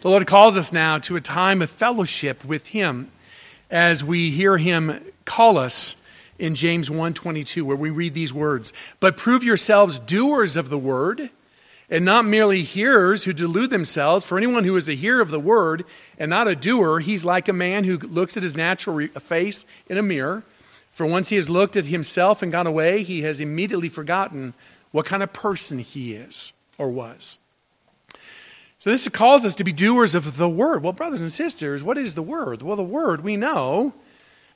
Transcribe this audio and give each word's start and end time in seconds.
The 0.00 0.10
Lord 0.10 0.28
calls 0.28 0.56
us 0.56 0.72
now 0.72 0.98
to 0.98 1.16
a 1.16 1.20
time 1.20 1.60
of 1.60 1.70
fellowship 1.70 2.44
with 2.44 2.68
Him 2.68 3.10
as 3.68 4.04
we 4.04 4.30
hear 4.30 4.56
Him 4.56 5.00
call 5.24 5.58
us 5.58 5.96
in 6.38 6.54
James 6.54 6.88
1:22 6.88 7.64
where 7.64 7.76
we 7.76 7.90
read 7.90 8.14
these 8.14 8.32
words, 8.32 8.72
"But 9.00 9.16
prove 9.16 9.42
yourselves 9.42 9.98
doers 9.98 10.56
of 10.56 10.68
the 10.68 10.78
word, 10.78 11.30
and 11.90 12.04
not 12.04 12.24
merely 12.24 12.62
hearers 12.62 13.24
who 13.24 13.32
delude 13.32 13.70
themselves, 13.70 14.24
for 14.24 14.38
anyone 14.38 14.62
who 14.62 14.76
is 14.76 14.88
a 14.88 14.94
hearer 14.94 15.20
of 15.20 15.30
the 15.30 15.40
word 15.40 15.84
and 16.16 16.30
not 16.30 16.46
a 16.46 16.54
doer, 16.54 17.00
he's 17.00 17.24
like 17.24 17.48
a 17.48 17.52
man 17.52 17.82
who 17.82 17.98
looks 17.98 18.36
at 18.36 18.44
his 18.44 18.54
natural 18.54 19.08
face 19.18 19.66
in 19.88 19.98
a 19.98 20.02
mirror, 20.02 20.44
for 20.94 21.06
once 21.06 21.30
he 21.30 21.36
has 21.36 21.50
looked 21.50 21.76
at 21.76 21.86
himself 21.86 22.40
and 22.40 22.52
gone 22.52 22.68
away, 22.68 23.02
he 23.02 23.22
has 23.22 23.40
immediately 23.40 23.88
forgotten 23.88 24.54
what 24.92 25.06
kind 25.06 25.24
of 25.24 25.32
person 25.32 25.80
he 25.80 26.12
is 26.12 26.52
or 26.76 26.88
was." 26.88 27.40
So 28.80 28.90
this 28.90 29.08
calls 29.08 29.44
us 29.44 29.56
to 29.56 29.64
be 29.64 29.72
doers 29.72 30.14
of 30.14 30.36
the 30.36 30.48
word. 30.48 30.84
Well, 30.84 30.92
brothers 30.92 31.20
and 31.20 31.32
sisters, 31.32 31.82
what 31.82 31.98
is 31.98 32.14
the 32.14 32.22
word? 32.22 32.62
Well, 32.62 32.76
the 32.76 32.84
word 32.84 33.24
we 33.24 33.36
know 33.36 33.92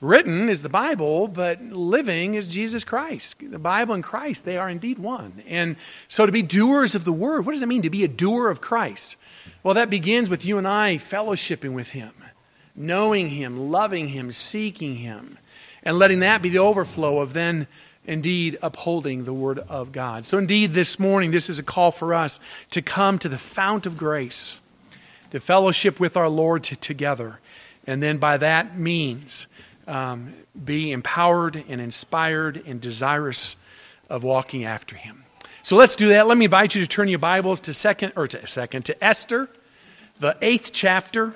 written 0.01 0.49
is 0.49 0.63
the 0.63 0.69
Bible, 0.69 1.27
but 1.27 1.61
living 1.63 2.35
is 2.35 2.47
Jesus 2.47 2.85
Christ. 2.85 3.37
The 3.41 3.59
Bible 3.59 3.95
and 3.95 4.05
Christ, 4.05 4.45
they 4.45 4.57
are 4.57 4.71
indeed 4.71 4.99
one. 4.99 5.43
And 5.49 5.77
so 6.07 6.25
to 6.25 6.33
be 6.33 6.43
doers 6.43 6.95
of 6.95 7.05
the 7.05 7.13
word, 7.13 7.47
what 7.47 7.53
does 7.53 7.63
it 7.63 7.69
mean 7.69 7.83
to 7.83 7.91
be 7.91 8.05
a 8.05 8.09
doer 8.09 8.49
of 8.49 8.61
Christ? 8.61 9.17
Well, 9.65 9.75
that 9.75 9.91
begins 9.91 10.31
with 10.31 10.45
you 10.45 10.57
and 10.59 10.69
I 10.69 10.97
fellowshipping 10.97 11.73
with 11.73 11.91
him, 11.91 12.13
knowing 12.77 13.31
him, 13.31 13.71
loving 13.71 14.09
him, 14.09 14.31
seeking 14.31 14.97
him, 14.97 15.39
and 15.83 15.99
letting 15.99 16.21
that 16.21 16.43
be 16.43 16.49
the 16.49 16.59
overflow 16.59 17.19
of 17.19 17.33
then 17.33 17.67
indeed 18.07 18.59
upholding 18.63 19.25
the 19.25 19.33
Word 19.33 19.59
of 19.59 19.93
God. 19.93 20.25
So, 20.25 20.39
indeed, 20.39 20.73
this 20.73 20.99
morning, 20.99 21.31
this 21.31 21.49
is 21.49 21.59
a 21.59 21.63
call 21.63 21.91
for 21.91 22.15
us 22.15 22.41
to 22.71 22.83
come 22.83 23.19
to 23.21 23.29
the 23.29 23.39
fount 23.39 23.87
of 23.87 23.97
grace, 23.97 24.61
to 25.31 25.41
fellowship 25.41 26.01
with 26.01 26.17
our 26.17 26.29
Lord 26.29 26.65
to, 26.65 26.77
together, 26.77 27.41
and 27.87 28.03
then 28.03 28.19
by 28.19 28.37
that 28.37 28.79
means 28.79 29.47
um, 29.87 30.35
be 30.65 30.93
empowered 30.93 31.63
and 31.69 31.81
inspired 31.81 32.63
and 32.67 32.81
desirous 32.81 33.57
of 34.09 34.25
walking 34.25 34.65
after 34.65 34.97
Him. 34.97 35.25
So 35.63 35.77
let's 35.77 35.97
do 35.97 36.09
that. 36.09 36.27
Let 36.27 36.37
me 36.37 36.47
invite 36.47 36.75
you 36.75 36.83
to 36.83 36.89
turn 36.89 37.09
your 37.09 37.21
Bibles 37.21 37.61
to 37.63 37.75
second 37.75 38.15
or 38.17 38.27
to 38.27 38.47
second 38.47 38.85
to 38.87 39.05
Esther, 39.05 39.49
the 40.19 40.37
eighth 40.43 40.71
chapter, 40.73 41.35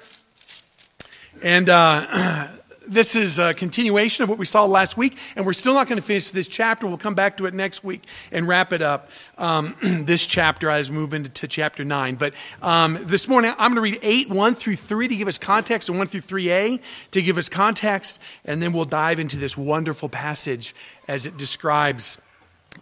and. 1.42 1.69
Uh, 1.69 2.48
this 2.88 3.16
is 3.16 3.38
a 3.38 3.54
continuation 3.54 4.22
of 4.22 4.28
what 4.28 4.38
we 4.38 4.44
saw 4.44 4.64
last 4.64 4.96
week, 4.96 5.16
and 5.34 5.44
we're 5.44 5.52
still 5.52 5.74
not 5.74 5.88
going 5.88 5.96
to 5.96 6.06
finish 6.06 6.30
this 6.30 6.48
chapter. 6.48 6.86
We'll 6.86 6.98
come 6.98 7.14
back 7.14 7.36
to 7.38 7.46
it 7.46 7.54
next 7.54 7.84
week 7.84 8.02
and 8.30 8.46
wrap 8.46 8.72
it 8.72 8.82
up. 8.82 9.10
Um, 9.38 9.74
this 10.04 10.26
chapter 10.26 10.70
as 10.70 10.90
we 10.90 10.96
move 10.96 11.14
into 11.14 11.48
chapter 11.48 11.84
9. 11.84 12.16
But 12.16 12.34
um, 12.62 12.98
this 13.02 13.28
morning, 13.28 13.52
I'm 13.58 13.74
going 13.74 13.76
to 13.76 13.80
read 13.80 13.98
8, 14.02 14.30
1 14.30 14.54
through 14.54 14.76
3 14.76 15.08
to 15.08 15.16
give 15.16 15.28
us 15.28 15.38
context, 15.38 15.88
and 15.88 15.98
1 15.98 16.06
through 16.06 16.20
3a 16.20 16.80
to 17.12 17.22
give 17.22 17.38
us 17.38 17.48
context, 17.48 18.20
and 18.44 18.62
then 18.62 18.72
we'll 18.72 18.84
dive 18.84 19.18
into 19.18 19.36
this 19.36 19.56
wonderful 19.56 20.08
passage 20.08 20.74
as 21.08 21.26
it 21.26 21.36
describes 21.36 22.18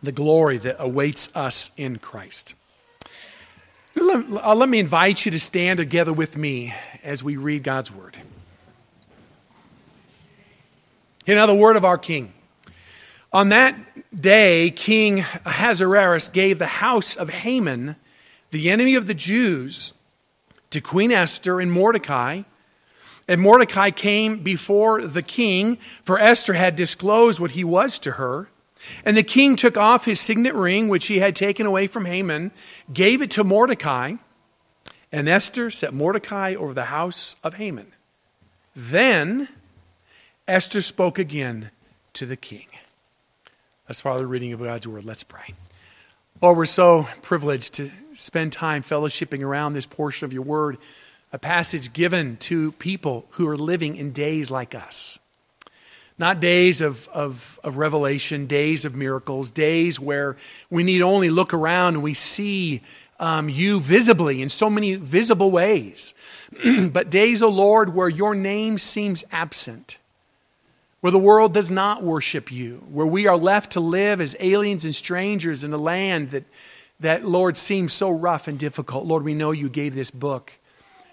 the 0.03 0.13
glory 0.13 0.59
that 0.59 0.77
awaits 0.79 1.35
us 1.37 1.71
in 1.77 1.99
Christ. 1.99 2.55
Let, 3.95 4.25
uh, 4.45 4.55
let 4.55 4.69
me 4.69 4.81
invite 4.81 5.25
you 5.25 5.31
to 5.31 5.41
stand 5.41 5.79
together 5.79 6.13
with 6.13 6.37
me 6.37 6.75
as 7.05 7.23
we 7.23 7.37
read 7.37 7.63
God's 7.63 7.93
word. 7.93 8.17
Hear 11.25 11.37
now 11.37 11.47
the 11.47 11.55
word 11.55 11.77
of 11.77 11.87
our 11.87 11.97
king. 11.97 12.35
On 13.33 13.49
that 13.49 13.75
day, 14.15 14.71
King 14.71 15.21
Ahasuerus 15.47 16.29
gave 16.29 16.59
the 16.59 16.67
house 16.67 17.17
of 17.17 17.31
Haman, 17.31 17.97
the 18.51 18.71
enemy 18.71 18.95
of 18.95 19.07
the 19.07 19.15
Jews, 19.15 19.95
to 20.69 20.83
Queen 20.83 21.11
Esther 21.11 21.61
and 21.61 21.73
Mordecai. 21.73 22.43
And 23.27 23.41
Mordecai 23.41 23.91
came 23.91 24.43
before 24.43 25.01
the 25.01 25.23
king, 25.23 25.79
for 26.03 26.19
Esther 26.19 26.53
had 26.53 26.77
disclosed 26.77 27.41
what 27.41 27.53
he 27.53 27.65
was 27.65 27.99
to 28.01 28.13
her. 28.13 28.51
And 29.03 29.17
the 29.17 29.23
king 29.23 29.57
took 29.57 29.79
off 29.79 30.05
his 30.05 30.21
signet 30.21 30.55
ring, 30.55 30.89
which 30.89 31.07
he 31.07 31.21
had 31.21 31.35
taken 31.35 31.65
away 31.65 31.87
from 31.87 32.05
Haman, 32.05 32.53
gave 32.93 33.23
it 33.23 33.31
to 33.31 33.45
Mordecai, 33.45 34.17
and 35.11 35.27
Esther 35.27 35.71
set 35.71 35.95
Mordecai 35.95 36.55
over 36.55 36.75
the 36.75 36.85
house 36.85 37.37
of 37.43 37.55
Haman. 37.55 37.93
Then 38.77 39.49
Esther 40.47 40.83
spoke 40.83 41.19
again 41.19 41.71
to 42.13 42.27
the 42.27 42.37
king. 42.37 42.67
Far 43.91 44.15
as 44.15 44.21
the 44.21 44.27
reading 44.27 44.53
of 44.53 44.61
God's 44.61 44.87
word, 44.87 45.07
let's 45.07 45.23
pray. 45.23 45.55
Lord, 46.43 46.59
we're 46.59 46.67
so 46.67 47.09
privileged 47.23 47.75
to 47.75 47.91
spend 48.13 48.53
time 48.53 48.83
fellowshipping 48.83 49.43
around 49.43 49.73
this 49.73 49.87
portion 49.87 50.27
of 50.27 50.35
your 50.35 50.43
word, 50.43 50.77
a 51.33 51.39
passage 51.39 51.95
given 51.95 52.37
to 52.39 52.73
people 52.73 53.25
who 53.31 53.49
are 53.49 53.57
living 53.57 53.97
in 53.97 54.13
days 54.13 54.51
like 54.51 54.75
us. 54.75 55.19
Not 56.19 56.41
days 56.41 56.83
of, 56.83 57.09
of, 57.09 57.59
of 57.65 57.79
revelation, 57.79 58.47
days 58.47 58.85
of 58.85 58.95
miracles, 58.95 59.51
days 59.51 59.99
where 59.99 60.37
we 60.69 60.83
need 60.83 61.01
only 61.01 61.31
look 61.31 61.55
around 61.55 61.95
and 61.95 62.03
we 62.03 62.13
see 62.13 62.83
um, 63.19 63.49
you 63.49 63.81
visibly 63.81 64.43
in 64.43 64.51
so 64.51 64.69
many 64.69 64.97
visible 64.97 65.51
ways. 65.51 66.13
but 66.93 67.09
days, 67.09 67.43
O 67.43 67.47
oh 67.47 67.51
Lord, 67.51 67.95
where 67.95 68.11
your 68.11 68.35
name 68.35 68.77
seems 68.77 69.25
absent 69.33 69.97
where 71.05 71.11
the 71.11 71.19
world 71.19 71.53
does 71.53 71.71
not 71.71 72.03
worship 72.03 72.51
you, 72.51 72.83
where 72.91 73.05
we 73.05 73.27
are 73.27 73.37
left 73.37 73.73
to 73.73 73.81
live 73.81 74.23
as 74.23 74.35
aliens 74.41 74.87
and 74.87 74.95
strangers 74.95 75.63
in 75.63 75.71
a 75.71 75.77
land 75.77 76.31
that, 76.31 76.45
that 76.99 77.29
Lord, 77.29 77.59
seems 77.59 77.93
so 77.93 78.09
rough 78.09 78.49
and 78.49 78.59
difficult. 78.59 79.05
Lord, 79.05 79.23
we 79.23 79.35
know 79.35 79.51
you 79.51 79.69
gave 79.69 79.95
this 79.95 80.11
book 80.11 80.55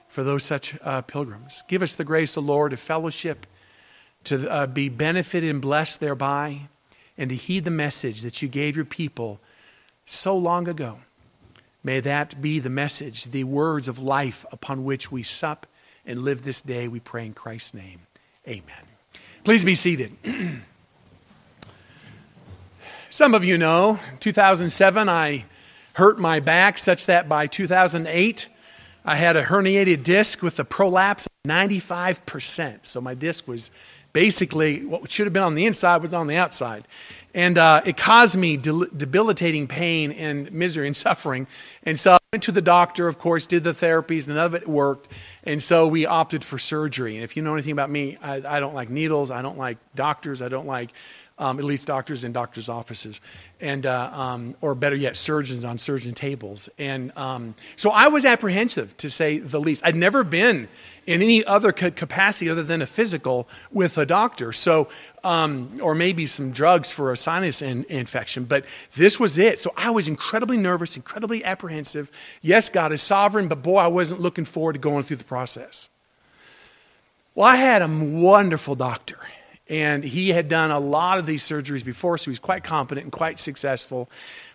for 0.07 0.24
those 0.24 0.46
such 0.46 0.78
uh, 0.81 1.01
pilgrims. 1.01 1.62
Give 1.68 1.84
us 1.84 1.97
the 1.97 2.06
grace, 2.06 2.38
O 2.38 2.41
Lord, 2.41 2.72
to 2.72 2.78
fellowship, 2.78 3.46
to 4.24 4.50
uh, 4.50 4.68
be 4.68 4.88
benefited 4.88 5.50
and 5.50 5.62
blessed 5.62 6.00
thereby, 6.00 6.69
and 7.18 7.30
to 7.30 7.35
heed 7.35 7.66
the 7.66 7.69
message 7.69 8.22
that 8.22 8.41
you 8.41 8.47
gave 8.47 8.78
your 8.78 8.85
people 8.85 9.41
so 10.06 10.38
long 10.38 10.69
ago. 10.69 11.00
May 11.84 12.00
that 12.00 12.41
be 12.41 12.59
the 12.59 12.69
message, 12.69 13.25
the 13.25 13.44
words 13.44 13.90
of 13.90 14.00
life 14.00 14.46
upon 14.53 14.85
which 14.85 15.12
we 15.12 15.22
sup 15.22 15.68
and 16.06 16.22
live 16.22 16.44
this 16.44 16.62
day, 16.62 16.88
we 16.88 17.01
pray 17.01 17.25
in 17.25 17.34
Christ's 17.34 17.74
name. 17.74 18.00
Amen. 18.47 18.91
Please 19.44 19.66
be 19.66 19.74
seated. 19.74 20.16
Some 23.09 23.34
of 23.34 23.44
you 23.44 23.57
know, 23.57 24.00
2007, 24.19 25.09
I 25.09 25.46
hurt 25.94 26.19
my 26.19 26.40
back 26.40 26.78
such 26.78 27.07
that 27.07 27.28
by 27.28 27.47
2008, 27.47 28.47
I 29.03 29.16
had 29.16 29.35
a 29.35 29.44
herniated 29.44 30.03
disc 30.03 30.44
with 30.44 30.59
a 30.59 30.63
prolapse 30.63 31.25
of 31.25 31.31
95%. 31.50 32.85
So 32.85 33.01
my 33.01 33.16
disc 33.16 33.47
was 33.47 33.72
basically 34.13 34.85
what 34.85 35.09
should 35.09 35.25
have 35.25 35.34
been 35.34 35.41
on 35.41 35.56
the 35.56 35.66
inside 35.66 36.03
was 36.03 36.13
on 36.13 36.28
the 36.28 36.38
outside. 36.38 36.88
And 37.34 37.57
uh, 37.57 37.81
it 37.84 37.97
caused 37.97 38.38
me 38.38 38.57
debilitating 38.57 39.68
pain 39.68 40.12
and 40.12 40.51
misery 40.51 40.85
and 40.85 40.96
suffering. 40.96 41.47
And 41.81 42.00
so 42.00 42.13
I 42.13 42.19
went 42.31 42.44
to 42.44 42.51
the 42.51 42.62
doctor, 42.62 43.07
of 43.07 43.18
course, 43.18 43.47
did 43.47 43.63
the 43.63 43.74
therapies, 43.74 44.28
none 44.28 44.38
of 44.38 44.53
it 44.53 44.68
worked. 44.68 45.07
And 45.44 45.62
so 45.62 45.88
we 45.88 46.06
opted 46.06 46.44
for 46.44 46.59
surgery. 46.59 47.16
And 47.16 47.24
if 47.24 47.35
you 47.35 47.41
know 47.41 47.53
anything 47.53 47.72
about 47.72 47.90
me, 47.90 48.18
I, 48.22 48.57
I 48.57 48.59
don't 48.59 48.75
like 48.75 48.90
needles, 48.90 49.31
I 49.31 49.41
don't 49.41 49.57
like 49.57 49.78
doctors, 49.96 50.41
I 50.41 50.50
don't 50.50 50.68
like 50.68 50.91
um, 51.41 51.57
at 51.57 51.66
least 51.66 51.88
doctors 51.88 52.24
in 52.24 52.31
doctors' 52.31 52.69
offices, 52.69 53.19
and 53.59 53.88
uh, 53.88 54.12
um, 54.13 54.56
or 54.62 54.75
better 54.75 54.96
yet, 54.96 55.16
surgeons 55.16 55.66
on 55.66 55.79
surgeon 55.79 56.13
tables. 56.13 56.69
And 56.78 57.12
um, 57.18 57.56
so 57.75 57.90
I 57.90 58.09
was 58.09 58.25
apprehensive, 58.25 58.96
to 58.97 59.09
say 59.09 59.40
the 59.40 59.59
least. 59.59 59.84
I'd 59.84 59.96
never 59.96 60.24
been 60.24 60.68
in 61.07 61.24
any 61.24 61.44
other 61.44 61.72
capacity 61.72 62.47
other 62.47 62.62
than 62.62 62.84
a 62.84 62.85
physical 62.85 63.50
with 63.72 63.97
a 63.97 64.06
doctor. 64.06 64.53
So, 64.53 64.88
um, 65.24 65.80
or 65.81 65.96
maybe 65.96 66.28
some 66.28 66.51
drugs 66.51 66.91
for 66.91 67.12
a 67.12 67.18
sinus 67.18 67.63
in- 67.63 67.85
infection. 67.90 68.44
But 68.44 68.66
this 68.96 69.19
was 69.19 69.40
it. 69.40 69.57
So 69.57 69.74
I 69.75 69.90
was 69.90 70.07
incredibly 70.07 70.57
nervous, 70.57 70.96
incredibly 70.96 71.44
apprehensive. 71.44 72.12
Yes, 72.44 72.69
God 72.69 72.94
is 72.94 73.01
sovereign, 73.01 73.47
but 73.47 73.63
boy, 73.63 73.80
I 73.80 73.88
wasn't 73.88 74.22
looking 74.22 74.46
forward 74.46 74.74
to 74.74 74.80
going 74.80 75.03
through 75.03 75.18
the 75.18 75.24
process. 75.24 75.89
Well, 77.33 77.48
I 77.48 77.56
had 77.56 77.81
a 77.81 77.88
wonderful 77.88 78.75
doctor 78.75 79.18
and 79.71 80.03
he 80.03 80.29
had 80.29 80.50
done 80.50 80.69
a 80.69 80.79
lot 80.79 81.18
of 81.18 81.25
these 81.25 81.44
surgeries 81.44 81.85
before, 81.85 82.18
so 82.18 82.25
he 82.25 82.31
was 82.31 82.39
quite 82.39 82.63
competent 82.63 83.06
and 83.06 83.12
quite 83.12 83.39
successful. 83.39 84.09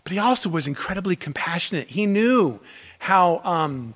But 0.04 0.12
he 0.12 0.18
also 0.18 0.50
was 0.50 0.66
incredibly 0.66 1.16
compassionate. 1.16 1.88
He 1.88 2.04
knew 2.04 2.60
how 2.98 3.40
um, 3.42 3.94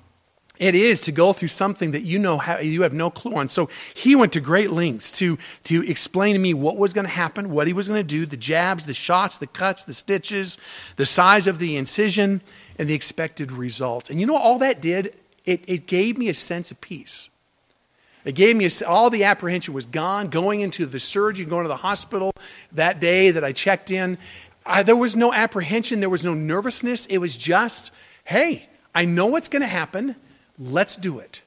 it 0.57 0.75
is 0.75 1.01
to 1.01 1.11
go 1.11 1.31
through 1.31 1.49
something 1.49 1.91
that 1.91 2.01
you 2.01 2.19
know 2.19 2.37
how, 2.37 2.57
you 2.57 2.81
have 2.81 2.93
no 2.93 3.09
clue 3.09 3.35
on. 3.35 3.49
So 3.49 3.69
he 3.93 4.15
went 4.15 4.33
to 4.33 4.39
great 4.39 4.71
lengths 4.71 5.11
to, 5.19 5.37
to 5.65 5.87
explain 5.87 6.33
to 6.33 6.39
me 6.39 6.53
what 6.53 6.77
was 6.77 6.91
going 6.91 7.05
to 7.05 7.11
happen, 7.11 7.51
what 7.51 7.67
he 7.67 7.73
was 7.73 7.87
going 7.87 7.99
to 7.99 8.07
do, 8.07 8.25
the 8.25 8.37
jabs, 8.37 8.85
the 8.85 8.93
shots, 8.93 9.37
the 9.37 9.47
cuts, 9.47 9.83
the 9.83 9.93
stitches, 9.93 10.57
the 10.97 11.05
size 11.05 11.45
of 11.45 11.59
the 11.59 11.77
incision, 11.77 12.41
and 12.79 12.89
the 12.89 12.93
expected 12.93 13.51
results. 13.51 14.09
And 14.09 14.19
you 14.19 14.25
know, 14.25 14.37
all 14.37 14.59
that 14.59 14.81
did, 14.81 15.15
it, 15.45 15.63
it 15.67 15.87
gave 15.87 16.17
me 16.17 16.29
a 16.29 16.33
sense 16.33 16.71
of 16.71 16.79
peace. 16.79 17.30
It 18.23 18.35
gave 18.35 18.55
me 18.55 18.65
a, 18.65 18.87
all 18.87 19.09
the 19.09 19.23
apprehension 19.23 19.73
was 19.73 19.85
gone. 19.85 20.29
Going 20.29 20.61
into 20.61 20.85
the 20.85 20.99
surgery, 20.99 21.45
going 21.45 21.63
to 21.63 21.69
the 21.69 21.75
hospital 21.75 22.31
that 22.73 22.99
day 22.99 23.31
that 23.31 23.43
I 23.43 23.51
checked 23.51 23.91
in, 23.91 24.17
I, 24.65 24.83
there 24.83 24.95
was 24.95 25.15
no 25.15 25.33
apprehension. 25.33 25.99
There 25.99 26.09
was 26.09 26.23
no 26.25 26.33
nervousness. 26.33 27.05
It 27.07 27.17
was 27.17 27.35
just, 27.37 27.91
hey, 28.25 28.67
I 28.93 29.05
know 29.05 29.25
what's 29.25 29.47
going 29.47 29.63
to 29.63 29.67
happen. 29.67 30.15
Let's 30.59 30.95
do 30.95 31.19
it. 31.19 31.41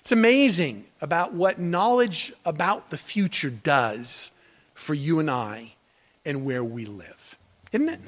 It's 0.00 0.12
amazing 0.12 0.84
about 1.00 1.32
what 1.34 1.60
knowledge 1.60 2.32
about 2.44 2.90
the 2.90 2.98
future 2.98 3.50
does 3.50 4.32
for 4.74 4.94
you 4.94 5.20
and 5.20 5.30
I 5.30 5.74
and 6.24 6.44
where 6.44 6.64
we 6.64 6.84
live, 6.86 7.36
isn't 7.70 7.88
it? 7.88 8.00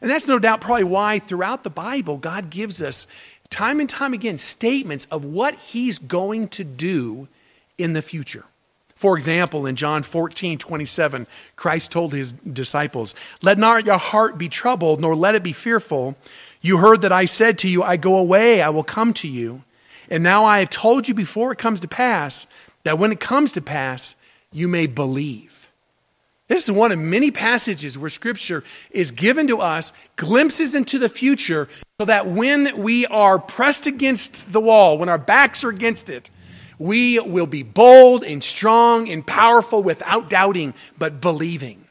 And 0.00 0.10
that's 0.10 0.28
no 0.28 0.38
doubt 0.38 0.60
probably 0.60 0.84
why 0.84 1.18
throughout 1.18 1.64
the 1.64 1.70
Bible, 1.70 2.18
God 2.18 2.50
gives 2.50 2.82
us 2.82 3.06
time 3.54 3.78
and 3.78 3.88
time 3.88 4.12
again 4.12 4.36
statements 4.36 5.06
of 5.12 5.24
what 5.24 5.54
He's 5.54 6.00
going 6.00 6.48
to 6.48 6.64
do 6.64 7.28
in 7.78 7.92
the 7.92 8.02
future. 8.02 8.44
For 8.96 9.16
example, 9.16 9.66
in 9.66 9.76
John 9.76 10.02
14, 10.02 10.58
27, 10.58 11.26
Christ 11.54 11.92
told 11.92 12.12
his 12.12 12.32
disciples, 12.32 13.14
Let 13.42 13.58
not 13.58 13.86
your 13.86 13.98
heart 13.98 14.38
be 14.38 14.48
troubled, 14.48 15.00
nor 15.00 15.14
let 15.14 15.34
it 15.34 15.42
be 15.42 15.52
fearful. 15.52 16.16
You 16.62 16.78
heard 16.78 17.02
that 17.02 17.12
I 17.12 17.24
said 17.26 17.58
to 17.58 17.68
you, 17.68 17.82
I 17.82 17.96
go 17.96 18.16
away, 18.16 18.62
I 18.62 18.70
will 18.70 18.84
come 18.84 19.12
to 19.14 19.28
you. 19.28 19.62
And 20.10 20.22
now 20.22 20.44
I 20.44 20.58
have 20.60 20.70
told 20.70 21.08
you 21.08 21.14
before 21.14 21.52
it 21.52 21.58
comes 21.58 21.80
to 21.80 21.88
pass, 21.88 22.46
that 22.84 22.98
when 22.98 23.12
it 23.12 23.20
comes 23.20 23.52
to 23.52 23.60
pass, 23.60 24.16
you 24.52 24.68
may 24.68 24.86
believe. 24.86 25.53
This 26.46 26.64
is 26.64 26.72
one 26.72 26.92
of 26.92 26.98
many 26.98 27.30
passages 27.30 27.96
where 27.96 28.10
Scripture 28.10 28.64
is 28.90 29.12
given 29.12 29.46
to 29.46 29.60
us 29.60 29.94
glimpses 30.16 30.74
into 30.74 30.98
the 30.98 31.08
future 31.08 31.68
so 31.98 32.04
that 32.04 32.26
when 32.26 32.82
we 32.82 33.06
are 33.06 33.38
pressed 33.38 33.86
against 33.86 34.52
the 34.52 34.60
wall, 34.60 34.98
when 34.98 35.08
our 35.08 35.16
backs 35.16 35.64
are 35.64 35.70
against 35.70 36.10
it, 36.10 36.30
we 36.78 37.18
will 37.18 37.46
be 37.46 37.62
bold 37.62 38.24
and 38.24 38.44
strong 38.44 39.08
and 39.08 39.26
powerful 39.26 39.82
without 39.82 40.28
doubting, 40.28 40.74
but 40.98 41.18
believing. 41.18 41.86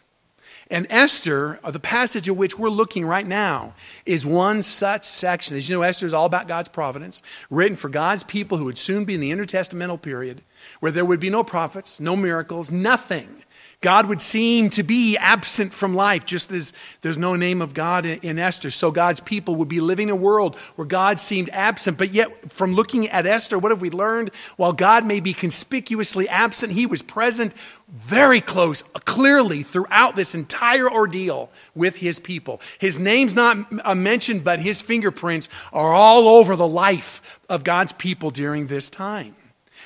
And 0.70 0.86
Esther, 0.90 1.60
uh, 1.64 1.72
the 1.72 1.80
passage 1.80 2.28
of 2.30 2.38
which 2.38 2.58
we're 2.58 2.70
looking 2.70 3.06
right 3.06 3.26
now, 3.26 3.74
is 4.06 4.26
one 4.26 4.62
such 4.62 5.04
section. 5.04 5.58
As 5.58 5.68
you 5.68 5.76
know, 5.76 5.82
Esther 5.82 6.06
is 6.06 6.14
all 6.14 6.26
about 6.26 6.48
God's 6.48 6.70
providence, 6.70 7.24
written 7.50 7.76
for 7.76 7.90
God's 7.90 8.24
people 8.24 8.58
who 8.60 8.66
would 8.66 8.78
soon 8.78 9.04
be 9.04 9.16
in 9.16 9.20
the 9.20 9.32
intertestamental 9.32 10.02
period, 10.02 10.42
where 10.80 10.92
there 10.92 11.06
would 11.06 11.20
be 11.20 11.30
no 11.30 11.44
prophets, 11.44 12.00
no 12.00 12.16
miracles, 12.16 12.72
nothing 12.72 13.43
God 13.84 14.06
would 14.08 14.22
seem 14.22 14.70
to 14.72 14.82
be 14.82 15.18
absent 15.18 15.74
from 15.74 15.94
life, 15.94 16.26
just 16.26 16.54
as 16.54 16.72
there's 17.02 17.18
no 17.18 17.36
name 17.36 17.62
of 17.62 17.74
God 17.74 18.06
in, 18.06 18.40
Esther. 18.40 18.72
So 18.72 18.92
God's 18.92 19.20
people 19.20 19.56
would 19.56 19.68
be 19.68 19.82
living 19.82 20.10
a 20.10 20.16
world 20.16 20.56
where 20.78 20.88
God 20.88 21.20
seemed 21.20 21.50
absent. 21.52 21.98
But 21.98 22.14
yet, 22.14 22.50
from 22.50 22.74
looking 22.74 23.10
at 23.10 23.26
Esther, 23.26 23.60
what 23.60 23.72
have 23.74 23.82
we 23.82 23.90
learned? 23.90 24.32
While 24.56 24.72
God 24.72 25.06
may 25.06 25.20
be 25.20 25.34
conspicuously 25.34 26.30
absent, 26.30 26.72
he 26.72 26.86
was 26.86 27.02
present 27.02 27.54
very 27.90 28.40
close, 28.40 28.84
clearly 29.04 29.64
throughout 29.64 30.16
this 30.16 30.34
entire 30.34 30.90
ordeal 30.90 31.52
with 31.76 31.98
his 31.98 32.20
people. 32.20 32.62
His 32.80 32.98
name's 32.98 33.36
not 33.36 33.68
uh, 33.84 33.96
mentioned, 33.96 34.46
but 34.46 34.62
his 34.62 34.82
fingerprints 34.82 35.50
are 35.74 35.94
all 35.94 36.30
over 36.30 36.56
the 36.56 36.68
life 36.68 37.42
of 37.50 37.66
God's 37.66 37.92
people 37.92 38.32
during 38.32 38.68
this 38.68 38.90
time. 38.90 39.36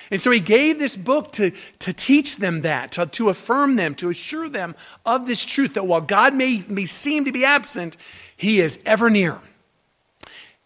And 0.10 0.22
so 0.22 0.32
he 0.32 0.40
gave 0.40 0.80
this 0.80 0.96
book 0.96 1.32
to, 1.34 1.52
to 1.80 1.94
teach 1.94 2.38
them 2.38 2.62
that, 2.62 2.94
to, 2.94 3.06
to 3.06 3.30
affirm 3.30 3.76
them, 3.76 3.96
to 3.96 4.10
assure 4.10 4.50
them 4.50 4.76
of 5.06 5.28
this 5.28 5.46
truth 5.46 5.74
that 5.74 5.86
while 5.86 6.02
God 6.02 6.34
may, 6.34 6.64
may 6.68 6.86
seem 6.86 7.26
to 7.26 7.32
be 7.32 7.44
absent, 7.44 7.98
he 8.36 8.60
is 8.60 8.80
ever 8.86 9.10
near. 9.10 9.42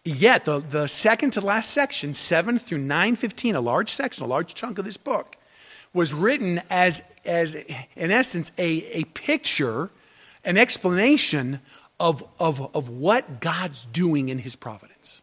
Yet, 0.04 0.44
the, 0.46 0.58
the 0.58 0.88
second 0.88 1.32
to 1.32 1.40
last 1.40 1.70
section, 1.70 2.12
7 2.12 2.58
through 2.58 2.78
915, 2.78 3.54
a 3.54 3.60
large 3.60 3.90
section, 3.90 4.24
a 4.24 4.28
large 4.28 4.54
chunk 4.54 4.78
of 4.78 4.84
this 4.84 4.96
book, 4.96 5.36
was 5.94 6.12
written 6.12 6.60
as, 6.70 7.02
as 7.24 7.54
in 7.54 8.10
essence, 8.10 8.50
a, 8.58 8.84
a 8.98 9.04
picture, 9.04 9.90
an 10.44 10.58
explanation 10.58 11.60
of, 12.00 12.24
of, 12.40 12.74
of 12.74 12.88
what 12.88 13.40
God's 13.40 13.86
doing 13.86 14.28
in 14.28 14.38
his 14.38 14.56
providence. 14.56 15.21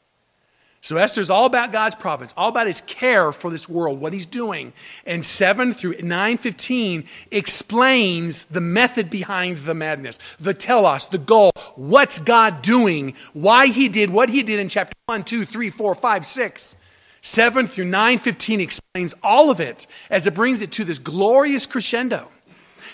So 0.81 0.96
Esther's 0.96 1.30
all 1.30 1.46
about 1.46 1.74
God's 1.74 1.96
providence, 1.96 2.34
all 2.38 2.50
about 2.50 2.68
his 2.68 2.80
care 2.81 3.34
for 3.34 3.52
this 3.52 3.68
world, 3.68 4.00
what 4.00 4.14
he's 4.14 4.26
doing. 4.26 4.72
And 5.06 5.26
7 5.26 5.74
through 5.74 5.98
915 6.02 7.04
explains 7.31 8.46
the 8.46 8.62
method 8.62 9.10
behind 9.10 9.60
the 9.60 9.74
madness, 9.74 10.20
the 10.40 10.54
telos, 10.54 11.08
the 11.08 11.18
goal, 11.18 11.52
what's 11.76 12.20
God 12.20 12.62
doing, 12.62 13.14
why 13.34 13.68
he 13.68 13.90
did 13.90 14.10
what 14.10 14.30
he 14.30 14.42
did 14.42 14.60
in 14.60 14.70
chapter 14.70 14.94
1, 15.08 15.26
2, 15.26 15.46
3, 15.46 15.70
4, 15.70 15.96
5, 15.96 16.26
6. 16.26 16.76
7 17.22 17.68
through 17.68 17.86
915 17.86 18.62
explains 18.62 19.14
all 19.22 19.52
of 19.52 19.60
it 19.60 19.86
as 20.10 20.26
it 20.26 20.34
brings 20.34 20.62
it 20.62 20.72
to 20.72 20.86
this 20.86 21.00
glorious 21.00 21.66
crescendo. 21.66 22.31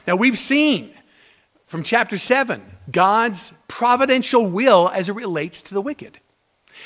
Now 0.07 0.15
we've 0.15 0.39
seen 0.39 0.91
from 1.67 1.83
chapter 1.83 2.17
7 2.17 2.63
God's 2.91 3.53
providential 3.67 4.47
will 4.47 4.89
as 4.89 5.09
it 5.09 5.13
relates 5.13 5.61
to 5.63 5.75
the 5.75 5.81
wicked. 5.81 6.19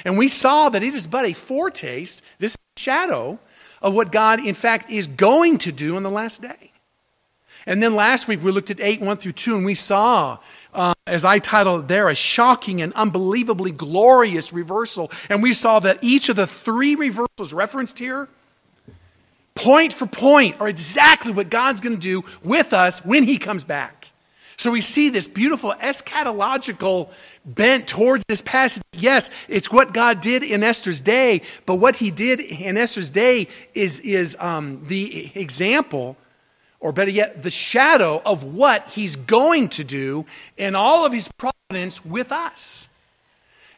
And 0.06 0.18
we 0.18 0.28
saw 0.28 0.70
that 0.70 0.84
it 0.84 0.94
is 0.94 1.08
but 1.08 1.26
a 1.26 1.34
foretaste, 1.34 2.22
this 2.40 2.58
shadow, 2.78 3.40
of 3.82 3.94
what 3.94 4.12
God, 4.12 4.46
in 4.46 4.56
fact, 4.56 4.90
is 4.90 5.08
going 5.08 5.58
to 5.60 5.72
do 5.72 5.96
on 5.96 6.04
the 6.04 6.10
last 6.10 6.42
day. 6.42 6.72
And 7.66 7.84
then 7.84 7.96
last 7.96 8.28
week 8.28 8.44
we 8.44 8.52
looked 8.52 8.72
at 8.72 8.80
8, 8.80 9.02
1 9.02 9.18
through 9.18 9.34
2, 9.34 9.58
and 9.58 9.66
we 9.66 9.76
saw, 9.76 10.40
uh, 10.74 10.94
as 11.06 11.26
I 11.26 11.40
titled 11.40 11.88
there, 11.88 12.10
a 12.10 12.16
shocking 12.16 12.82
and 12.82 12.94
unbelievably 12.94 13.72
glorious 13.72 14.54
reversal. 14.54 15.12
And 15.30 15.44
we 15.44 15.54
saw 15.54 15.80
that 15.80 16.00
each 16.02 16.30
of 16.30 16.36
the 16.36 16.48
three 16.48 16.96
reversals 16.96 17.54
referenced 17.54 18.00
here, 18.00 18.30
point 19.56 19.94
for 19.94 20.08
point, 20.08 20.60
are 20.62 20.70
exactly 20.70 21.34
what 21.34 21.50
God's 21.50 21.80
going 21.80 21.96
to 21.96 22.02
do 22.02 22.24
with 22.44 22.74
us 22.74 23.04
when 23.04 23.24
He 23.24 23.38
comes 23.38 23.64
back. 23.64 23.99
So 24.60 24.72
we 24.72 24.82
see 24.82 25.10
this 25.10 25.30
beautiful 25.30 25.74
eschatological 25.80 27.10
bent 27.46 27.88
towards 27.88 28.26
this 28.28 28.42
passage. 28.42 28.84
Yes, 28.92 29.32
it's 29.48 29.72
what 29.72 29.94
God 29.94 30.20
did 30.20 30.44
in 30.44 30.64
Esther's 30.64 31.00
day, 31.00 31.44
but 31.66 31.76
what 31.76 31.96
he 31.96 32.12
did 32.12 32.42
in 32.42 32.76
Esther's 32.76 33.10
day 33.10 33.48
is, 33.74 34.02
is 34.02 34.36
um, 34.38 34.84
the 34.88 35.32
example, 35.34 36.18
or 36.82 36.92
better 36.92 37.10
yet, 37.10 37.42
the 37.42 37.50
shadow 37.50 38.22
of 38.26 38.44
what 38.44 38.86
he's 38.90 39.16
going 39.16 39.70
to 39.70 39.86
do 39.86 40.26
in 40.58 40.76
all 40.76 41.06
of 41.06 41.14
his 41.14 41.30
providence 41.38 42.04
with 42.04 42.34
us. 42.34 42.89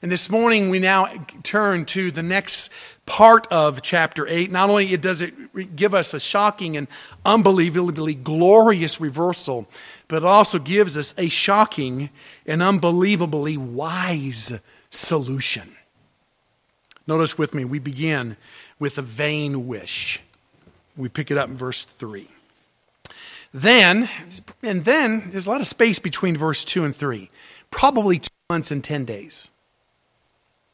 And 0.01 0.11
this 0.11 0.31
morning 0.31 0.69
we 0.71 0.79
now 0.79 1.13
turn 1.43 1.85
to 1.85 2.09
the 2.09 2.23
next 2.23 2.71
part 3.05 3.45
of 3.51 3.83
chapter 3.83 4.27
8. 4.27 4.51
Not 4.51 4.67
only 4.67 4.97
does 4.97 5.21
it 5.21 5.75
give 5.75 5.93
us 5.93 6.15
a 6.15 6.19
shocking 6.19 6.75
and 6.75 6.87
unbelievably 7.23 8.15
glorious 8.15 8.99
reversal, 8.99 9.67
but 10.07 10.17
it 10.17 10.25
also 10.25 10.57
gives 10.57 10.97
us 10.97 11.13
a 11.19 11.29
shocking 11.29 12.09
and 12.47 12.63
unbelievably 12.63 13.57
wise 13.57 14.59
solution. 14.89 15.75
Notice 17.05 17.37
with 17.37 17.53
me, 17.53 17.63
we 17.63 17.77
begin 17.77 18.37
with 18.79 18.97
a 18.97 19.03
vain 19.03 19.67
wish. 19.67 20.19
We 20.97 21.09
pick 21.09 21.29
it 21.29 21.37
up 21.37 21.47
in 21.47 21.57
verse 21.57 21.83
3. 21.83 22.27
Then, 23.53 24.09
and 24.63 24.83
then 24.83 25.29
there's 25.29 25.45
a 25.45 25.51
lot 25.51 25.61
of 25.61 25.67
space 25.67 25.99
between 25.99 26.37
verse 26.37 26.65
2 26.65 26.85
and 26.85 26.95
3, 26.95 27.29
probably 27.69 28.17
two 28.17 28.29
months 28.49 28.71
and 28.71 28.83
10 28.83 29.05
days. 29.05 29.50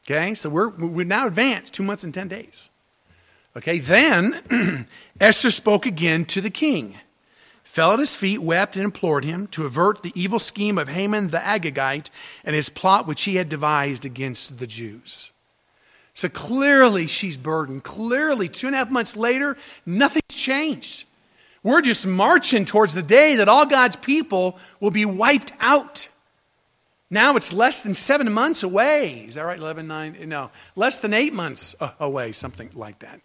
Okay, 0.10 0.34
so 0.36 0.50
we're, 0.50 0.70
we're 0.70 1.06
now 1.06 1.28
advanced 1.28 1.74
two 1.74 1.84
months 1.84 2.06
and 2.06 2.14
10 2.14 2.30
days. 2.30 2.70
Okay, 3.58 3.80
then 3.80 4.88
Esther 5.20 5.52
spoke 5.52 5.86
again 5.86 6.24
to 6.26 6.42
the 6.42 6.50
king 6.50 6.98
fell 7.78 7.94
at 7.94 8.00
his 8.00 8.16
feet, 8.16 8.42
wept, 8.42 8.76
and 8.76 8.84
implored 8.84 9.24
him 9.24 9.46
to 9.46 9.64
avert 9.64 10.02
the 10.02 10.12
evil 10.16 10.40
scheme 10.40 10.80
of 10.80 10.88
Haman 10.88 11.28
the 11.28 11.38
Agagite 11.38 12.10
and 12.44 12.56
his 12.56 12.70
plot 12.70 13.06
which 13.06 13.26
he 13.26 13.36
had 13.36 13.50
devised 13.50 14.04
against 14.04 14.58
the 14.58 14.66
Jews. 14.66 15.32
So 16.16 16.28
clearly 16.28 17.06
she's 17.06 17.38
burdened. 17.38 17.84
Clearly, 17.84 18.48
two 18.48 18.66
and 18.66 18.76
a 18.76 18.80
half 18.80 18.90
months 18.90 19.16
later, 19.16 19.58
nothing's 19.86 20.24
changed. 20.36 21.06
We're 21.62 21.82
just 21.82 22.08
marching 22.08 22.66
towards 22.66 22.96
the 22.96 23.04
day 23.04 23.36
that 23.36 23.48
all 23.48 23.68
God's 23.68 23.96
people 23.96 24.58
will 24.80 24.90
be 24.90 25.06
wiped 25.06 25.52
out. 25.60 26.10
Now 27.10 27.38
it's 27.38 27.54
less 27.54 27.82
than 27.82 27.94
seven 27.94 28.32
months 28.32 28.64
away. 28.64 29.26
Is 29.28 29.36
that 29.36 29.44
right? 29.44 29.58
11, 29.58 29.88
9? 29.88 30.28
No, 30.28 30.52
less 30.76 31.00
than 31.00 31.14
eight 31.14 31.34
months 31.34 31.76
uh, 31.80 31.92
away, 32.00 32.34
something 32.34 32.70
like 32.74 33.00
that. 33.00 33.22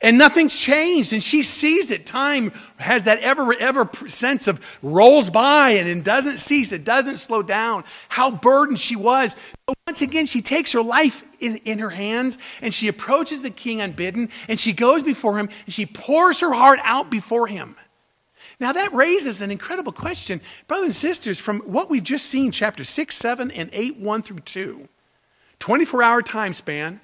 And 0.00 0.16
nothing's 0.16 0.56
changed, 0.58 1.12
and 1.12 1.20
she 1.20 1.42
sees 1.42 1.90
it. 1.90 2.06
Time 2.06 2.52
has 2.76 3.04
that 3.04 3.18
ever, 3.18 3.52
ever 3.58 3.90
sense 4.06 4.46
of 4.46 4.64
rolls 4.80 5.28
by 5.28 5.70
and 5.70 5.88
it 5.88 6.04
doesn't 6.04 6.38
cease, 6.38 6.70
it 6.70 6.84
doesn't 6.84 7.16
slow 7.16 7.42
down. 7.42 7.82
How 8.08 8.30
burdened 8.30 8.78
she 8.78 8.94
was. 8.94 9.36
But 9.66 9.76
once 9.88 10.02
again, 10.02 10.26
she 10.26 10.40
takes 10.40 10.72
her 10.72 10.82
life 10.82 11.24
in, 11.40 11.56
in 11.64 11.80
her 11.80 11.90
hands 11.90 12.38
and 12.62 12.72
she 12.72 12.86
approaches 12.86 13.42
the 13.42 13.50
king 13.50 13.80
unbidden 13.80 14.28
and 14.46 14.60
she 14.60 14.72
goes 14.72 15.02
before 15.02 15.36
him 15.36 15.48
and 15.64 15.74
she 15.74 15.84
pours 15.84 16.40
her 16.40 16.52
heart 16.52 16.78
out 16.84 17.10
before 17.10 17.48
him. 17.48 17.74
Now, 18.60 18.72
that 18.72 18.92
raises 18.92 19.40
an 19.40 19.50
incredible 19.50 19.92
question, 19.92 20.40
brothers 20.66 20.86
and 20.86 20.94
sisters, 20.94 21.38
from 21.38 21.60
what 21.60 21.88
we've 21.88 22.02
just 22.02 22.26
seen, 22.26 22.50
chapter 22.50 22.82
6, 22.82 23.16
7, 23.16 23.50
and 23.50 23.70
8, 23.72 23.98
1 23.98 24.22
through 24.22 24.40
2. 24.40 24.88
24 25.60 26.02
hour 26.02 26.22
time 26.22 26.52
span 26.52 27.00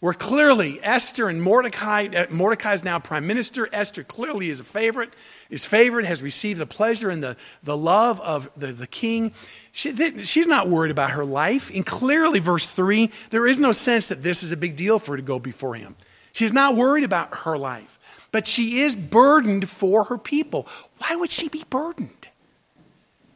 where 0.00 0.14
clearly 0.14 0.80
Esther 0.82 1.28
and 1.28 1.42
Mordecai, 1.42 2.06
uh, 2.06 2.26
Mordecai 2.30 2.72
is 2.72 2.82
now 2.82 2.98
prime 2.98 3.26
minister. 3.26 3.68
Esther 3.70 4.02
clearly 4.02 4.48
is 4.48 4.58
a 4.58 4.64
favorite, 4.64 5.10
is 5.50 5.66
favored, 5.66 6.06
has 6.06 6.22
received 6.22 6.58
the 6.58 6.66
pleasure 6.66 7.10
and 7.10 7.22
the, 7.22 7.36
the 7.62 7.76
love 7.76 8.18
of 8.22 8.50
the, 8.56 8.68
the 8.68 8.86
king. 8.86 9.32
She, 9.72 9.94
she's 10.22 10.46
not 10.46 10.68
worried 10.68 10.90
about 10.90 11.10
her 11.10 11.24
life. 11.24 11.70
And 11.72 11.84
clearly, 11.84 12.38
verse 12.38 12.64
3, 12.64 13.10
there 13.28 13.46
is 13.46 13.60
no 13.60 13.72
sense 13.72 14.08
that 14.08 14.22
this 14.22 14.42
is 14.42 14.52
a 14.52 14.56
big 14.56 14.74
deal 14.74 14.98
for 14.98 15.12
her 15.12 15.16
to 15.18 15.22
go 15.22 15.38
before 15.38 15.74
him. 15.74 15.96
She's 16.32 16.52
not 16.52 16.76
worried 16.76 17.04
about 17.04 17.38
her 17.40 17.58
life, 17.58 17.98
but 18.32 18.46
she 18.46 18.80
is 18.80 18.96
burdened 18.96 19.68
for 19.68 20.04
her 20.04 20.16
people. 20.16 20.66
Why 21.00 21.16
would 21.16 21.30
she 21.30 21.48
be 21.48 21.64
burdened? 21.70 22.28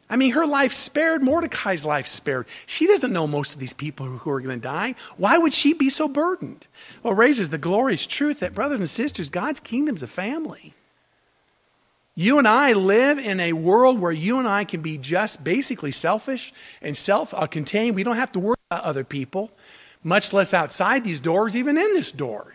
I 0.07 0.17
mean, 0.17 0.33
her 0.33 0.45
life 0.45 0.71
spared, 0.71 1.23
Mordecai's 1.23 1.83
life 1.83 2.07
spared. 2.07 2.45
She 2.67 2.85
doesn't 2.85 3.11
know 3.11 3.25
most 3.25 3.55
of 3.55 3.59
these 3.59 3.73
people 3.73 4.05
who 4.05 4.29
are 4.29 4.39
going 4.39 4.59
to 4.59 4.63
die. 4.63 4.93
Why 5.17 5.39
would 5.39 5.53
she 5.53 5.73
be 5.73 5.89
so 5.89 6.07
burdened? 6.07 6.67
Well, 7.01 7.15
raises 7.15 7.49
the 7.49 7.57
glorious 7.57 8.05
truth 8.05 8.39
that, 8.39 8.53
brothers 8.53 8.79
and 8.79 8.89
sisters, 8.89 9.31
God's 9.31 9.59
kingdom's 9.59 10.03
a 10.03 10.07
family. 10.07 10.75
You 12.13 12.37
and 12.37 12.47
I 12.47 12.73
live 12.73 13.17
in 13.17 13.39
a 13.39 13.53
world 13.53 13.99
where 13.99 14.11
you 14.11 14.37
and 14.37 14.47
I 14.47 14.63
can 14.63 14.81
be 14.81 14.99
just 14.99 15.43
basically 15.43 15.91
selfish 15.91 16.53
and 16.83 16.95
self 16.95 17.33
contained. 17.49 17.95
We 17.95 18.03
don't 18.03 18.15
have 18.15 18.31
to 18.33 18.39
worry 18.39 18.55
about 18.69 18.83
other 18.83 19.03
people, 19.03 19.51
much 20.03 20.31
less 20.33 20.53
outside 20.53 21.03
these 21.03 21.19
doors, 21.19 21.57
even 21.57 21.77
in 21.77 21.93
this 21.93 22.11
door. 22.11 22.54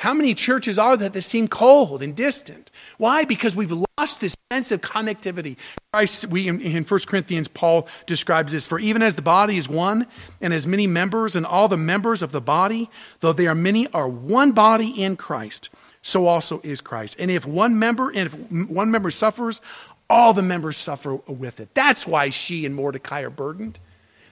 How 0.00 0.14
many 0.14 0.34
churches 0.34 0.78
are 0.78 0.96
there 0.96 1.10
that 1.10 1.20
seem 1.20 1.46
cold 1.46 2.02
and 2.02 2.16
distant? 2.16 2.70
Why? 2.96 3.24
Because 3.24 3.54
we've 3.54 3.84
lost 3.98 4.22
this 4.22 4.34
sense 4.50 4.72
of 4.72 4.80
connectivity. 4.80 5.58
Christ, 5.92 6.26
we, 6.28 6.48
in, 6.48 6.58
in 6.62 6.84
1 6.84 7.00
Corinthians, 7.00 7.48
Paul 7.48 7.86
describes 8.06 8.52
this 8.52 8.66
For 8.66 8.78
even 8.78 9.02
as 9.02 9.16
the 9.16 9.20
body 9.20 9.58
is 9.58 9.68
one, 9.68 10.06
and 10.40 10.54
as 10.54 10.66
many 10.66 10.86
members, 10.86 11.36
and 11.36 11.44
all 11.44 11.68
the 11.68 11.76
members 11.76 12.22
of 12.22 12.32
the 12.32 12.40
body, 12.40 12.88
though 13.18 13.34
they 13.34 13.46
are 13.46 13.54
many, 13.54 13.88
are 13.88 14.08
one 14.08 14.52
body 14.52 14.88
in 14.88 15.16
Christ, 15.16 15.68
so 16.00 16.26
also 16.26 16.62
is 16.64 16.80
Christ. 16.80 17.16
And 17.20 17.30
if 17.30 17.44
one 17.44 17.78
member, 17.78 18.08
and 18.08 18.26
if 18.26 18.70
one 18.70 18.90
member 18.90 19.10
suffers, 19.10 19.60
all 20.08 20.32
the 20.32 20.42
members 20.42 20.78
suffer 20.78 21.16
with 21.16 21.60
it. 21.60 21.74
That's 21.74 22.06
why 22.06 22.30
she 22.30 22.64
and 22.64 22.74
Mordecai 22.74 23.20
are 23.20 23.28
burdened. 23.28 23.78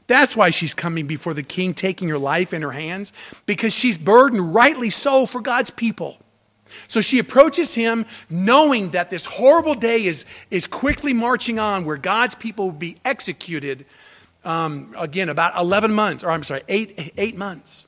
That's 0.09 0.35
why 0.35 0.51
she's 0.51 0.75
coming 0.75 1.07
before 1.07 1.35
the 1.35 1.43
king, 1.43 1.75
taking 1.75 2.09
her 2.09 2.19
life 2.19 2.53
in 2.53 2.63
her 2.63 2.73
hands, 2.73 3.13
because 3.47 3.73
she's 3.73 3.97
burdened, 3.97 4.55
rightly 4.55 4.91
so, 4.91 5.27
for 5.27 5.41
God's 5.41 5.71
people. 5.71 6.19
So 6.89 7.01
she 7.01 7.19
approaches 7.19 7.75
him 7.75 8.07
knowing 8.29 8.91
that 8.91 9.11
this 9.11 9.27
horrible 9.27 9.75
day 9.75 10.07
is, 10.07 10.25
is 10.51 10.67
quickly 10.67 11.13
marching 11.13 11.59
on 11.59 11.85
where 11.85 11.97
God's 11.97 12.35
people 12.35 12.67
will 12.67 12.73
be 12.73 12.97
executed, 13.05 13.87
um, 14.45 14.95
again, 14.99 15.29
about 15.29 15.57
11 15.57 15.93
months, 15.93 16.25
or 16.25 16.31
I'm 16.31 16.43
sorry, 16.43 16.63
eight, 16.69 17.13
eight 17.17 17.37
months. 17.37 17.87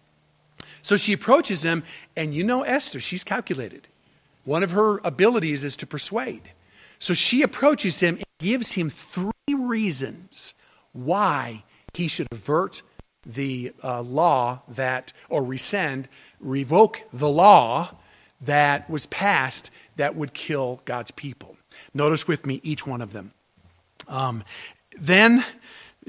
So 0.83 0.97
she 0.97 1.13
approaches 1.13 1.63
him, 1.63 1.85
and 2.17 2.35
you 2.35 2.45
know 2.45 2.63
Esther, 2.63 3.01
she's 3.01 3.25
calculated. 3.25 3.89
One 4.45 4.63
of 4.63 4.73
her 4.73 4.99
abilities 4.99 5.65
is 5.65 5.77
to 5.79 5.87
persuade. 5.87 6.53
So 6.99 7.15
she 7.15 7.43
approaches 7.43 8.01
him 8.01 8.17
and 8.17 8.25
gives 8.39 8.73
him 8.73 8.91
three 8.91 9.33
reasons 9.49 10.55
why 10.93 11.65
he 11.95 12.09
should 12.09 12.29
avert 12.33 12.83
the 13.25 13.73
uh, 13.83 14.01
law 14.03 14.63
that, 14.69 15.13
or 15.29 15.45
rescind, 15.45 16.09
revoke 16.41 17.03
the 17.13 17.29
law 17.29 17.91
that 18.41 18.89
was 18.89 19.07
passed 19.07 19.71
that 19.97 20.17
would 20.17 20.33
kill 20.33 20.81
God's 20.85 21.11
people. 21.11 21.57
Notice 21.93 22.27
with 22.27 22.47
me 22.47 22.61
each 22.63 22.87
one 22.87 23.03
of 23.03 23.13
them. 23.13 23.33
Um, 24.09 24.45
then 24.99 25.45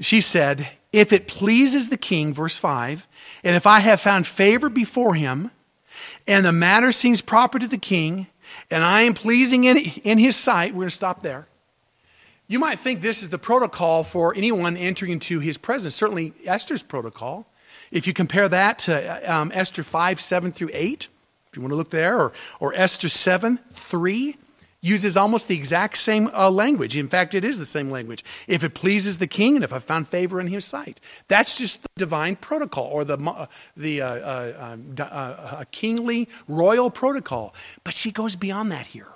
she 0.00 0.20
said, 0.20 0.68
If 0.92 1.12
it 1.12 1.28
pleases 1.28 1.88
the 1.88 1.96
king, 1.96 2.32
verse 2.32 2.56
5, 2.56 3.06
and 3.44 3.56
if 3.56 3.66
I 3.66 3.80
have 3.80 4.00
found 4.00 4.26
favor 4.26 4.68
before 4.68 5.14
him, 5.14 5.50
and 6.26 6.44
the 6.44 6.52
matter 6.52 6.92
seems 6.92 7.20
proper 7.20 7.58
to 7.58 7.68
the 7.68 7.78
king, 7.78 8.28
and 8.70 8.82
I 8.82 9.02
am 9.02 9.14
pleasing 9.14 9.64
in, 9.64 9.78
in 9.78 10.18
his 10.18 10.36
sight, 10.36 10.72
we're 10.72 10.80
going 10.80 10.88
to 10.88 10.94
stop 10.94 11.22
there. 11.22 11.46
You 12.52 12.58
might 12.58 12.78
think 12.78 13.00
this 13.00 13.22
is 13.22 13.30
the 13.30 13.38
protocol 13.38 14.04
for 14.04 14.34
anyone 14.36 14.76
entering 14.76 15.10
into 15.10 15.40
his 15.40 15.56
presence, 15.56 15.94
certainly 15.94 16.34
Esther's 16.44 16.82
protocol. 16.82 17.46
If 17.90 18.06
you 18.06 18.12
compare 18.12 18.46
that 18.46 18.78
to 18.80 19.34
um, 19.34 19.50
Esther 19.54 19.82
5, 19.82 20.20
7 20.20 20.52
through 20.52 20.68
8, 20.74 21.08
if 21.48 21.56
you 21.56 21.62
want 21.62 21.72
to 21.72 21.76
look 21.76 21.88
there, 21.88 22.20
or, 22.20 22.34
or 22.60 22.74
Esther 22.74 23.08
7, 23.08 23.58
3, 23.70 24.36
uses 24.82 25.16
almost 25.16 25.48
the 25.48 25.56
exact 25.56 25.96
same 25.96 26.28
uh, 26.34 26.50
language. 26.50 26.94
In 26.94 27.08
fact, 27.08 27.34
it 27.34 27.42
is 27.42 27.56
the 27.56 27.64
same 27.64 27.90
language. 27.90 28.22
If 28.46 28.62
it 28.64 28.74
pleases 28.74 29.16
the 29.16 29.26
king 29.26 29.54
and 29.54 29.64
if 29.64 29.72
I 29.72 29.78
found 29.78 30.06
favor 30.06 30.38
in 30.38 30.48
his 30.48 30.66
sight. 30.66 31.00
That's 31.28 31.56
just 31.56 31.80
the 31.80 31.88
divine 31.96 32.36
protocol 32.36 32.84
or 32.84 33.06
the, 33.06 33.16
uh, 33.16 33.46
the 33.78 34.02
uh, 34.02 34.06
uh, 34.06 34.76
uh, 35.00 35.02
uh 35.02 35.64
kingly 35.70 36.28
royal 36.46 36.90
protocol. 36.90 37.54
But 37.82 37.94
she 37.94 38.10
goes 38.10 38.36
beyond 38.36 38.70
that 38.72 38.88
here, 38.88 39.14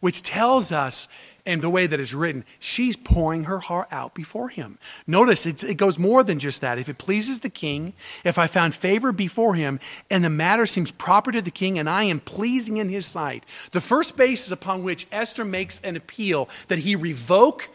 which 0.00 0.22
tells 0.22 0.72
us 0.72 1.08
and 1.48 1.62
the 1.62 1.70
way 1.70 1.86
that 1.86 1.98
it's 1.98 2.12
written, 2.12 2.44
she's 2.58 2.94
pouring 2.94 3.44
her 3.44 3.58
heart 3.58 3.88
out 3.90 4.14
before 4.14 4.50
him. 4.50 4.78
Notice 5.06 5.46
it 5.46 5.78
goes 5.78 5.98
more 5.98 6.22
than 6.22 6.38
just 6.38 6.60
that. 6.60 6.78
If 6.78 6.90
it 6.90 6.98
pleases 6.98 7.40
the 7.40 7.48
king, 7.48 7.94
if 8.22 8.36
I 8.36 8.46
found 8.46 8.74
favor 8.74 9.12
before 9.12 9.54
him, 9.54 9.80
and 10.10 10.22
the 10.22 10.28
matter 10.28 10.66
seems 10.66 10.90
proper 10.90 11.32
to 11.32 11.40
the 11.40 11.50
king, 11.50 11.78
and 11.78 11.88
I 11.88 12.04
am 12.04 12.20
pleasing 12.20 12.76
in 12.76 12.90
his 12.90 13.06
sight, 13.06 13.46
the 13.72 13.80
first 13.80 14.14
basis 14.14 14.52
upon 14.52 14.82
which 14.82 15.06
Esther 15.10 15.44
makes 15.44 15.80
an 15.80 15.96
appeal 15.96 16.50
that 16.66 16.80
he 16.80 16.94
revoke 16.94 17.70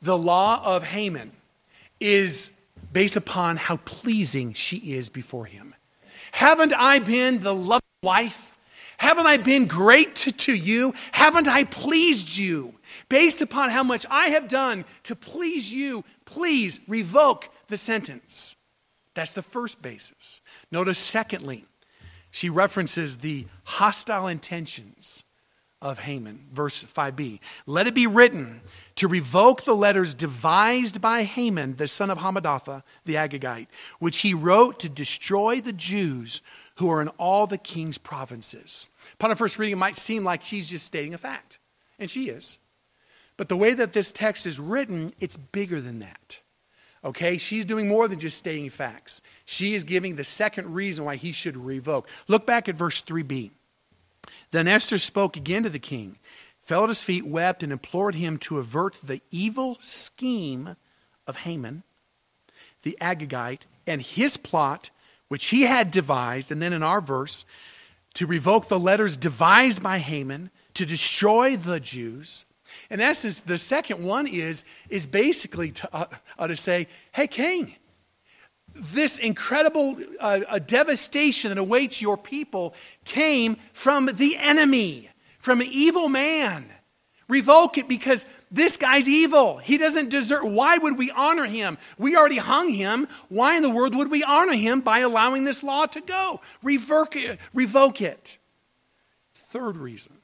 the 0.00 0.16
law 0.16 0.62
of 0.64 0.84
Haman 0.84 1.32
is 2.00 2.50
based 2.92 3.16
upon 3.16 3.56
how 3.56 3.76
pleasing 3.84 4.54
she 4.54 4.78
is 4.94 5.10
before 5.10 5.44
him. 5.44 5.74
Haven't 6.32 6.72
I 6.72 6.98
been 6.98 7.40
the 7.40 7.54
loving 7.54 7.82
wife? 8.02 8.57
Haven't 8.98 9.26
I 9.26 9.36
been 9.36 9.66
great 9.66 10.16
to, 10.16 10.54
you? 10.54 10.92
Haven't 11.12 11.48
I 11.48 11.64
pleased 11.64 12.36
you? 12.36 12.74
Based 13.08 13.40
upon 13.40 13.70
how 13.70 13.82
much 13.82 14.04
I 14.10 14.28
have 14.28 14.48
done 14.48 14.84
to 15.04 15.14
please 15.14 15.72
you, 15.72 16.04
please 16.24 16.80
revoke 16.88 17.48
the 17.68 17.76
sentence. 17.76 18.56
That's 19.14 19.34
the 19.34 19.42
first 19.42 19.80
basis. 19.82 20.40
Notice, 20.70 20.98
secondly, 20.98 21.64
she 22.30 22.50
references 22.50 23.18
the 23.18 23.46
hostile 23.64 24.26
intentions 24.26 25.24
of 25.80 26.00
Haman. 26.00 26.46
Verse 26.52 26.82
5b. 26.82 27.38
Let 27.66 27.86
it 27.86 27.94
be 27.94 28.06
written 28.06 28.62
to 28.96 29.06
revoke 29.06 29.64
the 29.64 29.76
letters 29.76 30.14
devised 30.14 31.00
by 31.00 31.22
Haman, 31.22 31.76
the 31.76 31.86
son 31.86 32.10
of 32.10 32.18
Hammedatha, 32.18 32.82
the 33.04 33.14
Agagite, 33.14 33.68
which 34.00 34.22
he 34.22 34.34
wrote 34.34 34.80
to 34.80 34.88
destroy 34.88 35.60
the 35.60 35.72
Jews 35.72 36.42
who 36.78 36.90
are 36.90 37.02
in 37.02 37.08
all 37.18 37.46
the 37.46 37.58
king's 37.58 37.98
provinces. 37.98 38.88
Upon 39.14 39.32
a 39.32 39.36
first 39.36 39.58
reading, 39.58 39.72
it 39.72 39.78
might 39.78 39.96
seem 39.96 40.24
like 40.24 40.42
she's 40.42 40.70
just 40.70 40.86
stating 40.86 41.12
a 41.12 41.18
fact, 41.18 41.58
and 41.98 42.08
she 42.08 42.28
is. 42.28 42.58
But 43.36 43.48
the 43.48 43.56
way 43.56 43.74
that 43.74 43.92
this 43.92 44.12
text 44.12 44.46
is 44.46 44.60
written, 44.60 45.10
it's 45.20 45.36
bigger 45.36 45.80
than 45.80 45.98
that. 45.98 46.40
Okay? 47.04 47.36
She's 47.36 47.64
doing 47.64 47.88
more 47.88 48.06
than 48.06 48.20
just 48.20 48.38
stating 48.38 48.70
facts. 48.70 49.22
She 49.44 49.74
is 49.74 49.82
giving 49.82 50.14
the 50.14 50.24
second 50.24 50.72
reason 50.72 51.04
why 51.04 51.16
he 51.16 51.32
should 51.32 51.56
revoke. 51.56 52.08
Look 52.28 52.46
back 52.46 52.68
at 52.68 52.76
verse 52.76 53.02
3b. 53.02 53.50
Then 54.52 54.68
Esther 54.68 54.98
spoke 54.98 55.36
again 55.36 55.64
to 55.64 55.70
the 55.70 55.78
king, 55.80 56.18
fell 56.62 56.84
at 56.84 56.90
his 56.90 57.02
feet, 57.02 57.26
wept, 57.26 57.64
and 57.64 57.72
implored 57.72 58.14
him 58.14 58.38
to 58.38 58.58
avert 58.58 58.98
the 59.02 59.20
evil 59.32 59.76
scheme 59.80 60.76
of 61.26 61.38
Haman, 61.38 61.82
the 62.82 62.96
Agagite, 63.00 63.62
and 63.84 64.00
his 64.00 64.36
plot, 64.36 64.90
which 65.28 65.46
he 65.46 65.62
had 65.62 65.90
devised. 65.90 66.50
And 66.50 66.60
then 66.60 66.72
in 66.72 66.82
our 66.82 67.00
verse, 67.00 67.44
to 68.14 68.26
revoke 68.26 68.68
the 68.68 68.78
letters 68.78 69.16
devised 69.16 69.82
by 69.82 69.98
Haman 69.98 70.50
to 70.74 70.86
destroy 70.86 71.56
the 71.56 71.80
Jews 71.80 72.46
in 72.90 73.00
essence, 73.00 73.40
the 73.40 73.58
second 73.58 74.04
one 74.04 74.26
is, 74.26 74.64
is 74.88 75.06
basically 75.06 75.72
to, 75.72 75.94
uh, 75.94 76.06
uh, 76.38 76.46
to 76.46 76.56
say, 76.56 76.88
hey, 77.12 77.26
king, 77.26 77.74
this 78.74 79.18
incredible 79.18 79.96
uh, 80.20 80.58
devastation 80.60 81.50
that 81.50 81.58
awaits 81.58 82.00
your 82.00 82.16
people 82.16 82.74
came 83.04 83.56
from 83.72 84.06
the 84.06 84.36
enemy, 84.36 85.10
from 85.38 85.60
an 85.60 85.68
evil 85.70 86.08
man. 86.08 86.66
Revoke 87.28 87.76
it 87.78 87.88
because 87.88 88.26
this 88.50 88.76
guy's 88.76 89.08
evil. 89.08 89.58
He 89.58 89.78
doesn't 89.78 90.08
deserve. 90.08 90.44
Why 90.44 90.78
would 90.78 90.96
we 90.96 91.10
honor 91.10 91.46
him? 91.46 91.78
We 91.98 92.16
already 92.16 92.38
hung 92.38 92.70
him. 92.70 93.08
Why 93.28 93.56
in 93.56 93.62
the 93.62 93.70
world 93.70 93.94
would 93.94 94.10
we 94.10 94.24
honor 94.24 94.54
him 94.54 94.80
by 94.80 95.00
allowing 95.00 95.44
this 95.44 95.62
law 95.62 95.86
to 95.86 96.00
go? 96.00 96.40
Revoke 96.62 97.16
it. 97.16 97.38
Revoke 97.52 98.00
it. 98.00 98.38
Third 99.34 99.76
reason. 99.76 100.18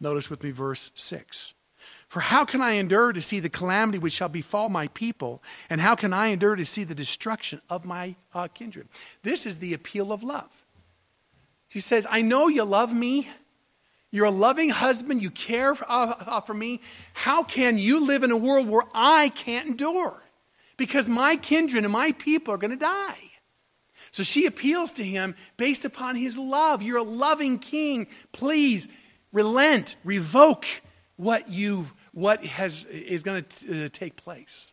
Notice 0.00 0.30
with 0.30 0.42
me 0.42 0.50
verse 0.50 0.92
6. 0.94 1.54
For 2.08 2.20
how 2.20 2.46
can 2.46 2.62
I 2.62 2.72
endure 2.72 3.12
to 3.12 3.20
see 3.20 3.38
the 3.38 3.50
calamity 3.50 3.98
which 3.98 4.14
shall 4.14 4.30
befall 4.30 4.70
my 4.70 4.88
people? 4.88 5.42
And 5.68 5.80
how 5.80 5.94
can 5.94 6.14
I 6.14 6.28
endure 6.28 6.56
to 6.56 6.64
see 6.64 6.84
the 6.84 6.94
destruction 6.94 7.60
of 7.68 7.84
my 7.84 8.16
uh, 8.34 8.48
kindred? 8.48 8.88
This 9.22 9.44
is 9.44 9.58
the 9.58 9.74
appeal 9.74 10.10
of 10.10 10.22
love. 10.22 10.64
She 11.68 11.80
says, 11.80 12.06
I 12.08 12.22
know 12.22 12.48
you 12.48 12.64
love 12.64 12.94
me. 12.94 13.28
You're 14.10 14.26
a 14.26 14.30
loving 14.30 14.70
husband. 14.70 15.22
You 15.22 15.30
care 15.30 15.74
for, 15.74 15.90
uh, 15.90 16.14
uh, 16.18 16.40
for 16.40 16.54
me. 16.54 16.80
How 17.12 17.42
can 17.42 17.78
you 17.78 18.04
live 18.04 18.22
in 18.22 18.30
a 18.30 18.36
world 18.36 18.68
where 18.68 18.84
I 18.94 19.28
can't 19.30 19.68
endure? 19.68 20.22
Because 20.76 21.08
my 21.08 21.36
kindred 21.36 21.84
and 21.84 21.92
my 21.92 22.12
people 22.12 22.54
are 22.54 22.58
going 22.58 22.70
to 22.70 22.76
die. 22.76 23.18
So 24.10 24.22
she 24.22 24.46
appeals 24.46 24.92
to 24.92 25.04
him 25.04 25.34
based 25.56 25.84
upon 25.84 26.16
his 26.16 26.38
love. 26.38 26.82
You're 26.82 26.98
a 26.98 27.02
loving 27.02 27.58
king. 27.58 28.06
Please 28.32 28.88
relent, 29.32 29.96
revoke 30.04 30.66
what 31.16 31.48
you've 31.50 31.92
what 32.12 32.44
has, 32.44 32.84
is 32.86 33.22
going 33.22 33.44
to 33.44 33.84
uh, 33.84 33.88
take 33.92 34.16
place. 34.16 34.72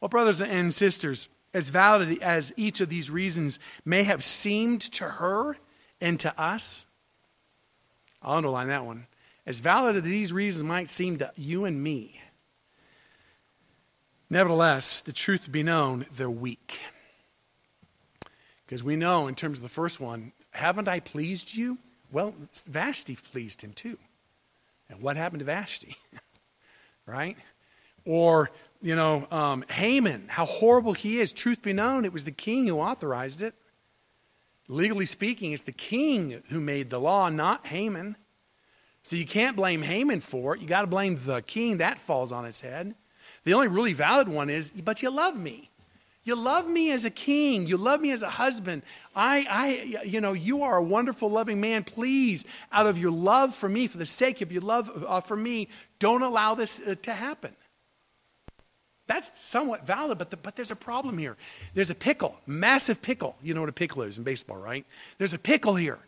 Well, 0.00 0.08
brothers 0.08 0.40
and 0.40 0.72
sisters, 0.72 1.28
as 1.52 1.68
valid 1.68 2.22
as 2.22 2.52
each 2.56 2.80
of 2.80 2.88
these 2.88 3.10
reasons 3.10 3.58
may 3.84 4.04
have 4.04 4.22
seemed 4.22 4.80
to 4.80 5.04
her 5.04 5.56
and 6.00 6.20
to 6.20 6.40
us, 6.40 6.86
I'll 8.24 8.36
underline 8.36 8.68
that 8.68 8.86
one. 8.86 9.06
As 9.46 9.58
valid 9.58 9.96
as 9.96 10.02
these 10.02 10.32
reasons 10.32 10.64
might 10.64 10.88
seem 10.88 11.18
to 11.18 11.30
you 11.36 11.66
and 11.66 11.82
me, 11.82 12.20
nevertheless, 14.30 15.02
the 15.02 15.12
truth 15.12 15.52
be 15.52 15.62
known, 15.62 16.06
they're 16.16 16.30
weak. 16.30 16.80
Because 18.64 18.82
we 18.82 18.96
know, 18.96 19.26
in 19.26 19.34
terms 19.34 19.58
of 19.58 19.62
the 19.62 19.68
first 19.68 20.00
one, 20.00 20.32
haven't 20.52 20.88
I 20.88 21.00
pleased 21.00 21.54
you? 21.54 21.78
Well, 22.10 22.34
Vashti 22.66 23.16
pleased 23.16 23.62
him 23.62 23.72
too. 23.74 23.98
And 24.88 25.02
what 25.02 25.16
happened 25.16 25.40
to 25.40 25.44
Vashti? 25.44 25.96
right? 27.06 27.36
Or, 28.06 28.50
you 28.80 28.96
know, 28.96 29.26
um, 29.30 29.64
Haman, 29.68 30.26
how 30.28 30.46
horrible 30.46 30.94
he 30.94 31.20
is. 31.20 31.32
Truth 31.32 31.62
be 31.62 31.72
known, 31.74 32.04
it 32.04 32.12
was 32.12 32.24
the 32.24 32.32
king 32.32 32.66
who 32.66 32.80
authorized 32.80 33.42
it. 33.42 33.54
Legally 34.68 35.06
speaking, 35.06 35.52
it's 35.52 35.64
the 35.64 35.72
king 35.72 36.42
who 36.48 36.60
made 36.60 36.90
the 36.90 37.00
law, 37.00 37.28
not 37.28 37.66
Haman. 37.66 38.16
So 39.02 39.16
you 39.16 39.26
can't 39.26 39.56
blame 39.56 39.82
Haman 39.82 40.20
for 40.20 40.54
it. 40.54 40.62
You 40.62 40.66
got 40.66 40.80
to 40.80 40.86
blame 40.86 41.16
the 41.16 41.42
king. 41.42 41.78
That 41.78 42.00
falls 42.00 42.32
on 42.32 42.46
its 42.46 42.62
head. 42.62 42.94
The 43.44 43.52
only 43.52 43.68
really 43.68 43.92
valid 43.92 44.28
one 44.28 44.48
is, 44.48 44.70
but 44.70 45.02
you 45.02 45.10
love 45.10 45.38
me. 45.38 45.70
You 46.24 46.34
love 46.36 46.66
me 46.66 46.90
as 46.90 47.04
a 47.04 47.10
king. 47.10 47.66
You 47.66 47.76
love 47.76 48.00
me 48.00 48.10
as 48.10 48.22
a 48.22 48.30
husband. 48.30 48.82
I, 49.14 49.46
I, 49.50 50.04
you 50.04 50.22
know, 50.22 50.32
you 50.32 50.62
are 50.62 50.78
a 50.78 50.82
wonderful, 50.82 51.30
loving 51.30 51.60
man. 51.60 51.84
Please, 51.84 52.46
out 52.72 52.86
of 52.86 52.96
your 52.96 53.10
love 53.10 53.54
for 53.54 53.68
me, 53.68 53.86
for 53.86 53.98
the 53.98 54.06
sake 54.06 54.40
of 54.40 54.50
your 54.50 54.62
love 54.62 55.04
uh, 55.06 55.20
for 55.20 55.36
me, 55.36 55.68
don't 55.98 56.22
allow 56.22 56.54
this 56.54 56.80
uh, 56.80 56.94
to 57.02 57.12
happen. 57.12 57.54
That's 59.06 59.32
somewhat 59.40 59.86
valid, 59.86 60.18
but, 60.18 60.30
the, 60.30 60.36
but 60.36 60.56
there's 60.56 60.70
a 60.70 60.76
problem 60.76 61.18
here. 61.18 61.36
There's 61.74 61.90
a 61.90 61.94
pickle, 61.94 62.40
massive 62.46 63.02
pickle. 63.02 63.36
You 63.42 63.52
know 63.52 63.60
what 63.60 63.68
a 63.68 63.72
pickle 63.72 64.02
is 64.02 64.16
in 64.16 64.24
baseball, 64.24 64.56
right? 64.56 64.86
There's 65.18 65.34
a 65.34 65.38
pickle 65.38 65.74
here. 65.74 65.98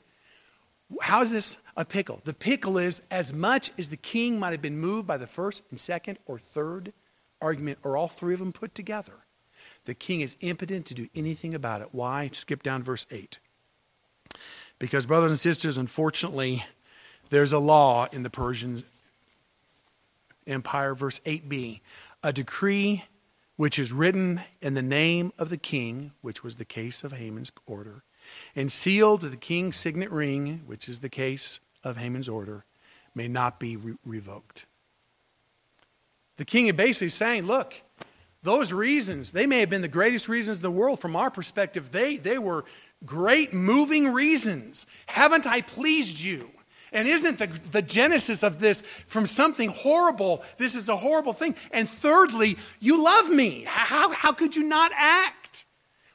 How 1.02 1.20
is 1.20 1.30
this 1.30 1.58
a 1.76 1.84
pickle? 1.84 2.20
The 2.24 2.32
pickle 2.32 2.78
is 2.78 3.02
as 3.10 3.34
much 3.34 3.72
as 3.76 3.90
the 3.90 3.96
king 3.96 4.38
might 4.38 4.52
have 4.52 4.62
been 4.62 4.78
moved 4.78 5.06
by 5.06 5.18
the 5.18 5.26
first 5.26 5.64
and 5.70 5.78
second 5.78 6.18
or 6.26 6.38
third 6.38 6.92
argument, 7.42 7.78
or 7.82 7.98
all 7.98 8.08
three 8.08 8.32
of 8.32 8.40
them 8.40 8.52
put 8.52 8.74
together. 8.74 9.12
The 9.84 9.94
king 9.94 10.22
is 10.22 10.38
impotent 10.40 10.86
to 10.86 10.94
do 10.94 11.08
anything 11.14 11.54
about 11.54 11.82
it. 11.82 11.88
Why? 11.92 12.30
Skip 12.32 12.62
down 12.62 12.82
verse 12.82 13.06
8. 13.10 13.38
Because, 14.78 15.06
brothers 15.06 15.30
and 15.30 15.40
sisters, 15.40 15.76
unfortunately, 15.76 16.64
there's 17.28 17.52
a 17.52 17.58
law 17.58 18.06
in 18.10 18.22
the 18.22 18.30
Persian 18.30 18.84
Empire, 20.46 20.94
verse 20.94 21.18
8b 21.20 21.80
a 22.26 22.32
decree 22.32 23.04
which 23.54 23.78
is 23.78 23.92
written 23.92 24.40
in 24.60 24.74
the 24.74 24.82
name 24.82 25.32
of 25.38 25.48
the 25.48 25.56
king, 25.56 26.10
which 26.22 26.42
was 26.42 26.56
the 26.56 26.64
case 26.64 27.04
of 27.04 27.12
Haman's 27.12 27.52
order, 27.66 28.02
and 28.56 28.70
sealed 28.70 29.22
with 29.22 29.30
the 29.30 29.36
king's 29.36 29.76
signet 29.76 30.10
ring, 30.10 30.60
which 30.66 30.88
is 30.88 30.98
the 30.98 31.08
case 31.08 31.60
of 31.84 31.98
Haman's 31.98 32.28
order, 32.28 32.64
may 33.14 33.28
not 33.28 33.60
be 33.60 33.76
re- 33.76 33.94
revoked. 34.04 34.66
The 36.36 36.44
king 36.44 36.66
is 36.66 36.74
basically 36.74 37.10
saying, 37.10 37.46
look, 37.46 37.80
those 38.42 38.72
reasons, 38.72 39.30
they 39.30 39.46
may 39.46 39.60
have 39.60 39.70
been 39.70 39.82
the 39.82 39.86
greatest 39.86 40.28
reasons 40.28 40.56
in 40.56 40.64
the 40.64 40.70
world. 40.72 40.98
From 40.98 41.14
our 41.14 41.30
perspective, 41.30 41.92
they, 41.92 42.16
they 42.16 42.38
were 42.38 42.64
great 43.04 43.54
moving 43.54 44.12
reasons. 44.12 44.88
Haven't 45.06 45.46
I 45.46 45.60
pleased 45.60 46.18
you? 46.18 46.50
And 46.96 47.06
isn't 47.06 47.36
the, 47.36 47.48
the 47.72 47.82
genesis 47.82 48.42
of 48.42 48.58
this 48.58 48.80
from 49.06 49.26
something 49.26 49.68
horrible? 49.68 50.42
This 50.56 50.74
is 50.74 50.88
a 50.88 50.96
horrible 50.96 51.34
thing. 51.34 51.54
And 51.70 51.86
thirdly, 51.86 52.56
you 52.80 53.04
love 53.04 53.28
me. 53.28 53.64
How, 53.66 54.12
how 54.12 54.32
could 54.32 54.56
you 54.56 54.62
not 54.62 54.92
act? 54.94 55.66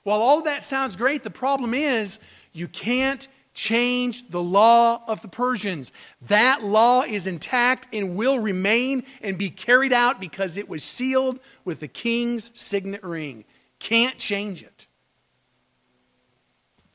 While 0.01 0.21
all 0.21 0.41
that 0.41 0.63
sounds 0.63 0.95
great, 0.95 1.21
the 1.21 1.29
problem 1.29 1.75
is 1.75 2.19
you 2.51 2.67
can't 2.67 3.27
change 3.53 4.27
the 4.31 4.41
law 4.41 5.03
of 5.07 5.21
the 5.21 5.27
Persians. 5.27 5.91
That 6.23 6.63
law 6.63 7.03
is 7.03 7.27
intact 7.27 7.87
and 7.93 8.15
will 8.15 8.39
remain 8.39 9.03
and 9.21 9.37
be 9.37 9.51
carried 9.51 9.93
out 9.93 10.19
because 10.19 10.57
it 10.57 10.67
was 10.67 10.83
sealed 10.83 11.39
with 11.63 11.79
the 11.79 11.87
king's 11.87 12.59
signet 12.59 13.03
ring. 13.03 13.45
Can't 13.77 14.17
change 14.17 14.63
it. 14.63 14.87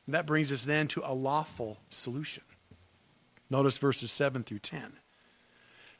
that 0.09 0.25
brings 0.25 0.51
us 0.51 0.63
then 0.63 0.89
to 0.89 1.03
a 1.05 1.13
lawful 1.13 1.77
solution. 1.87 2.43
Notice 3.49 3.77
verses 3.77 4.11
7 4.11 4.43
through 4.43 4.59
10. 4.59 4.93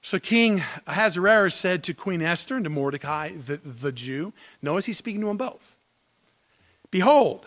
So 0.01 0.19
King 0.19 0.63
Ahasuerus 0.85 1.55
said 1.55 1.83
to 1.85 1.93
Queen 1.93 2.21
Esther 2.21 2.55
and 2.55 2.63
to 2.65 2.69
Mordecai, 2.69 3.31
the, 3.33 3.57
the 3.57 3.91
Jew, 3.91 4.33
notice 4.61 4.85
he's 4.85 4.97
speaking 4.97 5.21
to 5.21 5.27
them 5.27 5.37
both. 5.37 5.77
Behold, 6.91 7.45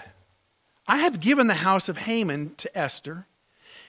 I 0.87 0.99
have 0.99 1.21
given 1.21 1.47
the 1.47 1.55
house 1.55 1.89
of 1.89 1.99
Haman 1.99 2.55
to 2.57 2.77
Esther, 2.77 3.27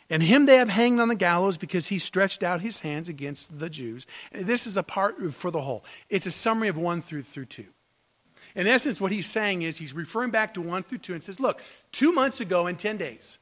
and 0.09 0.21
him 0.21 0.45
they 0.45 0.57
have 0.57 0.69
hanged 0.69 0.99
on 0.99 1.07
the 1.07 1.15
gallows 1.15 1.57
because 1.57 1.87
he 1.87 1.97
stretched 1.97 2.43
out 2.43 2.61
his 2.61 2.81
hands 2.81 3.09
against 3.09 3.59
the 3.59 3.69
Jews. 3.69 4.05
This 4.31 4.67
is 4.67 4.77
a 4.77 4.83
part 4.83 5.33
for 5.33 5.51
the 5.51 5.61
whole. 5.61 5.83
It's 6.09 6.25
a 6.25 6.31
summary 6.31 6.67
of 6.67 6.77
1 6.77 7.01
through, 7.01 7.23
through 7.23 7.45
2. 7.45 7.65
In 8.55 8.67
essence, 8.67 8.99
what 8.99 9.11
he's 9.11 9.27
saying 9.27 9.61
is 9.61 9.77
he's 9.77 9.93
referring 9.93 10.31
back 10.31 10.53
to 10.55 10.61
1 10.61 10.83
through 10.83 10.99
2 10.99 11.13
and 11.13 11.23
says, 11.23 11.39
Look, 11.39 11.61
two 11.91 12.11
months 12.11 12.41
ago 12.41 12.67
in 12.67 12.75
10 12.75 12.97
days, 12.97 13.39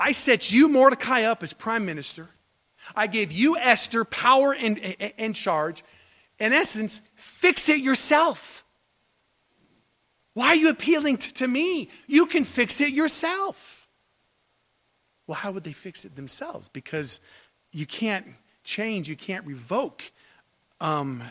I 0.00 0.12
set 0.12 0.50
you, 0.50 0.66
Mordecai, 0.66 1.24
up 1.24 1.42
as 1.42 1.52
prime 1.52 1.84
minister. 1.84 2.30
I 2.96 3.06
gave 3.06 3.30
you, 3.30 3.58
Esther, 3.58 4.06
power 4.06 4.54
and, 4.54 4.78
and, 4.78 5.12
and 5.18 5.34
charge. 5.34 5.84
In 6.38 6.54
essence, 6.54 7.02
fix 7.14 7.68
it 7.68 7.80
yourself. 7.80 8.64
Why 10.32 10.48
are 10.48 10.56
you 10.56 10.70
appealing 10.70 11.18
to, 11.18 11.34
to 11.34 11.48
me? 11.48 11.90
You 12.06 12.24
can 12.24 12.46
fix 12.46 12.80
it 12.80 12.94
yourself. 12.94 13.88
Well, 15.26 15.36
how 15.36 15.52
would 15.52 15.64
they 15.64 15.72
fix 15.72 16.06
it 16.06 16.16
themselves? 16.16 16.70
Because 16.70 17.20
you 17.70 17.84
can't 17.84 18.26
change, 18.64 19.08
you 19.08 19.16
can't 19.16 19.46
revoke 19.46 20.10
um, 20.80 21.22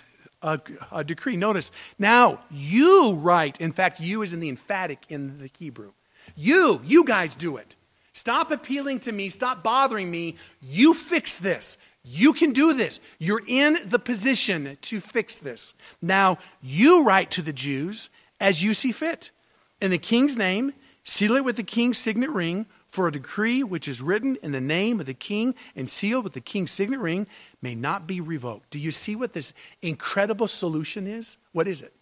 a, 0.43 0.59
a, 0.91 1.03
decree. 1.03 1.35
Notice, 1.35 1.71
now 1.97 2.39
you 2.51 3.13
write. 3.13 3.59
In 3.59 3.71
fact, 3.71 3.99
you 3.99 4.21
is 4.21 4.31
in 4.31 4.39
the 4.39 4.49
emphatic 4.49 4.99
in 5.09 5.39
the 5.39 5.49
Hebrew. 5.57 5.93
You, 6.35 6.81
you 6.85 7.03
guys 7.03 7.33
do 7.33 7.57
it. 7.57 7.75
Stop 8.19 8.51
appealing 8.51 8.99
to 8.99 9.13
me. 9.13 9.29
Stop 9.29 9.63
bothering 9.63 10.11
me. 10.11 10.35
You 10.61 10.93
fix 10.93 11.37
this. 11.37 11.77
You 12.03 12.33
can 12.33 12.51
do 12.51 12.73
this. 12.73 12.99
You're 13.17 13.41
in 13.47 13.77
the 13.85 13.97
position 13.97 14.77
to 14.81 14.99
fix 14.99 15.37
this. 15.39 15.73
Now, 16.01 16.37
you 16.61 17.05
write 17.05 17.31
to 17.31 17.41
the 17.41 17.53
Jews 17.53 18.09
as 18.37 18.61
you 18.61 18.73
see 18.73 18.91
fit. 18.91 19.31
In 19.79 19.89
the 19.89 19.97
king's 19.97 20.35
name, 20.35 20.73
seal 21.01 21.37
it 21.37 21.45
with 21.45 21.55
the 21.55 21.63
king's 21.63 21.97
signet 21.97 22.29
ring, 22.29 22.65
for 22.89 23.07
a 23.07 23.11
decree 23.11 23.63
which 23.63 23.87
is 23.87 24.01
written 24.01 24.37
in 24.43 24.51
the 24.51 24.59
name 24.59 24.99
of 24.99 25.05
the 25.05 25.13
king 25.13 25.55
and 25.73 25.89
sealed 25.89 26.25
with 26.25 26.33
the 26.33 26.41
king's 26.41 26.71
signet 26.71 26.99
ring 26.99 27.25
may 27.61 27.73
not 27.73 28.05
be 28.05 28.19
revoked. 28.19 28.69
Do 28.69 28.79
you 28.79 28.91
see 28.91 29.15
what 29.15 29.31
this 29.31 29.53
incredible 29.81 30.49
solution 30.49 31.07
is? 31.07 31.37
What 31.53 31.69
is 31.69 31.83
it? 31.83 31.93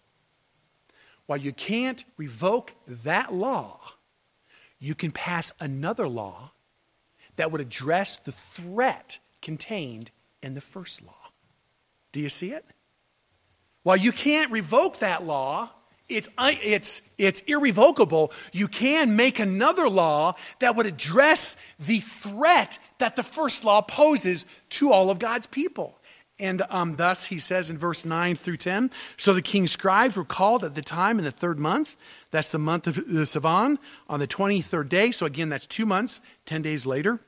While 1.26 1.38
you 1.38 1.52
can't 1.52 2.04
revoke 2.16 2.74
that 2.88 3.32
law, 3.32 3.78
you 4.78 4.94
can 4.94 5.10
pass 5.10 5.52
another 5.60 6.08
law 6.08 6.52
that 7.36 7.52
would 7.52 7.60
address 7.60 8.16
the 8.16 8.32
threat 8.32 9.18
contained 9.42 10.10
in 10.42 10.54
the 10.54 10.60
first 10.60 11.04
law. 11.04 11.32
Do 12.12 12.20
you 12.20 12.28
see 12.28 12.52
it? 12.52 12.64
While 13.82 13.96
you 13.96 14.12
can't 14.12 14.50
revoke 14.50 14.98
that 14.98 15.24
law, 15.24 15.70
it's, 16.08 16.28
it's, 16.38 17.02
it's 17.18 17.40
irrevocable. 17.42 18.32
You 18.52 18.66
can 18.66 19.14
make 19.14 19.38
another 19.38 19.88
law 19.88 20.34
that 20.60 20.74
would 20.74 20.86
address 20.86 21.56
the 21.78 22.00
threat 22.00 22.78
that 22.98 23.16
the 23.16 23.22
first 23.22 23.64
law 23.64 23.82
poses 23.82 24.46
to 24.70 24.92
all 24.92 25.10
of 25.10 25.18
God's 25.18 25.46
people. 25.46 25.97
And 26.40 26.62
um, 26.70 26.96
thus, 26.96 27.26
he 27.26 27.38
says 27.38 27.68
in 27.68 27.78
verse 27.78 28.04
9 28.04 28.36
through 28.36 28.58
10 28.58 28.90
So 29.16 29.34
the 29.34 29.42
king's 29.42 29.72
scribes 29.72 30.16
were 30.16 30.24
called 30.24 30.62
at 30.62 30.74
the 30.74 30.82
time 30.82 31.18
in 31.18 31.24
the 31.24 31.32
third 31.32 31.58
month. 31.58 31.96
That's 32.30 32.50
the 32.50 32.58
month 32.58 32.86
of 32.86 32.94
the 32.94 33.24
Sivan 33.24 33.78
on 34.08 34.20
the 34.20 34.28
23rd 34.28 34.88
day. 34.88 35.10
So 35.10 35.26
again, 35.26 35.48
that's 35.48 35.66
two 35.66 35.86
months, 35.86 36.20
10 36.46 36.62
days 36.62 36.86
later. 36.86 37.20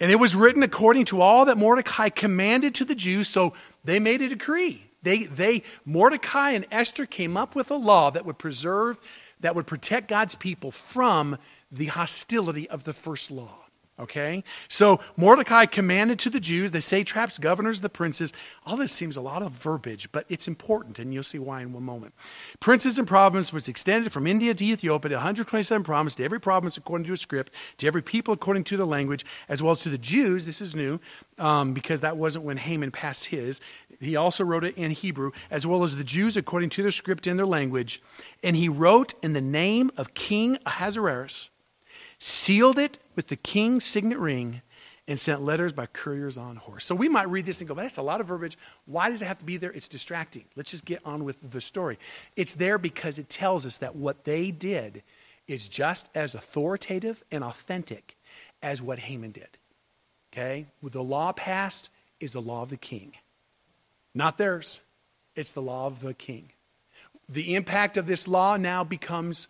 And 0.00 0.10
it 0.10 0.16
was 0.16 0.34
written 0.34 0.62
according 0.62 1.04
to 1.06 1.20
all 1.20 1.44
that 1.44 1.58
Mordecai 1.58 2.08
commanded 2.08 2.74
to 2.76 2.84
the 2.84 2.94
Jews. 2.94 3.28
So 3.28 3.52
they 3.84 3.98
made 3.98 4.22
a 4.22 4.28
decree. 4.28 4.84
They, 5.02 5.24
they, 5.24 5.62
Mordecai 5.84 6.52
and 6.52 6.66
Esther 6.70 7.06
came 7.06 7.36
up 7.36 7.54
with 7.54 7.70
a 7.70 7.76
law 7.76 8.10
that 8.10 8.24
would 8.24 8.38
preserve, 8.38 9.00
that 9.40 9.54
would 9.54 9.66
protect 9.66 10.08
God's 10.08 10.36
people 10.36 10.70
from 10.70 11.38
the 11.70 11.86
hostility 11.86 12.68
of 12.70 12.84
the 12.84 12.92
first 12.92 13.30
law. 13.30 13.61
Okay? 14.00 14.42
So 14.68 15.00
Mordecai 15.18 15.66
commanded 15.66 16.18
to 16.20 16.30
the 16.30 16.40
Jews, 16.40 16.70
the 16.70 16.80
satraps, 16.80 17.38
governors, 17.38 17.82
the 17.82 17.90
princes. 17.90 18.32
All 18.64 18.76
this 18.76 18.90
seems 18.90 19.18
a 19.18 19.20
lot 19.20 19.42
of 19.42 19.52
verbiage, 19.52 20.10
but 20.12 20.24
it's 20.30 20.48
important, 20.48 20.98
and 20.98 21.12
you'll 21.12 21.22
see 21.22 21.38
why 21.38 21.60
in 21.60 21.74
one 21.74 21.82
moment. 21.82 22.14
Princes 22.58 22.98
and 22.98 23.06
province 23.06 23.52
was 23.52 23.68
extended 23.68 24.10
from 24.10 24.26
India 24.26 24.54
to 24.54 24.64
Ethiopia 24.64 25.10
to 25.10 25.16
127 25.16 25.84
provinces, 25.84 26.16
to 26.16 26.24
every 26.24 26.40
province 26.40 26.78
according 26.78 27.06
to 27.06 27.12
a 27.12 27.16
script, 27.18 27.52
to 27.76 27.86
every 27.86 28.02
people 28.02 28.32
according 28.32 28.64
to 28.64 28.78
the 28.78 28.86
language, 28.86 29.26
as 29.48 29.62
well 29.62 29.72
as 29.72 29.80
to 29.80 29.90
the 29.90 29.98
Jews. 29.98 30.46
This 30.46 30.62
is 30.62 30.74
new, 30.74 30.98
um, 31.38 31.74
because 31.74 32.00
that 32.00 32.16
wasn't 32.16 32.46
when 32.46 32.56
Haman 32.56 32.92
passed 32.92 33.26
his. 33.26 33.60
He 34.00 34.16
also 34.16 34.42
wrote 34.42 34.64
it 34.64 34.76
in 34.76 34.90
Hebrew, 34.90 35.32
as 35.50 35.66
well 35.66 35.84
as 35.84 35.96
the 35.96 36.04
Jews 36.04 36.36
according 36.36 36.70
to 36.70 36.82
their 36.82 36.90
script 36.90 37.26
and 37.26 37.38
their 37.38 37.46
language. 37.46 38.02
And 38.42 38.56
he 38.56 38.68
wrote 38.68 39.14
in 39.22 39.34
the 39.34 39.40
name 39.40 39.92
of 39.96 40.14
King 40.14 40.58
Ahasuerus 40.66 41.50
sealed 42.22 42.78
it 42.78 42.98
with 43.16 43.28
the 43.28 43.36
king's 43.36 43.84
signet 43.84 44.18
ring, 44.18 44.62
and 45.08 45.18
sent 45.18 45.42
letters 45.42 45.72
by 45.72 45.86
couriers 45.86 46.36
on 46.36 46.56
horse. 46.56 46.84
So 46.84 46.94
we 46.94 47.08
might 47.08 47.28
read 47.28 47.44
this 47.44 47.60
and 47.60 47.68
go, 47.68 47.74
that's 47.74 47.96
a 47.96 48.02
lot 48.02 48.20
of 48.20 48.28
verbiage. 48.28 48.56
Why 48.86 49.10
does 49.10 49.20
it 49.20 49.26
have 49.26 49.38
to 49.40 49.44
be 49.44 49.56
there? 49.56 49.72
It's 49.72 49.88
distracting. 49.88 50.44
Let's 50.54 50.70
just 50.70 50.84
get 50.84 51.00
on 51.04 51.24
with 51.24 51.52
the 51.52 51.60
story. 51.60 51.98
It's 52.36 52.54
there 52.54 52.78
because 52.78 53.18
it 53.18 53.28
tells 53.28 53.66
us 53.66 53.78
that 53.78 53.96
what 53.96 54.24
they 54.24 54.50
did 54.50 55.02
is 55.48 55.68
just 55.68 56.08
as 56.14 56.34
authoritative 56.34 57.24
and 57.32 57.42
authentic 57.42 58.16
as 58.62 58.80
what 58.80 59.00
Haman 59.00 59.32
did. 59.32 59.48
Okay? 60.32 60.66
With 60.80 60.92
the 60.92 61.02
law 61.02 61.32
passed 61.32 61.90
is 62.20 62.32
the 62.32 62.40
law 62.40 62.62
of 62.62 62.70
the 62.70 62.76
king. 62.76 63.12
Not 64.14 64.38
theirs. 64.38 64.80
It's 65.34 65.52
the 65.52 65.62
law 65.62 65.86
of 65.86 66.00
the 66.00 66.14
king. 66.14 66.52
The 67.28 67.56
impact 67.56 67.96
of 67.96 68.06
this 68.06 68.28
law 68.28 68.56
now 68.56 68.84
becomes 68.84 69.48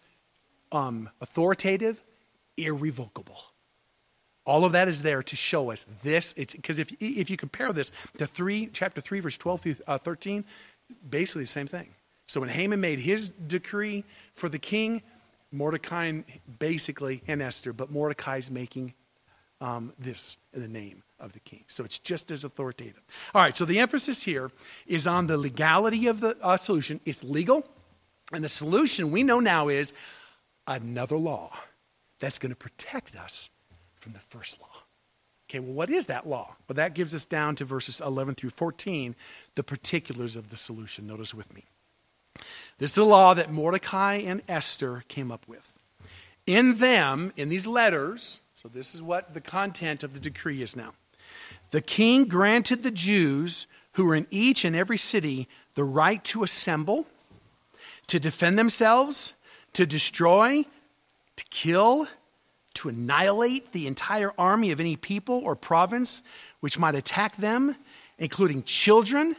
um, 0.71 1.11
authoritative, 1.21 2.03
irrevocable. 2.57 3.41
All 4.45 4.65
of 4.65 4.73
that 4.73 4.88
is 4.88 5.03
there 5.03 5.23
to 5.23 5.37
show 5.37 5.71
us 5.71 5.87
this. 6.03 6.35
It's 6.37 6.55
because 6.55 6.79
if, 6.79 6.93
if 7.01 7.31
you 7.31 7.37
compare 7.37 7.73
this 7.73 7.93
to 8.19 8.27
three, 8.27 8.69
chapter 8.73 9.01
3, 9.01 9.21
verse 9.21 9.37
12 9.37 9.61
through 9.61 9.77
uh, 9.87 9.99
13, 9.99 10.45
basically 11.09 11.45
the 11.45 11.49
same 11.49 11.69
thing. 11.69 11.88
So 12.27 12.41
when 12.41 12.49
Haman 12.49 12.81
made 12.81 12.99
his 12.99 13.29
decree 13.29 14.05
for 14.35 14.49
the 14.49 14.59
king, 14.59 15.03
Mordecai 15.53 16.23
basically, 16.59 17.23
and 17.29 17.41
Esther, 17.41 17.73
but 17.73 17.91
Mordecai's 17.91 18.51
making 18.51 18.95
um, 19.61 19.93
this 19.99 20.38
the 20.53 20.67
name 20.67 21.05
of 21.21 21.35
the 21.35 21.41
king. 21.41 21.62
So 21.69 21.85
it's 21.85 22.01
just 22.01 22.33
as 22.33 22.45
authoritative. 22.45 23.03
All 23.35 23.43
right, 23.43 23.57
so 23.57 23.65
the 23.65 23.79
emphasis 23.79 24.25
here 24.25 24.51
is 24.88 25.07
on 25.07 25.29
the 25.29 25.37
legality 25.37 26.09
of 26.09 26.21
the 26.21 26.37
uh, 26.43 26.57
solution. 26.57 27.01
It's 27.05 27.23
legal, 27.23 27.65
and 28.33 28.43
the 28.43 28.49
solution 28.49 29.12
we 29.12 29.23
know 29.23 29.38
now 29.38 29.69
is 29.69 29.95
another 30.67 31.17
law 31.17 31.53
that's 32.23 32.39
going 32.39 32.53
to 32.53 32.57
protect 32.57 33.17
us 33.17 33.51
from 33.97 34.13
the 34.13 34.21
first 34.21 34.61
law. 34.61 34.85
Okay, 35.51 35.59
well, 35.59 35.73
what 35.73 35.91
is 35.91 36.07
that 36.07 36.25
law? 36.25 36.55
Well, 36.69 36.75
that 36.75 36.95
gives 36.95 37.17
us 37.17 37.25
down 37.25 37.57
to 37.57 37.65
verses 37.65 38.01
11 38.01 38.37
through 38.37 38.51
14, 38.51 39.17
the 39.57 39.65
particulars 39.65 40.37
of 40.37 40.49
the 40.49 40.57
solution. 40.57 41.09
Notice 41.09 41.35
with 41.35 41.53
me. 41.53 41.65
This 42.79 42.93
is 42.93 42.99
a 42.99 43.05
law 43.05 43.35
that 43.35 43.51
Mordecai 43.51 44.15
and 44.15 44.41
Esther 44.49 45.03
came 45.09 45.33
up 45.33 45.49
with. 45.49 45.73
In 46.47 46.79
them, 46.79 47.33
in 47.37 47.49
these 47.49 47.67
letters, 47.67 48.41
so 48.55 48.69
this 48.69 48.95
is 48.95 49.03
what 49.03 49.35
the 49.35 49.41
content 49.41 50.05
of 50.05 50.15
the 50.15 50.21
decree 50.21 50.63
is 50.63 50.77
now. 50.77 50.93
The 51.73 51.81
king 51.81 52.27
granted 52.27 52.85
the 52.85 52.93
Jews 52.93 53.67
who 53.95 54.07
were 54.07 54.15
in 54.15 54.29
each 54.31 54.65
and 54.65 54.77
every 54.77 54.97
city 54.97 55.49
the 55.75 55.85
right 55.85 56.23
to 56.27 56.45
assemble, 56.45 57.05
to 58.07 58.21
defend 58.21 58.61
themselves, 58.61 59.35
to 59.73 59.87
destroy, 59.87 60.65
to 61.42 61.50
kill, 61.50 62.07
to 62.74 62.88
annihilate 62.88 63.72
the 63.72 63.87
entire 63.87 64.33
army 64.38 64.70
of 64.70 64.81
any 64.81 64.96
people 64.96 65.40
or 65.44 65.57
province 65.57 66.22
which 66.61 66.78
might 66.78 66.94
attack 66.94 67.37
them, 67.37 67.76
including 68.18 68.62
children 68.62 69.37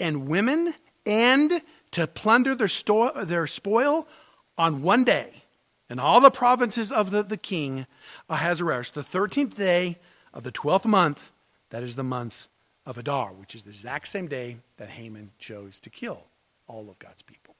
and 0.00 0.26
women, 0.26 0.74
and 1.04 1.62
to 1.90 2.06
plunder 2.06 2.54
their, 2.54 2.68
sto- 2.68 3.24
their 3.24 3.46
spoil 3.46 4.08
on 4.56 4.82
one 4.82 5.04
day 5.04 5.42
in 5.90 5.98
all 5.98 6.20
the 6.20 6.30
provinces 6.30 6.90
of 6.90 7.10
the, 7.10 7.22
the 7.22 7.36
king 7.36 7.86
Ahasuerus, 8.28 8.90
the 8.90 9.02
13th 9.02 9.54
day 9.54 9.98
of 10.32 10.42
the 10.42 10.52
12th 10.52 10.86
month, 10.86 11.32
that 11.70 11.82
is 11.82 11.96
the 11.96 12.02
month 12.02 12.48
of 12.86 12.96
Adar, 12.96 13.32
which 13.32 13.54
is 13.54 13.64
the 13.64 13.70
exact 13.70 14.08
same 14.08 14.26
day 14.26 14.56
that 14.78 14.90
Haman 14.90 15.30
chose 15.38 15.78
to 15.80 15.90
kill 15.90 16.24
all 16.66 16.88
of 16.88 16.98
God's 16.98 17.22
people. 17.22 17.51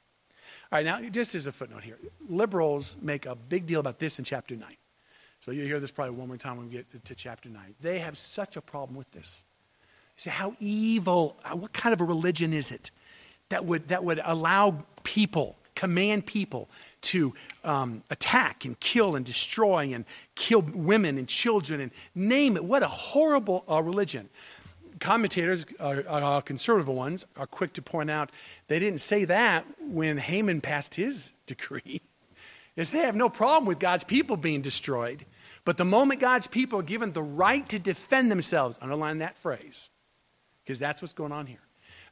All 0.73 0.79
right, 0.79 0.87
now, 0.87 1.07
just 1.11 1.35
as 1.35 1.47
a 1.47 1.53
footnote 1.53 1.85
here, 1.85 1.99
liberals 2.31 2.97
make 3.03 3.27
a 3.27 3.35
big 3.35 3.67
deal 3.67 3.79
about 3.79 3.99
this 3.99 4.19
in 4.19 4.25
chapter 4.25 4.57
9. 4.57 4.75
So 5.39 5.51
you'll 5.51 5.67
hear 5.67 5.79
this 5.79 5.91
probably 5.91 6.15
one 6.15 6.29
more 6.29 6.39
time 6.39 6.57
when 6.57 6.67
we 6.71 6.73
get 6.73 7.05
to 7.05 7.15
chapter 7.15 7.51
9. 7.51 7.75
They 7.83 7.99
have 7.99 8.17
such 8.17 8.57
a 8.57 8.63
problem 8.63 8.97
with 8.97 9.11
this. 9.13 9.45
You 10.17 10.23
say, 10.23 10.31
how 10.31 10.57
evil, 10.61 11.37
uh, 11.45 11.57
what 11.57 11.75
kind 11.75 11.93
of 11.93 12.01
a 12.01 12.05
religion 12.05 12.55
is 12.55 12.73
it 12.73 12.91
that 13.51 13.67
would, 13.67 13.89
that 13.89 14.03
would 14.03 14.19
allow 14.25 14.83
people, 15.05 15.59
command 15.75 16.25
people 16.25 16.71
to 17.03 17.35
um, 17.65 18.03
attack 18.09 18.65
and 18.65 18.81
kill 18.81 19.15
and 19.15 19.27
destroy 19.27 19.93
and 19.93 20.07
kill 20.37 20.63
women 20.63 21.19
and 21.19 21.29
children 21.29 21.83
and 21.83 21.91
name 22.15 22.57
it? 22.57 22.65
What 22.65 22.83
a 22.83 22.89
horrible 22.89 23.63
uh, 23.69 23.83
religion. 23.83 24.31
Commentators, 25.03 25.67
uh, 25.81 26.03
uh, 26.07 26.41
conservative 26.43 26.87
ones, 26.87 27.27
are 27.37 27.47
quick 27.47 27.73
to 27.73 27.83
point 27.83 28.09
out 28.09 28.31
they 28.69 28.79
didn't 28.79 29.01
say 29.01 29.25
that 29.25 29.67
when 29.81 30.17
Haman 30.17 30.61
passed 30.61 30.95
his 30.95 31.33
decree. 31.47 32.01
Is 32.77 32.93
they 32.93 33.01
have 33.01 33.17
no 33.17 33.29
problem 33.29 33.67
with 33.67 33.81
God's 33.81 34.05
people 34.05 34.37
being 34.37 34.63
destroyed. 34.63 35.27
But 35.65 35.77
the 35.77 35.85
moment 35.85 36.21
God's 36.21 36.47
people 36.47 36.79
are 36.79 36.85
given 36.85 37.13
the 37.13 37.23
right 37.23 37.69
to 37.69 37.81
defend 37.81 38.31
themselves, 38.31 38.79
underline 38.81 39.19
that 39.19 39.37
phrase, 39.37 39.91
because 40.65 40.79
that's 40.79 41.03
what's 41.03 41.13
going 41.13 41.33
on 41.33 41.47
here. 41.47 41.59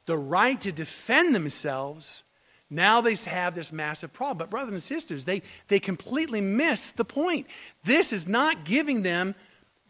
The 0.07 0.19
right 0.19 0.61
to 0.61 0.73
defend 0.73 1.33
themselves, 1.33 2.25
now 2.69 3.01
they 3.01 3.15
have 3.15 3.55
this 3.55 3.73
massive 3.73 4.13
problem. 4.13 4.39
But, 4.39 4.51
brothers 4.51 4.73
and 4.73 4.83
sisters, 4.83 5.27
they, 5.27 5.43
they 5.69 5.79
completely 5.79 6.41
miss 6.41 6.91
the 6.91 7.05
point. 7.05 7.47
This 7.85 8.13
is 8.13 8.27
not 8.27 8.65
giving 8.65 9.03
them 9.03 9.37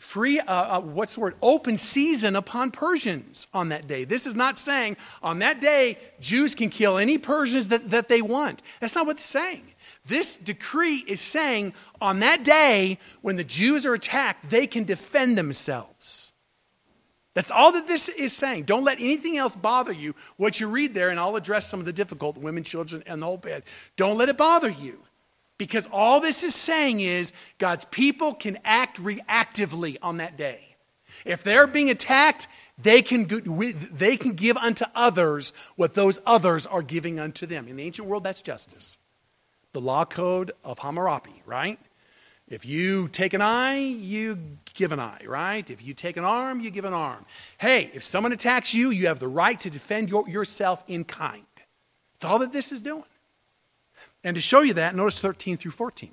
free, 0.01 0.41
uh, 0.41 0.79
uh, 0.79 0.81
what's 0.81 1.15
the 1.15 1.21
word, 1.21 1.35
open 1.43 1.77
season 1.77 2.35
upon 2.35 2.71
Persians 2.71 3.47
on 3.53 3.69
that 3.69 3.87
day. 3.87 4.05
This 4.05 4.27
is 4.27 4.35
not 4.35 4.59
saying 4.59 4.97
on 5.23 5.41
that 5.41 5.61
day 5.61 5.99
Jews 6.21 6.55
can 6.55 6.71
kill 6.71 6.97
any 6.97 7.19
Persians 7.19 7.69
that, 7.69 7.91
that 7.91 8.09
they 8.09 8.23
want. 8.23 8.63
That's 8.81 8.95
not 8.95 9.07
what 9.07 9.17
it's 9.17 9.27
saying. 9.27 9.63
This 10.07 10.39
decree 10.39 11.05
is 11.07 11.21
saying 11.21 11.75
on 12.01 12.21
that 12.21 12.43
day 12.43 12.99
when 13.21 13.37
the 13.37 13.45
Jews 13.45 13.85
are 13.85 13.93
attacked, 13.93 14.49
they 14.49 14.67
can 14.67 14.85
defend 14.85 15.37
themselves. 15.37 16.33
That's 17.35 17.51
all 17.51 17.71
that 17.73 17.87
this 17.87 18.09
is 18.09 18.33
saying. 18.33 18.65
Don't 18.65 18.83
let 18.83 18.99
anything 18.99 19.37
else 19.37 19.55
bother 19.55 19.93
you. 19.93 20.15
What 20.37 20.59
you 20.59 20.67
read 20.67 20.95
there, 20.95 21.11
and 21.11 21.21
I'll 21.21 21.37
address 21.37 21.69
some 21.69 21.79
of 21.79 21.87
the 21.87 21.93
difficult 21.93 22.39
women, 22.39 22.65
children, 22.65 23.05
and 23.07 23.23
the 23.23 23.27
whole 23.27 23.37
bit. 23.37 23.65
Don't 23.97 24.17
let 24.17 24.29
it 24.29 24.37
bother 24.37 24.71
you. 24.71 25.01
Because 25.61 25.87
all 25.93 26.21
this 26.21 26.43
is 26.43 26.55
saying 26.55 27.01
is 27.01 27.35
God's 27.59 27.85
people 27.85 28.33
can 28.33 28.57
act 28.65 28.97
reactively 28.97 29.99
on 30.01 30.17
that 30.17 30.39
day. 30.39 30.75
If 31.27 31.43
they're 31.43 31.67
being 31.67 31.91
attacked, 31.91 32.49
they 32.79 33.03
can, 33.03 33.27
they 33.93 34.17
can 34.17 34.33
give 34.33 34.57
unto 34.57 34.87
others 34.95 35.53
what 35.77 35.93
those 35.93 36.19
others 36.25 36.65
are 36.65 36.81
giving 36.81 37.21
unto 37.21 37.45
them. 37.45 37.69
In 37.69 37.77
the 37.77 37.83
ancient 37.83 38.09
world, 38.09 38.25
that's 38.25 38.41
justice 38.41 38.97
the 39.75 39.83
law 39.83 40.07
code 40.07 40.51
of 40.65 40.79
Hammurabi, 40.79 41.43
right? 41.45 41.79
If 42.49 42.65
you 42.65 43.09
take 43.09 43.35
an 43.35 43.43
eye, 43.43 43.81
you 43.81 44.39
give 44.73 44.93
an 44.93 44.99
eye, 44.99 45.21
right? 45.27 45.71
If 45.71 45.85
you 45.85 45.93
take 45.93 46.17
an 46.17 46.25
arm, 46.25 46.61
you 46.61 46.71
give 46.71 46.87
an 46.87 46.95
arm. 46.95 47.27
Hey, 47.59 47.91
if 47.93 48.03
someone 48.03 48.33
attacks 48.33 48.73
you, 48.73 48.91
you 48.91 49.09
have 49.09 49.19
the 49.19 49.29
right 49.29 49.61
to 49.61 49.69
defend 49.69 50.09
your, 50.09 50.27
yourself 50.27 50.83
in 50.89 51.05
kind. 51.05 51.45
That's 52.15 52.25
all 52.25 52.39
that 52.39 52.51
this 52.51 52.73
is 52.73 52.81
doing. 52.81 53.05
And 54.23 54.35
to 54.35 54.41
show 54.41 54.61
you 54.61 54.75
that, 54.75 54.95
notice 54.95 55.19
13 55.19 55.57
through 55.57 55.71
14. 55.73 56.13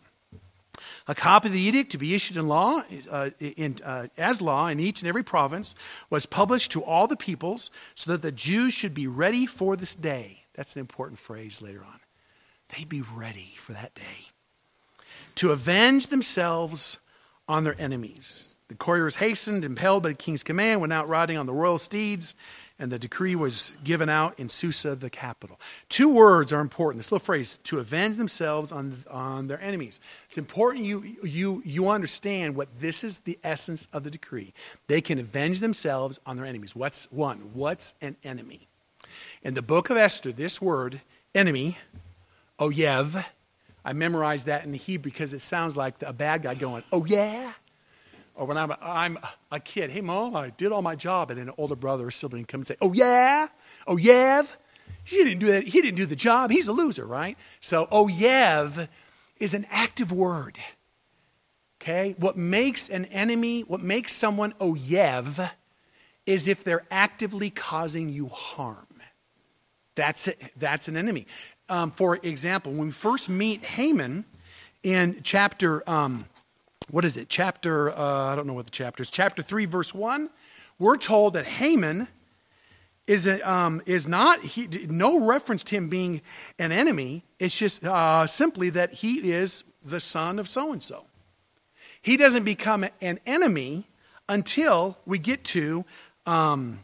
A 1.08 1.15
copy 1.15 1.48
of 1.48 1.54
the 1.54 1.60
edict 1.60 1.91
to 1.93 1.98
be 1.98 2.13
issued 2.13 2.38
in 2.38 2.48
law, 2.48 2.82
uh, 3.10 3.30
in, 3.39 3.78
uh, 3.84 4.08
as 4.17 4.41
law 4.41 4.67
in 4.67 4.80
each 4.80 5.02
and 5.02 5.08
every 5.08 5.24
province 5.24 5.74
was 6.10 6.26
published 6.26 6.72
to 6.72 6.84
all 6.84 7.08
the 7.08 7.15
peoples 7.15 7.72
so 7.96 8.12
that 8.12 8.22
the 8.22 8.32
Jews 8.32 8.74
should 8.74 8.93
be 8.93 9.08
ready 9.08 9.46
for 9.46 9.76
this 9.76 9.96
day. 9.96 10.43
That's 10.54 10.76
an 10.76 10.82
important 10.82 11.20
phrase 11.20 11.62
later 11.62 11.84
on 11.84 12.00
they'd 12.70 12.89
be 12.89 13.02
ready 13.02 13.54
for 13.58 13.74
that 13.74 13.93
day 13.96 14.28
to 15.36 15.52
avenge 15.52 16.08
themselves 16.08 16.98
on 17.48 17.63
their 17.63 17.80
enemies. 17.80 18.56
The 18.67 18.76
couriers 18.76 19.17
hastened, 19.17 19.63
impelled 19.63 20.04
by 20.04 20.10
the 20.10 20.15
king's 20.15 20.43
command, 20.43 20.82
went 20.82 20.91
out 20.91 21.08
riding 21.08 21.38
on 21.38 21.46
the 21.46 21.54
royal 21.54 21.78
steeds, 21.78 22.36
and 22.79 22.91
the 22.91 22.99
decree 22.99 23.35
was 23.35 23.73
given 23.83 24.07
out 24.07 24.39
in 24.39 24.49
Susa, 24.49 24.95
the 24.95 25.09
capital. 25.09 25.59
Two 25.89 26.09
words 26.09 26.53
are 26.53 26.59
important. 26.59 26.99
This 26.99 27.11
little 27.11 27.25
phrase, 27.25 27.59
to 27.63 27.79
avenge 27.79 28.17
themselves 28.17 28.71
on, 28.71 29.03
on 29.09 29.47
their 29.47 29.59
enemies. 29.61 29.99
It's 30.27 30.37
important 30.37 30.85
you, 30.85 31.03
you, 31.23 31.61
you 31.65 31.89
understand 31.89 32.55
what 32.55 32.67
this 32.79 33.03
is 33.03 33.19
the 33.19 33.39
essence 33.43 33.87
of 33.93 34.03
the 34.03 34.11
decree. 34.11 34.53
They 34.87 35.01
can 35.01 35.17
avenge 35.17 35.59
themselves 35.59 36.19
on 36.25 36.37
their 36.37 36.45
enemies. 36.45 36.75
What's 36.75 37.11
one? 37.11 37.51
What's 37.53 37.95
an 38.01 38.15
enemy? 38.23 38.67
In 39.41 39.55
the 39.55 39.61
book 39.61 39.89
of 39.89 39.97
Esther, 39.97 40.31
this 40.31 40.61
word, 40.61 41.01
enemy, 41.33 41.77
Oyev. 42.59 43.25
I 43.83 43.93
memorized 43.93 44.47
that 44.47 44.65
in 44.65 44.71
the 44.71 44.77
Hebrew 44.77 45.11
because 45.11 45.33
it 45.33 45.41
sounds 45.41 45.77
like 45.77 46.01
a 46.01 46.13
bad 46.13 46.43
guy 46.43 46.55
going, 46.55 46.83
oh 46.91 47.05
yeah? 47.05 47.53
Or 48.38 48.45
when 48.45 48.58
I'm 48.58 48.71
a, 48.71 48.78
I'm 48.82 49.17
a 49.52 49.60
kid, 49.60 49.89
hey 49.89 50.02
mom, 50.02 50.36
I 50.36 50.52
did 50.52 50.71
all 50.71 50.82
my 50.82 50.95
job, 50.95 51.30
and 51.30 51.39
then 51.39 51.50
an 51.50 51.56
older 51.58 51.76
brother 51.76 52.08
or 52.08 52.12
sibling 52.12 52.45
come 52.45 52.62
and 52.62 52.67
say, 52.67 52.78
oh 52.82 52.93
yeah? 52.93 53.47
Oh, 53.86 53.97
yeah? 53.97 54.43
He 55.04 55.17
didn't 55.17 55.39
do 55.39 55.47
that. 55.47 55.67
He 55.67 55.82
didn't 55.82 55.95
do 55.95 56.06
the 56.06 56.15
job. 56.15 56.52
He's 56.52 56.67
a 56.67 56.71
loser, 56.71 57.06
right? 57.06 57.38
So 57.60 57.88
oyev 57.88 58.88
is 59.39 59.54
an 59.54 59.65
active 59.69 60.12
word. 60.12 60.60
Okay? 61.82 62.15
What 62.17 62.38
makes 62.38 62.89
an 62.89 63.06
enemy, 63.06 63.62
what 63.62 63.82
makes 63.82 64.13
someone 64.15 64.54
"oh 64.60 64.73
oyev 64.76 65.52
is 66.26 66.47
if 66.47 66.63
they're 66.63 66.86
actively 66.91 67.50
causing 67.50 68.10
you 68.10 68.28
harm. 68.28 68.86
That's, 69.95 70.28
it. 70.28 70.39
That's 70.58 70.88
an 70.88 70.95
enemy 70.97 71.26
um, 71.69 71.91
for 71.91 72.15
example, 72.15 72.71
when 72.71 72.88
we 72.88 72.91
first 72.91 73.30
meet 73.30 73.63
Haman 73.63 74.26
in 74.84 75.19
chapter 75.23 75.88
um, 75.89 76.26
what 76.89 77.06
is 77.06 77.17
it? 77.17 77.30
Chapter, 77.30 77.91
uh, 77.91 78.32
I 78.32 78.36
don't 78.36 78.47
know 78.47 78.54
what 78.54 78.65
the 78.65 78.71
chapter 78.71 79.04
is. 79.04 79.10
Chapter 79.10 79.41
3, 79.41 79.65
verse 79.65 79.93
1. 79.93 80.30
We're 80.80 80.97
told 80.97 81.34
that 81.34 81.45
Haman 81.45 82.08
is, 83.08 83.28
a, 83.28 83.50
um, 83.50 83.82
is 83.86 84.08
not, 84.08 84.43
he, 84.43 84.67
no 84.67 85.19
reference 85.19 85.63
to 85.65 85.76
him 85.76 85.89
being 85.89 86.21
an 86.60 86.71
enemy. 86.71 87.23
It's 87.39 87.58
just 87.58 87.84
uh, 87.84 88.28
simply 88.28 88.69
that 88.71 88.93
he 88.93 89.32
is 89.32 89.63
the 89.84 90.00
son 90.00 90.39
of 90.39 90.47
so 90.47 90.71
and 90.71 90.84
so. 90.84 91.06
He 92.02 92.15
doesn't 92.15 92.43
become 92.43 92.86
an 93.02 93.19
enemy 93.26 93.86
until 94.30 94.97
we 95.06 95.19
get 95.19 95.43
to, 95.45 95.84
um, 96.26 96.84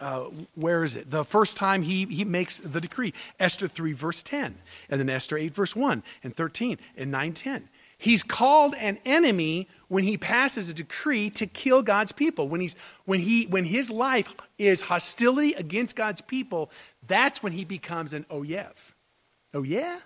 uh, 0.00 0.24
where 0.54 0.84
is 0.84 0.96
it? 0.96 1.10
The 1.10 1.24
first 1.24 1.56
time 1.56 1.82
he, 1.82 2.04
he 2.06 2.24
makes 2.24 2.58
the 2.58 2.80
decree. 2.80 3.12
Esther 3.40 3.68
3, 3.68 3.92
verse 3.92 4.22
10, 4.22 4.54
and 4.88 5.00
then 5.00 5.10
Esther 5.10 5.36
8, 5.36 5.54
verse 5.54 5.74
1, 5.74 6.02
and 6.22 6.34
13, 6.34 6.78
and 6.96 7.10
9, 7.10 7.32
10. 7.32 7.68
He's 7.98 8.22
called 8.22 8.74
an 8.78 8.98
enemy 9.04 9.68
when 9.88 10.04
he 10.04 10.16
passes 10.16 10.70
a 10.70 10.74
decree 10.74 11.30
to 11.30 11.46
kill 11.46 11.82
God's 11.82 12.12
people. 12.12 12.48
When, 12.48 12.60
he's, 12.60 12.76
when, 13.06 13.18
he, 13.18 13.46
when 13.46 13.64
his 13.64 13.90
life 13.90 14.32
is 14.56 14.82
hostility 14.82 15.52
against 15.54 15.96
God's 15.96 16.20
people, 16.20 16.70
that's 17.06 17.42
when 17.42 17.52
he 17.52 17.64
becomes 17.64 18.12
an 18.12 18.24
oyev. 18.30 18.92
Oh, 19.52 19.64
yeah? 19.64 19.98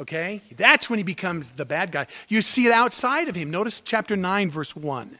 Okay? 0.00 0.40
That's 0.56 0.88
when 0.88 0.98
he 0.98 1.02
becomes 1.02 1.50
the 1.52 1.66
bad 1.66 1.92
guy. 1.92 2.06
You 2.28 2.40
see 2.40 2.66
it 2.66 2.72
outside 2.72 3.28
of 3.28 3.34
him. 3.34 3.50
Notice 3.50 3.82
chapter 3.82 4.16
9, 4.16 4.50
verse 4.50 4.74
1. 4.74 5.18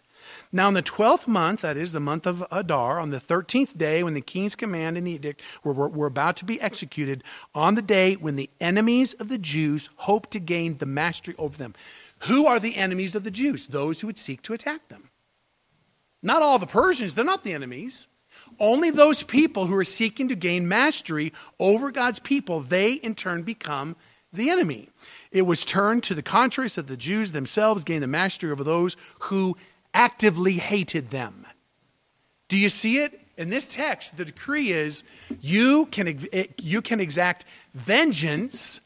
Now, 0.51 0.69
in 0.69 0.75
the 0.75 0.83
twelfth 0.83 1.29
month, 1.29 1.61
that 1.61 1.77
is 1.77 1.93
the 1.93 2.01
month 2.01 2.27
of 2.27 2.45
Adar, 2.51 2.99
on 2.99 3.11
the 3.11 3.21
thirteenth 3.21 3.77
day, 3.77 4.03
when 4.03 4.15
the 4.15 4.21
king's 4.21 4.57
command 4.57 4.97
and 4.97 5.07
edict 5.07 5.43
were, 5.63 5.75
were, 5.75 5.89
were, 5.89 6.07
about 6.07 6.37
to 6.39 6.47
be 6.47 6.61
executed, 6.61 7.23
on 7.55 7.75
the 7.75 7.83
day 7.83 8.15
when 8.15 8.37
the 8.37 8.49
enemies 8.61 9.13
of 9.15 9.29
the 9.29 9.39
Jews 9.39 9.91
hoped 9.97 10.31
to 10.31 10.41
gain 10.41 10.79
the 10.79 10.87
mastery 10.87 11.35
over 11.39 11.57
them. 11.57 11.75
Who 12.21 12.47
are 12.47 12.59
the 12.59 12.77
enemies 12.77 13.15
of 13.15 13.25
the 13.25 13.31
Jews? 13.31 13.67
Those 13.67 14.01
who 14.01 14.07
would 14.07 14.19
seek 14.19 14.41
to 14.43 14.55
attack 14.55 14.89
them. 14.89 15.11
Not 16.23 16.43
all 16.43 16.59
the 16.59 16.67
Persians, 16.67 17.15
they're 17.15 17.25
not 17.25 17.45
the 17.45 17.53
enemies. 17.53 18.09
Only 18.59 18.91
those 18.91 19.23
people 19.23 19.67
who 19.67 19.77
are 19.77 19.85
seeking 19.85 20.29
to 20.29 20.35
gain 20.35 20.69
mastery 20.69 21.33
over 21.59 21.91
God's 21.91 22.19
people, 22.19 22.61
they 22.61 22.93
in 22.93 23.15
turn 23.15 23.43
become 23.43 23.97
the 24.33 24.51
enemy. 24.51 24.91
It 25.31 25.43
was 25.43 25.65
turned 25.65 26.03
to 26.05 26.15
the 26.15 26.23
contrary 26.23 26.69
so 26.69 26.83
that 26.83 26.89
the 26.89 26.97
Jews 26.97 27.33
themselves 27.33 27.85
gained 27.85 28.03
the 28.03 28.09
mastery 28.09 28.51
over 28.51 28.65
those 28.65 28.97
who 29.21 29.57
actively 29.95 30.55
hated 30.55 31.11
them. 31.11 31.47
Do 32.49 32.57
you 32.57 32.69
see 32.69 32.99
it? 32.99 33.21
In 33.37 33.51
this 33.51 33.69
text, 33.69 34.17
the 34.17 34.25
decree 34.25 34.73
is 34.73 35.05
you 35.41 35.87
can, 35.87 36.19
you 36.61 36.83
can 36.83 37.01
exact 37.01 37.45
vengeance 37.75 38.81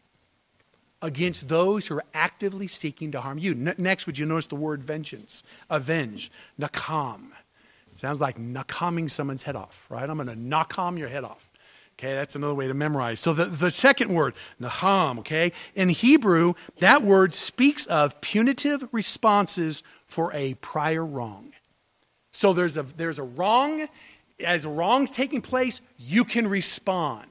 against 1.00 1.48
those 1.48 1.86
who 1.86 1.96
are 1.96 2.04
actively 2.14 2.66
seeking 2.66 3.12
to 3.12 3.20
harm 3.20 3.38
you. 3.38 3.54
next, 3.54 4.06
would 4.06 4.18
you 4.18 4.26
notice 4.26 4.46
the 4.46 4.56
word 4.56 4.82
vengeance? 4.84 5.42
Avenge. 5.70 6.30
Nakam. 6.60 7.30
Sounds 7.96 8.20
like 8.20 8.38
nakaming 8.38 9.10
someone's 9.10 9.42
head 9.42 9.56
off, 9.56 9.86
right? 9.88 10.08
I'm 10.08 10.16
going 10.16 10.28
to 10.28 10.34
nakam 10.34 10.98
your 10.98 11.08
head 11.08 11.24
off. 11.24 11.50
Okay, 11.98 12.14
that's 12.14 12.34
another 12.34 12.54
way 12.54 12.66
to 12.68 12.74
memorize. 12.74 13.20
So 13.20 13.32
the, 13.32 13.44
the 13.44 13.70
second 13.70 14.12
word, 14.12 14.34
naham, 14.60 15.18
okay? 15.20 15.52
In 15.74 15.88
Hebrew, 15.88 16.54
that 16.78 17.02
word 17.02 17.34
speaks 17.34 17.86
of 17.86 18.20
punitive 18.20 18.88
responses 18.92 19.82
for 20.12 20.32
a 20.34 20.54
prior 20.54 21.04
wrong. 21.04 21.52
So 22.30 22.52
there's 22.52 22.76
a, 22.76 22.82
there's 22.82 23.18
a 23.18 23.22
wrong, 23.22 23.88
as 24.44 24.64
a 24.64 24.68
wrong's 24.68 25.10
taking 25.10 25.40
place, 25.40 25.80
you 25.98 26.24
can 26.24 26.46
respond. 26.46 27.26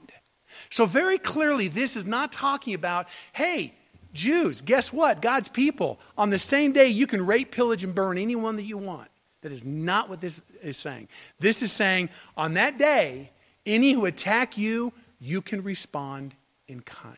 So 0.70 0.86
very 0.86 1.17
clearly, 1.17 1.67
this 1.67 1.96
is 1.96 2.06
not 2.06 2.32
talking 2.32 2.74
about, 2.74 3.08
hey, 3.34 3.74
Jews, 4.13 4.62
guess 4.62 4.91
what? 4.91 5.22
God's 5.22 5.48
people, 5.48 6.00
on 6.17 6.30
the 6.30 6.39
same 6.39 6.74
day, 6.74 6.88
you 6.88 7.08
can 7.08 7.26
rape, 7.26 7.52
pillage, 7.52 7.84
and 7.84 7.96
burn 7.96 8.17
anyone 8.17 8.56
that 8.58 8.63
you 8.63 8.78
want. 8.78 9.10
That 9.41 9.52
is 9.52 9.65
not 9.65 10.10
what 10.10 10.22
this 10.22 10.41
is 10.62 10.78
saying. 10.78 11.08
This 11.39 11.62
is 11.62 11.72
saying, 11.72 12.10
on 12.38 12.54
that 12.56 12.78
day, 12.78 13.32
any 13.65 13.94
who 13.94 14.06
attack 14.06 14.58
you, 14.58 14.94
you 15.20 15.41
can 15.41 15.63
respond 15.63 16.36
in 16.67 16.82
kind. 16.82 17.17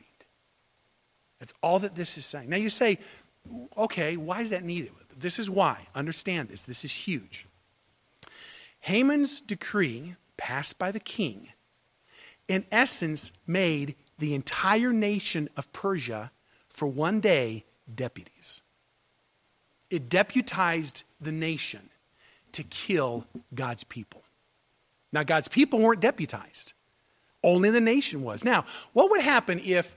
That's 1.39 1.53
all 1.61 1.79
that 1.79 1.95
this 1.95 2.17
is 2.17 2.25
saying. 2.25 2.49
Now 2.49 2.57
you 2.57 2.69
say, 2.69 2.99
okay, 3.77 4.15
why 4.15 4.41
is 4.41 4.51
that 4.51 4.63
needed? 4.63 4.91
This 5.17 5.39
is 5.39 5.49
why. 5.49 5.87
Understand 5.95 6.49
this. 6.49 6.65
This 6.65 6.83
is 6.83 6.93
huge. 6.93 7.47
Haman's 8.81 9.39
decree, 9.41 10.15
passed 10.35 10.77
by 10.77 10.91
the 10.91 10.99
king, 10.99 11.49
in 12.47 12.65
essence 12.71 13.31
made 13.47 13.95
the 14.19 14.33
entire 14.33 14.91
nation 14.91 15.49
of 15.55 15.71
Persia 15.71 16.31
for 16.67 16.87
one 16.87 17.19
day 17.19 17.63
deputies. 17.93 18.61
It 19.89 20.09
deputized 20.09 21.03
the 21.21 21.31
nation 21.31 21.89
to 22.53 22.63
kill 22.63 23.25
God's 23.53 23.83
people. 23.83 24.23
Now, 25.11 25.23
God's 25.23 25.47
people 25.47 25.79
weren't 25.79 26.01
deputized, 26.01 26.73
only 27.43 27.69
the 27.69 27.81
nation 27.81 28.23
was. 28.23 28.43
Now, 28.43 28.65
what 28.93 29.11
would 29.11 29.21
happen 29.21 29.59
if 29.63 29.95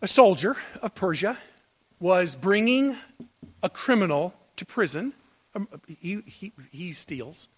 a 0.00 0.08
soldier 0.08 0.56
of 0.80 0.94
Persia 0.94 1.36
was 2.00 2.36
bringing 2.36 2.96
a 3.62 3.68
criminal 3.70 4.34
to 4.56 4.64
prison? 4.64 5.12
Um, 5.54 5.68
he, 6.00 6.20
he, 6.26 6.52
he 6.70 6.92
steals, 6.92 7.48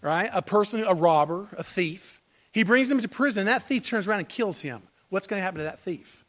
right? 0.00 0.30
A 0.32 0.42
person, 0.42 0.84
a 0.84 0.94
robber, 0.94 1.48
a 1.56 1.62
thief. 1.62 2.20
He 2.52 2.62
brings 2.62 2.90
him 2.90 3.00
to 3.00 3.08
prison. 3.08 3.46
That 3.46 3.62
thief 3.62 3.84
turns 3.84 4.06
around 4.06 4.20
and 4.20 4.28
kills 4.28 4.60
him. 4.60 4.82
What's 5.08 5.26
going 5.26 5.40
to 5.40 5.44
happen 5.44 5.58
to 5.58 5.64
that 5.64 5.80
thief? 5.80 6.24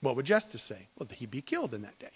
What 0.00 0.16
would 0.16 0.26
justice 0.26 0.62
say? 0.62 0.88
Well, 0.98 1.08
he'd 1.12 1.30
be 1.30 1.42
killed 1.42 1.74
in 1.74 1.82
that 1.82 1.98
day. 1.98 2.10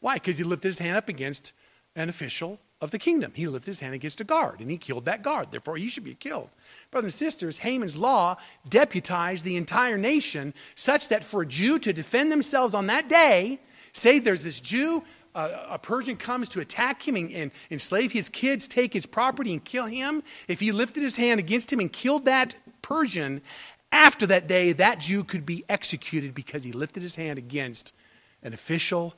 Why? 0.00 0.14
Because 0.14 0.38
he 0.38 0.44
lifted 0.44 0.68
his 0.68 0.78
hand 0.78 0.96
up 0.96 1.08
against 1.08 1.52
an 1.96 2.08
official 2.08 2.58
of 2.80 2.90
the 2.90 2.98
kingdom. 2.98 3.32
He 3.34 3.46
lifted 3.46 3.70
his 3.70 3.80
hand 3.80 3.94
against 3.94 4.20
a 4.20 4.24
guard, 4.24 4.60
and 4.60 4.70
he 4.70 4.76
killed 4.76 5.06
that 5.06 5.22
guard. 5.22 5.50
Therefore, 5.50 5.76
he 5.76 5.88
should 5.88 6.04
be 6.04 6.14
killed. 6.14 6.50
Brothers 6.90 7.14
and 7.14 7.18
sisters, 7.18 7.58
Haman's 7.58 7.96
law 7.96 8.36
deputized 8.68 9.44
the 9.44 9.56
entire 9.56 9.96
nation 9.96 10.52
such 10.74 11.08
that 11.08 11.24
for 11.24 11.42
a 11.42 11.46
Jew 11.46 11.78
to 11.78 11.92
defend 11.92 12.30
themselves 12.30 12.74
on 12.74 12.88
that 12.88 13.08
day, 13.08 13.60
say 13.92 14.18
there's 14.18 14.42
this 14.42 14.60
Jew, 14.60 15.04
uh, 15.34 15.66
a 15.70 15.78
Persian 15.78 16.16
comes 16.16 16.48
to 16.50 16.60
attack 16.60 17.06
him 17.06 17.16
and, 17.16 17.30
and 17.30 17.50
enslave 17.70 18.12
his 18.12 18.28
kids, 18.28 18.68
take 18.68 18.92
his 18.92 19.06
property, 19.06 19.52
and 19.52 19.64
kill 19.64 19.86
him. 19.86 20.22
If 20.48 20.60
he 20.60 20.72
lifted 20.72 21.02
his 21.02 21.16
hand 21.16 21.40
against 21.40 21.72
him 21.72 21.80
and 21.80 21.92
killed 21.92 22.24
that 22.26 22.54
Persian, 22.82 23.42
after 23.90 24.26
that 24.26 24.46
day, 24.46 24.72
that 24.72 25.00
Jew 25.00 25.24
could 25.24 25.44
be 25.46 25.64
executed 25.68 26.34
because 26.34 26.64
he 26.64 26.72
lifted 26.72 27.02
his 27.02 27.16
hand 27.16 27.38
against 27.38 27.94
an 28.42 28.52
official 28.52 29.14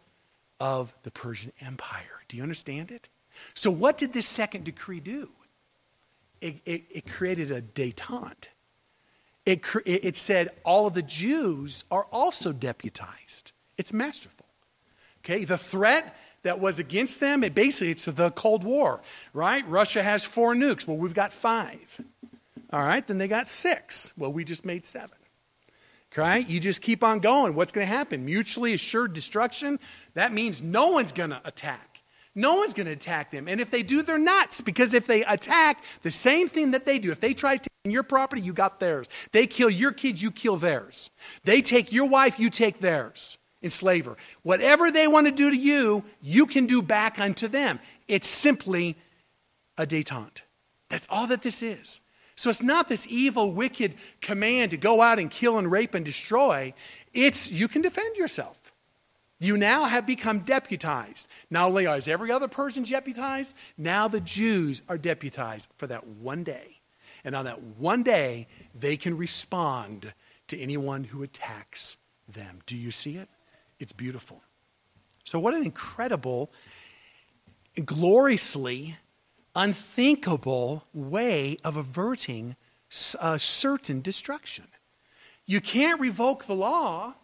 of 0.60 0.94
the 1.02 1.10
Persian 1.10 1.52
Empire. 1.60 2.22
Do 2.28 2.36
you 2.36 2.42
understand 2.42 2.90
it? 2.90 3.08
So, 3.54 3.70
what 3.70 3.98
did 3.98 4.12
this 4.12 4.26
second 4.26 4.64
decree 4.64 5.00
do? 5.00 5.30
It, 6.40 6.56
it, 6.64 6.84
it 6.90 7.06
created 7.06 7.50
a 7.50 7.62
detente. 7.62 8.48
It, 9.44 9.64
it 9.86 10.16
said 10.16 10.50
all 10.64 10.86
of 10.86 10.94
the 10.94 11.02
Jews 11.02 11.84
are 11.90 12.06
also 12.10 12.52
deputized. 12.52 13.52
It's 13.78 13.92
masterful. 13.92 14.35
Okay, 15.26 15.44
the 15.44 15.58
threat 15.58 16.16
that 16.44 16.60
was 16.60 16.78
against 16.78 17.18
them, 17.18 17.42
it 17.42 17.52
basically 17.52 17.90
it's 17.90 18.04
the 18.04 18.30
Cold 18.30 18.62
War, 18.62 19.02
right? 19.32 19.68
Russia 19.68 20.00
has 20.00 20.24
four 20.24 20.54
nukes. 20.54 20.86
Well, 20.86 20.96
we've 20.96 21.14
got 21.14 21.32
five. 21.32 22.00
All 22.72 22.80
right, 22.80 23.04
then 23.04 23.18
they 23.18 23.26
got 23.26 23.48
six. 23.48 24.12
Well, 24.16 24.32
we 24.32 24.44
just 24.44 24.64
made 24.64 24.84
seven. 24.84 25.18
Right? 26.16 26.48
You 26.48 26.60
just 26.60 26.80
keep 26.80 27.04
on 27.04 27.18
going. 27.18 27.54
What's 27.54 27.72
going 27.72 27.86
to 27.86 27.92
happen? 27.92 28.24
Mutually 28.24 28.72
assured 28.72 29.12
destruction. 29.12 29.78
That 30.14 30.32
means 30.32 30.62
no 30.62 30.88
one's 30.88 31.12
going 31.12 31.28
to 31.30 31.42
attack. 31.44 32.00
No 32.34 32.54
one's 32.54 32.72
going 32.72 32.86
to 32.86 32.92
attack 32.92 33.32
them. 33.32 33.48
And 33.48 33.60
if 33.60 33.70
they 33.70 33.82
do, 33.82 34.00
they're 34.02 34.16
nuts. 34.16 34.62
Because 34.62 34.94
if 34.94 35.06
they 35.06 35.24
attack 35.24 35.84
the 36.02 36.10
same 36.10 36.48
thing 36.48 36.70
that 36.70 36.86
they 36.86 36.98
do, 36.98 37.10
if 37.10 37.20
they 37.20 37.34
try 37.34 37.58
to 37.58 37.68
your 37.84 38.02
property, 38.02 38.40
you 38.40 38.54
got 38.54 38.80
theirs. 38.80 39.08
They 39.32 39.46
kill 39.46 39.68
your 39.68 39.92
kids, 39.92 40.22
you 40.22 40.30
kill 40.30 40.56
theirs. 40.56 41.10
They 41.44 41.60
take 41.60 41.92
your 41.92 42.06
wife, 42.06 42.38
you 42.40 42.48
take 42.48 42.78
theirs. 42.78 43.36
Enslave 43.66 44.06
her. 44.06 44.16
Whatever 44.42 44.90
they 44.90 45.06
want 45.06 45.26
to 45.26 45.32
do 45.32 45.50
to 45.50 45.56
you, 45.56 46.04
you 46.22 46.46
can 46.46 46.66
do 46.66 46.80
back 46.80 47.20
unto 47.20 47.48
them. 47.48 47.78
It's 48.08 48.28
simply 48.28 48.96
a 49.76 49.86
detente. 49.86 50.40
That's 50.88 51.06
all 51.10 51.26
that 51.26 51.42
this 51.42 51.62
is. 51.62 52.00
So 52.36 52.50
it's 52.50 52.62
not 52.62 52.88
this 52.88 53.06
evil, 53.08 53.52
wicked 53.52 53.94
command 54.20 54.70
to 54.70 54.76
go 54.76 55.00
out 55.00 55.18
and 55.18 55.30
kill 55.30 55.58
and 55.58 55.70
rape 55.70 55.94
and 55.94 56.04
destroy. 56.04 56.74
It's 57.12 57.50
you 57.50 57.66
can 57.66 57.82
defend 57.82 58.16
yourself. 58.16 58.72
You 59.38 59.56
now 59.56 59.84
have 59.84 60.06
become 60.06 60.40
deputized. 60.40 61.28
Not 61.50 61.68
only 61.68 61.84
is 61.84 62.08
every 62.08 62.30
other 62.30 62.48
person 62.48 62.84
deputized, 62.84 63.54
now 63.76 64.08
the 64.08 64.20
Jews 64.20 64.82
are 64.88 64.96
deputized 64.98 65.68
for 65.76 65.86
that 65.88 66.06
one 66.06 66.42
day. 66.42 66.80
And 67.24 67.34
on 67.34 67.44
that 67.44 67.62
one 67.62 68.02
day, 68.02 68.46
they 68.78 68.96
can 68.96 69.16
respond 69.16 70.12
to 70.48 70.58
anyone 70.58 71.04
who 71.04 71.22
attacks 71.22 71.98
them. 72.28 72.60
Do 72.66 72.76
you 72.76 72.90
see 72.90 73.16
it? 73.16 73.28
It's 73.78 73.92
beautiful. 73.92 74.42
So, 75.24 75.38
what 75.38 75.54
an 75.54 75.62
incredible, 75.62 76.52
gloriously 77.84 78.96
unthinkable 79.54 80.84
way 80.92 81.56
of 81.64 81.76
averting 81.76 82.56
a 83.20 83.24
uh, 83.24 83.38
certain 83.38 84.00
destruction. 84.00 84.66
You 85.46 85.60
can't 85.60 86.00
revoke 86.00 86.44
the 86.44 86.54
law 86.54 87.14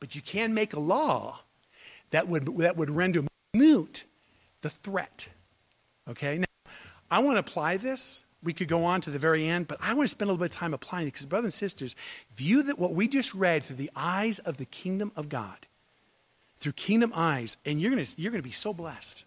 but 0.00 0.16
you 0.16 0.22
can 0.22 0.52
make 0.54 0.72
a 0.72 0.80
law 0.80 1.40
that 2.08 2.26
would, 2.26 2.58
that 2.58 2.76
would 2.76 2.90
render 2.90 3.22
mute 3.54 4.04
the 4.62 4.70
threat. 4.70 5.28
Okay? 6.08 6.38
Now, 6.38 6.72
I 7.10 7.20
want 7.20 7.36
to 7.36 7.40
apply 7.40 7.76
this. 7.76 8.24
We 8.42 8.52
could 8.52 8.68
go 8.68 8.84
on 8.84 9.00
to 9.02 9.10
the 9.10 9.18
very 9.18 9.46
end, 9.46 9.68
but 9.68 9.78
I 9.80 9.92
want 9.92 10.08
to 10.08 10.10
spend 10.10 10.30
a 10.30 10.32
little 10.32 10.44
bit 10.44 10.54
of 10.54 10.58
time 10.58 10.72
applying 10.72 11.06
it 11.06 11.12
because, 11.12 11.26
brothers 11.26 11.46
and 11.46 11.52
sisters, 11.52 11.94
view 12.34 12.62
that 12.64 12.78
what 12.78 12.94
we 12.94 13.06
just 13.06 13.34
read 13.34 13.64
through 13.64 13.76
the 13.76 13.90
eyes 13.94 14.38
of 14.40 14.56
the 14.56 14.64
kingdom 14.64 15.12
of 15.14 15.28
God, 15.28 15.66
through 16.56 16.72
kingdom 16.72 17.12
eyes, 17.14 17.58
and 17.66 17.80
you're 17.80 17.90
going 17.90 18.04
to, 18.04 18.20
you're 18.20 18.32
going 18.32 18.42
to 18.42 18.48
be 18.48 18.52
so 18.52 18.72
blessed. 18.72 19.24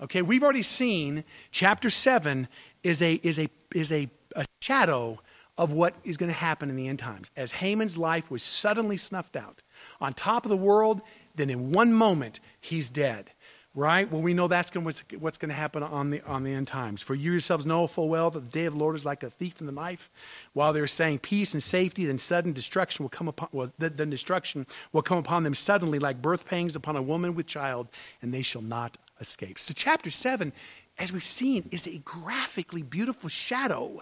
Okay, 0.00 0.20
we've 0.20 0.42
already 0.42 0.62
seen 0.62 1.24
chapter 1.50 1.88
7 1.88 2.48
is 2.82 3.00
a, 3.00 3.14
is 3.22 3.38
a, 3.38 3.48
is 3.74 3.90
a, 3.92 4.10
a 4.34 4.44
shadow 4.60 5.18
of 5.56 5.72
what 5.72 5.94
is 6.04 6.18
going 6.18 6.30
to 6.30 6.36
happen 6.36 6.68
in 6.68 6.76
the 6.76 6.88
end 6.88 6.98
times. 6.98 7.30
As 7.36 7.52
Haman's 7.52 7.96
life 7.96 8.30
was 8.30 8.42
suddenly 8.42 8.98
snuffed 8.98 9.36
out 9.36 9.62
on 10.00 10.12
top 10.12 10.44
of 10.44 10.50
the 10.50 10.56
world, 10.56 11.00
then 11.34 11.48
in 11.48 11.72
one 11.72 11.94
moment, 11.94 12.40
he's 12.60 12.90
dead. 12.90 13.30
Right? 13.76 14.10
Well, 14.10 14.22
we 14.22 14.32
know 14.32 14.48
that's 14.48 14.70
going 14.70 14.84
what's, 14.84 15.04
what's 15.18 15.36
going 15.36 15.50
to 15.50 15.54
happen 15.54 15.82
on 15.82 16.08
the, 16.08 16.22
on 16.22 16.44
the 16.44 16.52
end 16.52 16.66
times. 16.66 17.02
For 17.02 17.14
you 17.14 17.30
yourselves 17.30 17.66
know 17.66 17.86
full 17.86 18.08
well 18.08 18.30
that 18.30 18.40
the 18.40 18.50
day 18.50 18.64
of 18.64 18.72
the 18.72 18.78
Lord 18.78 18.96
is 18.96 19.04
like 19.04 19.22
a 19.22 19.28
thief 19.28 19.60
in 19.60 19.66
the 19.66 19.72
knife. 19.72 20.10
While 20.54 20.72
they're 20.72 20.86
saying 20.86 21.18
peace 21.18 21.52
and 21.52 21.62
safety, 21.62 22.06
then 22.06 22.18
sudden 22.18 22.54
destruction 22.54 23.04
will 23.04 23.10
come 23.10 23.28
upon, 23.28 23.50
well, 23.52 23.70
then 23.78 24.08
destruction 24.08 24.66
will 24.94 25.02
come 25.02 25.18
upon 25.18 25.42
them 25.42 25.52
suddenly 25.52 25.98
like 25.98 26.22
birth 26.22 26.46
pangs 26.46 26.74
upon 26.74 26.96
a 26.96 27.02
woman 27.02 27.34
with 27.34 27.46
child, 27.46 27.88
and 28.22 28.32
they 28.32 28.40
shall 28.40 28.62
not 28.62 28.96
escape. 29.20 29.58
So, 29.58 29.74
chapter 29.76 30.10
7, 30.10 30.54
as 30.98 31.12
we've 31.12 31.22
seen, 31.22 31.68
is 31.70 31.86
a 31.86 31.98
graphically 31.98 32.82
beautiful 32.82 33.28
shadow 33.28 34.00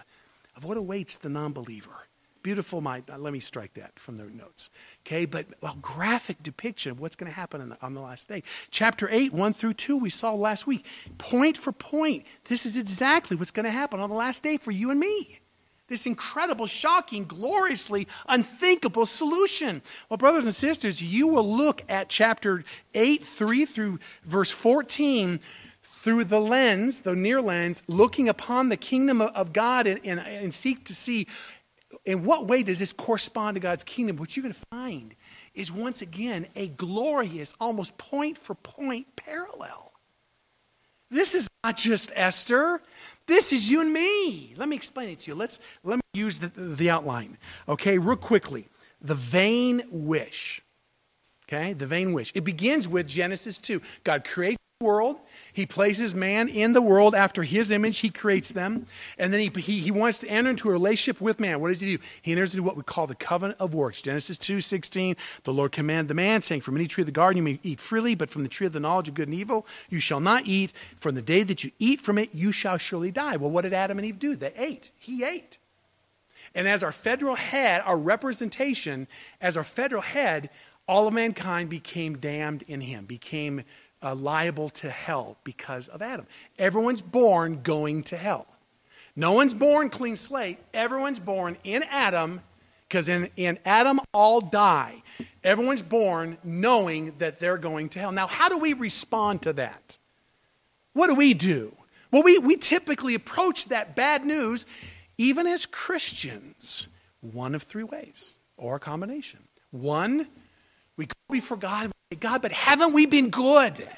of 0.56 0.64
what 0.64 0.76
awaits 0.76 1.16
the 1.16 1.28
non 1.28 1.52
believer. 1.52 2.06
Beautiful, 2.44 2.86
uh, 2.86 3.00
let 3.16 3.32
me 3.32 3.40
strike 3.40 3.72
that 3.72 3.98
from 3.98 4.18
the 4.18 4.24
notes. 4.24 4.68
Okay, 5.06 5.24
but 5.24 5.46
a 5.62 5.72
graphic 5.80 6.42
depiction 6.42 6.92
of 6.92 7.00
what's 7.00 7.16
going 7.16 7.32
to 7.32 7.34
happen 7.34 7.70
the, 7.70 7.78
on 7.80 7.94
the 7.94 8.02
last 8.02 8.28
day. 8.28 8.42
Chapter 8.70 9.08
8, 9.10 9.32
1 9.32 9.54
through 9.54 9.72
2, 9.72 9.96
we 9.96 10.10
saw 10.10 10.34
last 10.34 10.66
week. 10.66 10.84
Point 11.16 11.56
for 11.56 11.72
point, 11.72 12.26
this 12.44 12.66
is 12.66 12.76
exactly 12.76 13.34
what's 13.34 13.50
going 13.50 13.64
to 13.64 13.70
happen 13.70 13.98
on 13.98 14.10
the 14.10 14.14
last 14.14 14.42
day 14.42 14.58
for 14.58 14.72
you 14.72 14.90
and 14.90 15.00
me. 15.00 15.40
This 15.88 16.04
incredible, 16.04 16.66
shocking, 16.66 17.24
gloriously 17.24 18.06
unthinkable 18.28 19.06
solution. 19.06 19.80
Well, 20.10 20.18
brothers 20.18 20.44
and 20.44 20.54
sisters, 20.54 21.02
you 21.02 21.26
will 21.26 21.50
look 21.50 21.82
at 21.88 22.10
chapter 22.10 22.62
8, 22.92 23.24
3 23.24 23.64
through 23.64 24.00
verse 24.22 24.50
14 24.50 25.40
through 26.04 26.24
the 26.24 26.40
lens, 26.40 27.00
the 27.00 27.14
near 27.14 27.40
lens, 27.40 27.82
looking 27.86 28.28
upon 28.28 28.68
the 28.68 28.76
kingdom 28.76 29.22
of 29.22 29.54
God 29.54 29.86
and, 29.86 29.98
and, 30.04 30.20
and 30.20 30.52
seek 30.52 30.84
to 30.84 30.94
see 30.94 31.26
in 32.04 32.24
what 32.24 32.46
way 32.46 32.62
does 32.62 32.78
this 32.78 32.92
correspond 32.92 33.54
to 33.54 33.60
God's 33.60 33.84
kingdom. 33.84 34.16
What 34.16 34.36
you're 34.36 34.42
going 34.42 34.54
to 34.54 34.66
find 34.70 35.14
is 35.54 35.72
once 35.72 36.02
again 36.02 36.46
a 36.54 36.68
glorious, 36.68 37.54
almost 37.60 37.96
point 37.98 38.38
for 38.38 38.54
point 38.54 39.06
parallel. 39.16 39.92
This 41.10 41.34
is 41.34 41.48
not 41.62 41.76
just 41.76 42.12
Esther. 42.14 42.80
This 43.26 43.52
is 43.52 43.70
you 43.70 43.80
and 43.80 43.92
me. 43.92 44.54
Let 44.56 44.68
me 44.68 44.76
explain 44.76 45.10
it 45.10 45.20
to 45.20 45.30
you. 45.30 45.34
Let's 45.34 45.60
let 45.82 45.96
me 45.96 46.02
use 46.12 46.40
the, 46.40 46.48
the 46.48 46.90
outline. 46.90 47.38
Okay, 47.68 47.98
real 47.98 48.16
quickly. 48.16 48.68
The 49.00 49.14
vain 49.14 49.82
wish. 49.90 50.60
Okay, 51.46 51.72
the 51.74 51.86
vain 51.86 52.12
wish. 52.12 52.32
It 52.34 52.42
begins 52.42 52.88
with 52.88 53.06
Genesis 53.06 53.58
2. 53.58 53.80
God 54.02 54.24
creates 54.24 54.58
world. 54.80 55.20
He 55.52 55.66
places 55.66 56.16
man 56.16 56.48
in 56.48 56.72
the 56.72 56.82
world 56.82 57.14
after 57.14 57.44
his 57.44 57.70
image. 57.70 58.00
He 58.00 58.10
creates 58.10 58.50
them. 58.50 58.86
And 59.18 59.32
then 59.32 59.40
he, 59.40 59.60
he, 59.60 59.80
he, 59.80 59.90
wants 59.92 60.18
to 60.18 60.28
enter 60.28 60.50
into 60.50 60.68
a 60.68 60.72
relationship 60.72 61.20
with 61.20 61.38
man. 61.38 61.60
What 61.60 61.68
does 61.68 61.80
he 61.80 61.96
do? 61.96 62.02
He 62.22 62.32
enters 62.32 62.54
into 62.54 62.64
what 62.64 62.76
we 62.76 62.82
call 62.82 63.06
the 63.06 63.14
covenant 63.14 63.60
of 63.60 63.72
works. 63.72 64.02
Genesis 64.02 64.36
2 64.36 64.60
16, 64.60 65.16
the 65.44 65.52
Lord 65.52 65.70
commanded 65.70 66.08
the 66.08 66.14
man, 66.14 66.42
saying, 66.42 66.62
From 66.62 66.74
any 66.74 66.88
tree 66.88 67.02
of 67.02 67.06
the 67.06 67.12
garden 67.12 67.36
you 67.36 67.42
may 67.44 67.60
eat 67.62 67.78
freely, 67.78 68.16
but 68.16 68.30
from 68.30 68.42
the 68.42 68.48
tree 68.48 68.66
of 68.66 68.72
the 68.72 68.80
knowledge 68.80 69.08
of 69.08 69.14
good 69.14 69.28
and 69.28 69.36
evil 69.36 69.64
you 69.88 70.00
shall 70.00 70.20
not 70.20 70.46
eat. 70.46 70.72
From 70.98 71.14
the 71.14 71.22
day 71.22 71.44
that 71.44 71.62
you 71.62 71.70
eat 71.78 72.00
from 72.00 72.18
it, 72.18 72.34
you 72.34 72.50
shall 72.50 72.76
surely 72.76 73.12
die. 73.12 73.36
Well, 73.36 73.50
what 73.50 73.62
did 73.62 73.72
Adam 73.72 73.98
and 73.98 74.06
Eve 74.06 74.18
do? 74.18 74.34
They 74.34 74.52
ate. 74.56 74.90
He 74.98 75.22
ate. 75.22 75.58
And 76.52 76.66
as 76.66 76.82
our 76.82 76.92
federal 76.92 77.36
head, 77.36 77.82
our 77.84 77.96
representation, 77.96 79.06
as 79.40 79.56
our 79.56 79.64
federal 79.64 80.02
head, 80.02 80.50
all 80.86 81.08
of 81.08 81.14
mankind 81.14 81.70
became 81.70 82.18
damned 82.18 82.62
in 82.62 82.82
him, 82.82 83.06
became 83.06 83.64
uh, 84.04 84.14
liable 84.14 84.68
to 84.68 84.90
hell 84.90 85.38
because 85.42 85.88
of 85.88 86.02
Adam. 86.02 86.26
Everyone's 86.58 87.02
born 87.02 87.62
going 87.62 88.02
to 88.04 88.16
hell. 88.16 88.46
No 89.16 89.32
one's 89.32 89.54
born 89.54 89.90
clean 89.90 90.16
slate. 90.16 90.58
Everyone's 90.74 91.20
born 91.20 91.56
in 91.64 91.82
Adam 91.84 92.42
because 92.88 93.08
in, 93.08 93.30
in 93.36 93.58
Adam 93.64 94.00
all 94.12 94.40
die. 94.40 95.02
Everyone's 95.42 95.82
born 95.82 96.36
knowing 96.44 97.14
that 97.18 97.40
they're 97.40 97.58
going 97.58 97.88
to 97.90 97.98
hell. 97.98 98.12
Now, 98.12 98.26
how 98.26 98.48
do 98.48 98.58
we 98.58 98.72
respond 98.72 99.42
to 99.42 99.52
that? 99.54 99.98
What 100.92 101.08
do 101.08 101.14
we 101.14 101.34
do? 101.34 101.76
Well, 102.10 102.22
we, 102.22 102.38
we 102.38 102.56
typically 102.56 103.14
approach 103.14 103.66
that 103.66 103.96
bad 103.96 104.24
news, 104.24 104.66
even 105.18 105.46
as 105.46 105.66
Christians, 105.66 106.88
one 107.20 107.54
of 107.54 107.62
three 107.62 107.82
ways 107.82 108.34
or 108.56 108.76
a 108.76 108.80
combination. 108.80 109.40
One, 109.70 110.28
we 110.96 111.06
go 111.06 111.14
before 111.30 111.56
God 111.56 111.90
say, 112.12 112.18
God, 112.18 112.42
but 112.42 112.52
haven't 112.52 112.92
we 112.92 113.06
been 113.06 113.30
good? 113.30 113.88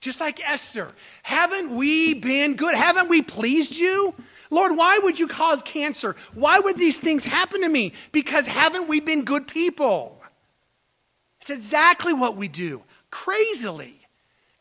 Just 0.00 0.20
like 0.20 0.46
Esther. 0.46 0.92
Haven't 1.22 1.74
we 1.74 2.14
been 2.14 2.56
good? 2.56 2.74
Haven't 2.74 3.08
we 3.08 3.22
pleased 3.22 3.76
you? 3.76 4.14
Lord, 4.50 4.76
why 4.76 4.98
would 4.98 5.18
you 5.18 5.26
cause 5.26 5.62
cancer? 5.62 6.14
Why 6.34 6.60
would 6.60 6.76
these 6.76 7.00
things 7.00 7.24
happen 7.24 7.62
to 7.62 7.68
me? 7.68 7.94
Because 8.12 8.46
haven't 8.46 8.88
we 8.88 9.00
been 9.00 9.24
good 9.24 9.48
people? 9.48 10.20
It's 11.40 11.50
exactly 11.50 12.12
what 12.12 12.36
we 12.36 12.48
do. 12.48 12.82
Crazily. 13.10 13.98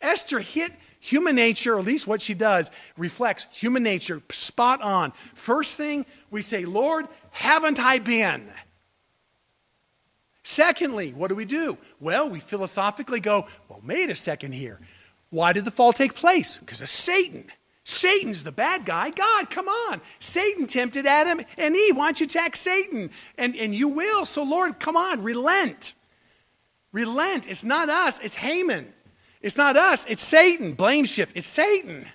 Esther 0.01 0.39
hit 0.39 0.71
human 0.99 1.35
nature, 1.35 1.75
or 1.75 1.79
at 1.79 1.85
least 1.85 2.07
what 2.07 2.21
she 2.21 2.33
does, 2.33 2.71
reflects 2.97 3.47
human 3.51 3.83
nature 3.83 4.21
spot 4.31 4.81
on. 4.81 5.11
First 5.33 5.77
thing, 5.77 6.05
we 6.31 6.41
say, 6.41 6.63
Lord, 6.63 7.07
haven't 7.31 7.79
I 7.79 7.99
been? 7.99 8.49
Secondly, 10.43 11.13
what 11.13 11.29
do 11.29 11.35
we 11.35 11.45
do? 11.45 11.77
Well, 11.99 12.29
we 12.29 12.39
philosophically 12.39 13.21
go, 13.21 13.47
well, 13.69 13.81
wait 13.85 14.09
a 14.09 14.15
second 14.15 14.53
here. 14.53 14.79
Why 15.29 15.53
did 15.53 15.65
the 15.65 15.71
fall 15.71 15.93
take 15.93 16.13
place? 16.13 16.57
Because 16.57 16.81
of 16.81 16.89
Satan. 16.89 17.45
Satan's 17.85 18.43
the 18.43 18.51
bad 18.51 18.85
guy. 18.85 19.09
God, 19.09 19.49
come 19.49 19.67
on. 19.67 20.01
Satan 20.19 20.67
tempted 20.67 21.05
Adam 21.05 21.41
and 21.57 21.75
Eve. 21.75 21.97
Why 21.97 22.07
don't 22.07 22.19
you 22.19 22.25
attack 22.25 22.55
Satan? 22.55 23.09
And, 23.37 23.55
and 23.55 23.73
you 23.73 23.87
will. 23.87 24.25
So, 24.25 24.43
Lord, 24.43 24.79
come 24.79 24.95
on, 24.95 25.23
relent. 25.23 25.95
Relent. 26.91 27.47
It's 27.47 27.63
not 27.63 27.89
us, 27.89 28.19
it's 28.19 28.35
Haman. 28.35 28.93
It's 29.41 29.57
not 29.57 29.75
us, 29.75 30.05
it's 30.05 30.23
Satan. 30.23 30.73
Blame 30.73 31.05
shift. 31.05 31.35
It's 31.35 31.47
Satan. 31.47 32.05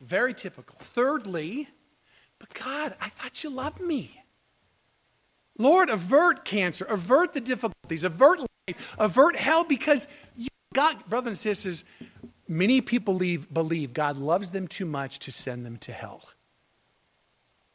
Very 0.00 0.32
typical. 0.32 0.76
Thirdly, 0.78 1.68
but 2.38 2.54
God, 2.54 2.94
I 3.00 3.08
thought 3.10 3.44
you 3.44 3.50
loved 3.50 3.80
me. 3.80 4.19
Lord, 5.60 5.90
avert 5.90 6.44
cancer, 6.44 6.86
avert 6.86 7.34
the 7.34 7.40
difficulties, 7.40 8.02
avert 8.02 8.40
life, 8.40 8.96
avert 8.98 9.36
hell 9.36 9.62
because 9.62 10.08
you, 10.34 10.48
God, 10.72 10.96
brothers 11.06 11.28
and 11.28 11.38
sisters, 11.38 11.84
many 12.48 12.80
people 12.80 13.12
believe, 13.12 13.52
believe 13.52 13.92
God 13.92 14.16
loves 14.16 14.52
them 14.52 14.66
too 14.66 14.86
much 14.86 15.18
to 15.20 15.30
send 15.30 15.66
them 15.66 15.76
to 15.78 15.92
hell. 15.92 16.22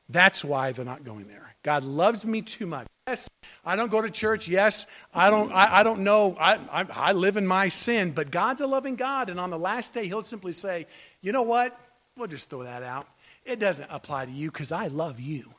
That's 0.10 0.44
why 0.44 0.72
they're 0.72 0.84
not 0.84 1.04
going 1.04 1.28
there. 1.28 1.56
God 1.62 1.84
loves 1.84 2.26
me 2.26 2.42
too 2.42 2.66
much. 2.66 2.88
Yes, 3.08 3.30
I 3.64 3.76
don't 3.76 3.92
go 3.92 4.02
to 4.02 4.10
church. 4.10 4.48
Yes, 4.48 4.88
I 5.14 5.30
don't, 5.30 5.52
I, 5.52 5.82
I 5.82 5.84
don't 5.84 6.00
know. 6.00 6.36
I, 6.40 6.56
I, 6.72 6.86
I 6.92 7.12
live 7.12 7.38
in 7.38 7.46
my 7.46 7.68
sin, 7.68 8.12
but 8.12 8.32
God's 8.32 8.62
a 8.62 8.68
loving 8.68 8.96
God. 8.96 9.30
And 9.30 9.40
on 9.40 9.52
the 9.52 9.60
last 9.60 9.94
day, 9.94 10.08
He'll 10.08 10.24
simply 10.24 10.54
say, 10.54 10.88
you 11.22 11.32
know 11.32 11.44
what? 11.44 11.80
We'll 12.18 12.28
just 12.28 12.50
throw 12.50 12.64
that 12.64 12.82
out. 12.82 13.08
It 13.44 13.60
doesn't 13.60 13.92
apply 13.92 14.26
to 14.26 14.32
you 14.32 14.50
because 14.50 14.72
I 14.72 14.88
love 14.88 15.20
you. 15.20 15.54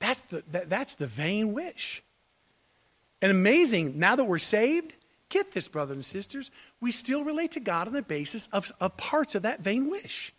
That's 0.00 0.22
the, 0.22 0.42
that, 0.50 0.68
that's 0.68 0.96
the 0.96 1.06
vain 1.06 1.52
wish. 1.52 2.02
And 3.22 3.30
amazing, 3.30 3.98
now 3.98 4.16
that 4.16 4.24
we're 4.24 4.38
saved, 4.38 4.94
get 5.28 5.52
this, 5.52 5.68
brothers 5.68 5.94
and 5.94 6.04
sisters, 6.04 6.50
we 6.80 6.90
still 6.90 7.22
relate 7.22 7.52
to 7.52 7.60
God 7.60 7.86
on 7.86 7.92
the 7.92 8.02
basis 8.02 8.48
of, 8.48 8.72
of 8.80 8.96
parts 8.96 9.34
of 9.34 9.42
that 9.42 9.60
vain 9.60 9.90
wish. 9.90 10.32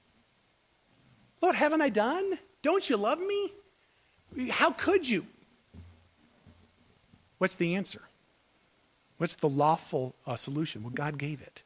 Lord, 1.42 1.56
haven't 1.56 1.82
I 1.82 1.90
done? 1.90 2.34
Don't 2.62 2.88
you 2.90 2.98
love 2.98 3.20
me? 3.20 3.54
How 4.50 4.72
could 4.72 5.08
you? 5.08 5.26
What's 7.38 7.56
the 7.56 7.76
answer? 7.76 8.02
What's 9.18 9.36
the 9.36 9.50
lawful 9.50 10.16
uh, 10.26 10.36
solution? 10.36 10.84
Well, 10.84 10.92
God 10.92 11.18
gave 11.18 11.42
it. 11.42 11.64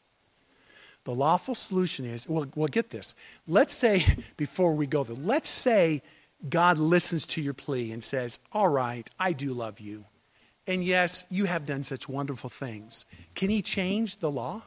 The 1.05 1.13
lawful 1.13 1.55
solution 1.55 2.05
is, 2.05 2.27
well, 2.27 2.47
well, 2.55 2.67
get 2.67 2.89
this. 2.89 3.15
Let's 3.47 3.77
say, 3.77 4.05
before 4.37 4.73
we 4.73 4.87
go 4.87 5.03
there, 5.03 5.15
let's 5.15 5.49
say 5.49 6.01
God 6.47 6.77
listens 6.77 7.25
to 7.27 7.41
your 7.41 7.53
plea 7.53 7.91
and 7.91 8.03
says, 8.03 8.39
All 8.51 8.67
right, 8.67 9.09
I 9.19 9.33
do 9.33 9.53
love 9.53 9.79
you. 9.79 10.05
And 10.67 10.83
yes, 10.83 11.25
you 11.29 11.45
have 11.45 11.65
done 11.65 11.83
such 11.83 12.09
wonderful 12.09 12.49
things. 12.49 13.05
Can 13.35 13.49
he 13.49 13.61
change 13.61 14.17
the 14.17 14.31
law? 14.31 14.63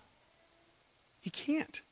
He 1.20 1.30
can't. 1.30 1.82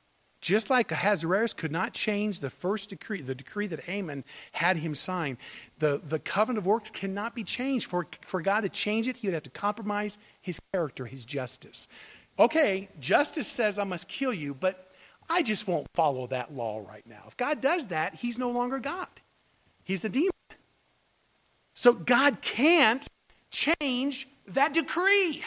Just 0.40 0.70
like 0.70 0.92
Ahasuerus 0.92 1.54
could 1.54 1.72
not 1.72 1.92
change 1.92 2.38
the 2.38 2.50
first 2.50 2.90
decree, 2.90 3.20
the 3.20 3.34
decree 3.34 3.66
that 3.66 3.80
Haman 3.80 4.22
had 4.52 4.76
him 4.76 4.94
sign, 4.94 5.38
the, 5.78 6.00
the 6.06 6.20
covenant 6.20 6.58
of 6.58 6.66
works 6.66 6.90
cannot 6.90 7.34
be 7.34 7.42
changed. 7.42 7.86
For, 7.86 8.06
for 8.20 8.40
God 8.40 8.60
to 8.60 8.68
change 8.68 9.08
it, 9.08 9.16
he 9.16 9.26
would 9.26 9.34
have 9.34 9.42
to 9.44 9.50
compromise 9.50 10.18
his 10.40 10.60
character, 10.72 11.06
his 11.06 11.24
justice. 11.24 11.88
Okay, 12.38 12.88
justice 13.00 13.48
says 13.48 13.78
I 13.78 13.84
must 13.84 14.08
kill 14.08 14.32
you, 14.32 14.54
but 14.54 14.92
I 15.28 15.42
just 15.42 15.66
won't 15.66 15.88
follow 15.94 16.26
that 16.28 16.54
law 16.54 16.84
right 16.86 17.06
now. 17.06 17.24
If 17.26 17.36
God 17.36 17.60
does 17.60 17.86
that, 17.86 18.14
he's 18.14 18.38
no 18.38 18.50
longer 18.50 18.78
God, 18.78 19.08
he's 19.87 20.05
a 20.05 20.11
demon. 20.11 20.30
So 21.72 21.95
God 21.95 22.43
can't 22.43 23.07
change 23.51 24.28
that 24.49 24.74
decree. 24.74 25.43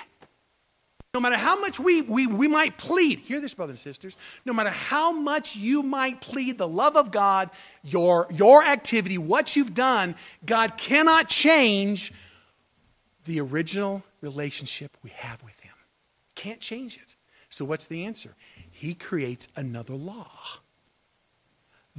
No 1.14 1.20
matter 1.20 1.38
how 1.38 1.60
much 1.60 1.80
we, 1.80 2.04
we, 2.04 2.28
we 2.28 2.48
might 2.48 2.78
plead, 2.78 3.20
hear 3.20 3.42
this, 3.42 3.56
brothers 3.56 3.74
and 3.74 3.80
sisters, 3.80 4.16
no 4.46 4.54
matter 4.54 4.70
how 4.70 5.12
much 5.12 5.56
you 5.56 5.82
might 5.82 6.22
plead 6.22 6.60
the 6.60 6.68
love 6.68 6.96
of 6.96 7.12
God, 7.12 7.50
your, 7.84 8.28
your 8.32 8.64
activity, 8.64 9.18
what 9.18 9.56
you've 9.56 9.74
done, 9.74 10.16
God 10.46 10.78
cannot 10.78 11.28
change 11.28 12.14
the 13.26 13.42
original 13.42 14.04
relationship 14.22 14.96
we 15.04 15.10
have 15.12 15.44
with 15.44 15.60
Him. 15.62 15.74
Can't 16.36 16.60
change 16.60 16.98
it. 16.98 17.16
So, 17.50 17.66
what's 17.66 17.88
the 17.88 18.06
answer? 18.06 18.36
He 18.70 18.94
creates 18.94 19.48
another 19.56 19.96
law. 19.96 20.30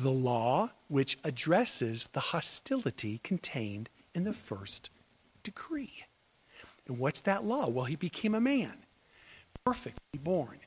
The 0.00 0.10
law 0.10 0.70
which 0.88 1.18
addresses 1.24 2.08
the 2.08 2.20
hostility 2.20 3.20
contained 3.22 3.90
in 4.14 4.24
the 4.24 4.32
first 4.32 4.88
decree. 5.42 6.06
And 6.88 6.98
what's 6.98 7.20
that 7.22 7.44
law? 7.44 7.68
Well, 7.68 7.84
he 7.84 7.96
became 7.96 8.34
a 8.34 8.40
man 8.40 8.78
perfectly 9.62 10.18
born, 10.18 10.60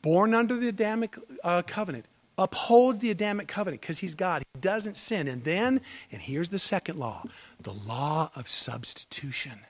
born 0.00 0.34
under 0.34 0.56
the 0.56 0.66
Adamic 0.66 1.16
uh, 1.44 1.62
covenant, 1.64 2.06
upholds 2.36 2.98
the 2.98 3.12
Adamic 3.12 3.46
covenant 3.46 3.82
because 3.82 4.00
he's 4.00 4.16
God. 4.16 4.42
He 4.52 4.60
doesn't 4.60 4.96
sin. 4.96 5.28
And 5.28 5.44
then, 5.44 5.80
and 6.10 6.20
here's 6.20 6.50
the 6.50 6.58
second 6.58 6.98
law 6.98 7.22
the 7.60 7.72
law 7.72 8.32
of 8.34 8.48
substitution. 8.48 9.60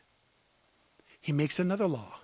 He 1.20 1.32
makes 1.32 1.60
another 1.60 1.86
law. 1.86 2.20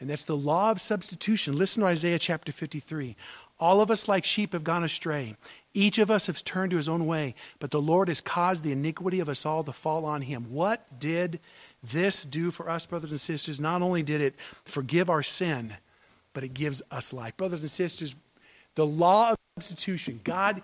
And 0.00 0.08
that's 0.08 0.24
the 0.24 0.36
law 0.36 0.70
of 0.70 0.80
substitution. 0.80 1.56
Listen 1.56 1.82
to 1.82 1.88
Isaiah 1.88 2.18
chapter 2.18 2.52
53. 2.52 3.16
All 3.58 3.80
of 3.80 3.90
us, 3.90 4.06
like 4.06 4.24
sheep, 4.24 4.52
have 4.52 4.62
gone 4.62 4.84
astray. 4.84 5.34
Each 5.78 5.98
of 5.98 6.10
us 6.10 6.26
has 6.26 6.42
turned 6.42 6.72
to 6.72 6.76
his 6.76 6.88
own 6.88 7.06
way, 7.06 7.36
but 7.60 7.70
the 7.70 7.80
Lord 7.80 8.08
has 8.08 8.20
caused 8.20 8.64
the 8.64 8.72
iniquity 8.72 9.20
of 9.20 9.28
us 9.28 9.46
all 9.46 9.62
to 9.62 9.72
fall 9.72 10.06
on 10.06 10.22
him. 10.22 10.50
What 10.50 10.98
did 10.98 11.38
this 11.84 12.24
do 12.24 12.50
for 12.50 12.68
us, 12.68 12.84
brothers 12.84 13.12
and 13.12 13.20
sisters? 13.20 13.60
Not 13.60 13.80
only 13.80 14.02
did 14.02 14.20
it 14.20 14.34
forgive 14.64 15.08
our 15.08 15.22
sin, 15.22 15.76
but 16.32 16.42
it 16.42 16.52
gives 16.52 16.82
us 16.90 17.12
life. 17.12 17.36
Brothers 17.36 17.62
and 17.62 17.70
sisters, 17.70 18.16
the 18.74 18.84
law 18.84 19.30
of 19.30 19.36
substitution, 19.56 20.20
God 20.24 20.62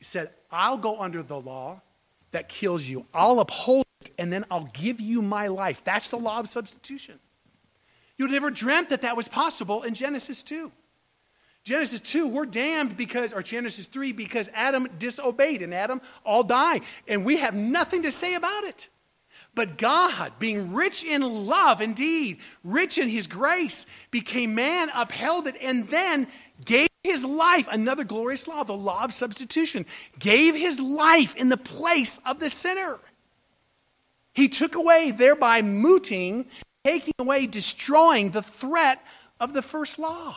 said, 0.00 0.30
I'll 0.50 0.78
go 0.78 0.98
under 0.98 1.22
the 1.22 1.38
law 1.38 1.82
that 2.30 2.48
kills 2.48 2.88
you, 2.88 3.04
I'll 3.12 3.40
uphold 3.40 3.84
it, 4.00 4.12
and 4.18 4.32
then 4.32 4.46
I'll 4.50 4.70
give 4.72 4.98
you 4.98 5.20
my 5.20 5.48
life. 5.48 5.84
That's 5.84 6.08
the 6.08 6.16
law 6.16 6.40
of 6.40 6.48
substitution. 6.48 7.18
You'd 8.16 8.30
never 8.30 8.48
dreamt 8.50 8.88
that 8.88 9.02
that 9.02 9.14
was 9.14 9.28
possible 9.28 9.82
in 9.82 9.92
Genesis 9.92 10.42
2. 10.42 10.72
Genesis 11.68 12.00
2, 12.00 12.28
we're 12.28 12.46
damned 12.46 12.96
because, 12.96 13.34
or 13.34 13.42
Genesis 13.42 13.84
3, 13.84 14.12
because 14.12 14.48
Adam 14.54 14.88
disobeyed 14.98 15.60
and 15.60 15.74
Adam 15.74 16.00
all 16.24 16.42
died. 16.42 16.82
And 17.06 17.26
we 17.26 17.36
have 17.36 17.54
nothing 17.54 18.04
to 18.04 18.10
say 18.10 18.34
about 18.34 18.64
it. 18.64 18.88
But 19.54 19.76
God, 19.76 20.32
being 20.38 20.72
rich 20.72 21.04
in 21.04 21.20
love 21.20 21.82
indeed, 21.82 22.38
rich 22.64 22.96
in 22.96 23.06
his 23.06 23.26
grace, 23.26 23.84
became 24.10 24.54
man, 24.54 24.88
upheld 24.94 25.46
it, 25.46 25.56
and 25.60 25.86
then 25.88 26.28
gave 26.64 26.88
his 27.04 27.22
life, 27.22 27.68
another 27.70 28.04
glorious 28.04 28.48
law, 28.48 28.64
the 28.64 28.72
law 28.72 29.04
of 29.04 29.12
substitution, 29.12 29.84
gave 30.18 30.54
his 30.54 30.80
life 30.80 31.36
in 31.36 31.50
the 31.50 31.58
place 31.58 32.18
of 32.24 32.40
the 32.40 32.48
sinner. 32.48 32.98
He 34.32 34.48
took 34.48 34.74
away, 34.74 35.10
thereby 35.10 35.60
mooting, 35.60 36.46
taking 36.82 37.12
away, 37.18 37.46
destroying 37.46 38.30
the 38.30 38.40
threat 38.40 39.04
of 39.38 39.52
the 39.52 39.60
first 39.60 39.98
law. 39.98 40.34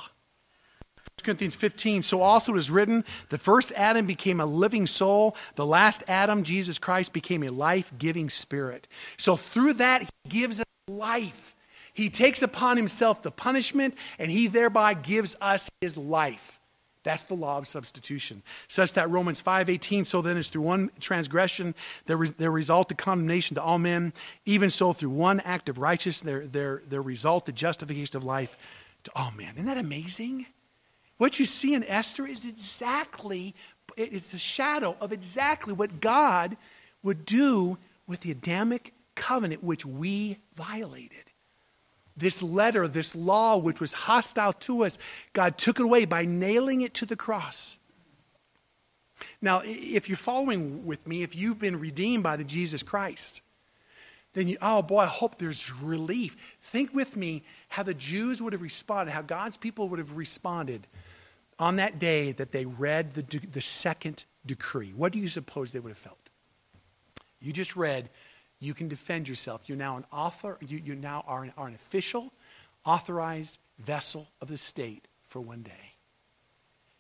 Corinthians 1.22 1.56
15, 1.56 2.04
so 2.04 2.22
also 2.22 2.56
it 2.56 2.58
is 2.58 2.72
written, 2.72 3.06
the 3.30 3.38
first 3.38 3.72
Adam 3.76 4.06
became 4.06 4.40
a 4.40 4.46
living 4.46 4.88
soul, 4.88 5.36
the 5.56 5.66
last 5.66 6.04
Adam, 6.08 6.44
Jesus 6.44 6.80
Christ, 6.80 7.14
became 7.14 7.44
a 7.44 7.50
life 7.50 7.92
giving 7.98 8.30
spirit. 8.30 8.88
So 9.18 9.36
through 9.36 9.74
that, 9.74 10.02
he 10.02 10.10
gives 10.30 10.60
us 10.60 10.66
life. 10.88 11.56
He 11.94 12.10
takes 12.10 12.42
upon 12.42 12.78
himself 12.78 13.22
the 13.22 13.32
punishment, 13.32 13.96
and 14.18 14.32
he 14.32 14.48
thereby 14.48 14.94
gives 14.94 15.36
us 15.42 15.70
his 15.82 15.98
life. 15.98 16.60
That's 17.04 17.26
the 17.26 17.34
law 17.34 17.58
of 17.58 17.68
substitution. 17.68 18.44
Such 18.68 18.94
that 18.94 19.10
Romans 19.10 19.42
5:18, 19.42 20.06
so 20.06 20.22
then 20.22 20.38
is 20.38 20.50
through 20.50 20.62
one 20.62 20.92
transgression 21.00 21.74
there, 22.06 22.18
re, 22.18 22.30
there 22.38 22.52
resulted 22.52 22.98
condemnation 22.98 23.56
to 23.56 23.64
all 23.64 23.80
men, 23.80 24.14
even 24.46 24.70
so 24.70 24.94
through 24.94 25.10
one 25.10 25.40
act 25.40 25.68
of 25.68 25.80
righteousness 25.80 26.22
there, 26.22 26.48
there, 26.48 26.82
there 26.88 27.02
resulted 27.02 27.56
justification 27.56 28.18
of 28.18 28.24
life 28.24 28.56
to 29.04 29.12
all 29.16 29.32
men. 29.32 29.56
Isn't 29.56 29.66
that 29.66 29.78
amazing? 29.78 30.46
What 31.22 31.40
you 31.40 31.46
see 31.46 31.76
in 31.76 31.84
Esther 31.84 32.26
is 32.26 32.48
exactly, 32.48 33.54
it's 33.96 34.34
a 34.34 34.40
shadow 34.40 34.98
of 35.00 35.12
exactly 35.12 35.72
what 35.72 36.02
God 36.02 36.58
would 37.04 37.28
do 37.28 37.78
with 38.08 38.22
the 38.22 38.32
Adamic 38.32 38.92
covenant, 39.14 39.64
which 39.64 39.86
we 39.86 40.40
violated. 40.56 41.26
This 42.18 42.42
letter, 42.42 42.88
this 42.88 43.14
law, 43.14 43.58
which 43.58 43.80
was 43.80 43.94
hostile 43.94 44.54
to 44.54 44.84
us, 44.84 44.98
God 45.34 45.60
took 45.60 45.80
it 45.80 45.84
away 45.84 46.06
by 46.06 46.26
nailing 46.26 46.82
it 46.82 46.96
to 46.96 47.06
the 47.06 47.16
cross. 47.16 47.78
Now, 49.44 49.62
if 49.64 50.10
you're 50.10 50.18
following 50.18 50.88
with 50.88 51.06
me, 51.06 51.22
if 51.22 51.36
you've 51.36 51.60
been 51.60 51.80
redeemed 51.80 52.24
by 52.24 52.36
the 52.36 52.44
Jesus 52.44 52.82
Christ, 52.82 53.44
then 54.34 54.48
you, 54.48 54.58
oh 54.60 54.82
boy, 54.82 55.02
I 55.02 55.06
hope 55.06 55.38
there's 55.38 55.72
relief. 55.72 56.36
Think 56.62 56.96
with 56.96 57.16
me 57.16 57.44
how 57.70 57.84
the 57.84 57.94
Jews 57.94 58.42
would 58.42 58.54
have 58.54 58.64
responded, 58.64 59.12
how 59.12 59.22
God's 59.22 59.58
people 59.58 59.88
would 59.90 60.00
have 60.00 60.18
responded 60.18 60.88
on 61.62 61.76
that 61.76 62.00
day 62.00 62.32
that 62.34 62.52
they 62.52 62.66
read 62.66 63.12
the, 63.12 63.22
the 63.52 63.62
second 63.62 64.26
decree, 64.46 64.92
what 64.96 65.14
do 65.14 65.20
you 65.20 65.28
suppose 65.28 65.72
they 65.72 65.80
would 65.80 65.92
have 65.92 65.98
felt? 65.98 66.18
You 67.40 67.54
just 67.54 67.76
read, 67.76 68.10
you 68.60 68.74
can 68.74 68.88
defend 68.88 69.30
yourself. 69.30 69.62
You're 69.68 69.78
now 69.78 69.98
an 69.98 70.06
author, 70.12 70.58
you, 70.60 70.82
you 70.84 70.96
now 70.96 71.24
are 71.28 71.44
an, 71.44 71.54
are 71.56 71.68
an 71.68 71.76
official, 71.76 72.34
authorized 72.84 73.60
vessel 73.78 74.28
of 74.42 74.48
the 74.48 74.58
state 74.58 75.08
for 75.24 75.40
one 75.40 75.62
day. 75.62 75.94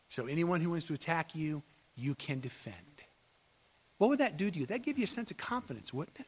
So 0.10 0.28
anyone 0.28 0.62
who 0.62 0.70
wants 0.70 0.86
to 0.86 0.94
attack 0.94 1.36
you, 1.36 1.64
you 1.96 2.14
can 2.14 2.40
defend. 2.40 2.76
What 3.98 4.10
would 4.10 4.20
that 4.20 4.38
do 4.38 4.52
to 4.52 4.60
you? 4.60 4.66
That'd 4.66 4.84
give 4.84 4.98
you 4.98 5.06
a 5.06 5.08
sense 5.08 5.32
of 5.32 5.38
confidence, 5.38 5.94
wouldn't 5.94 6.20
it? 6.20 6.28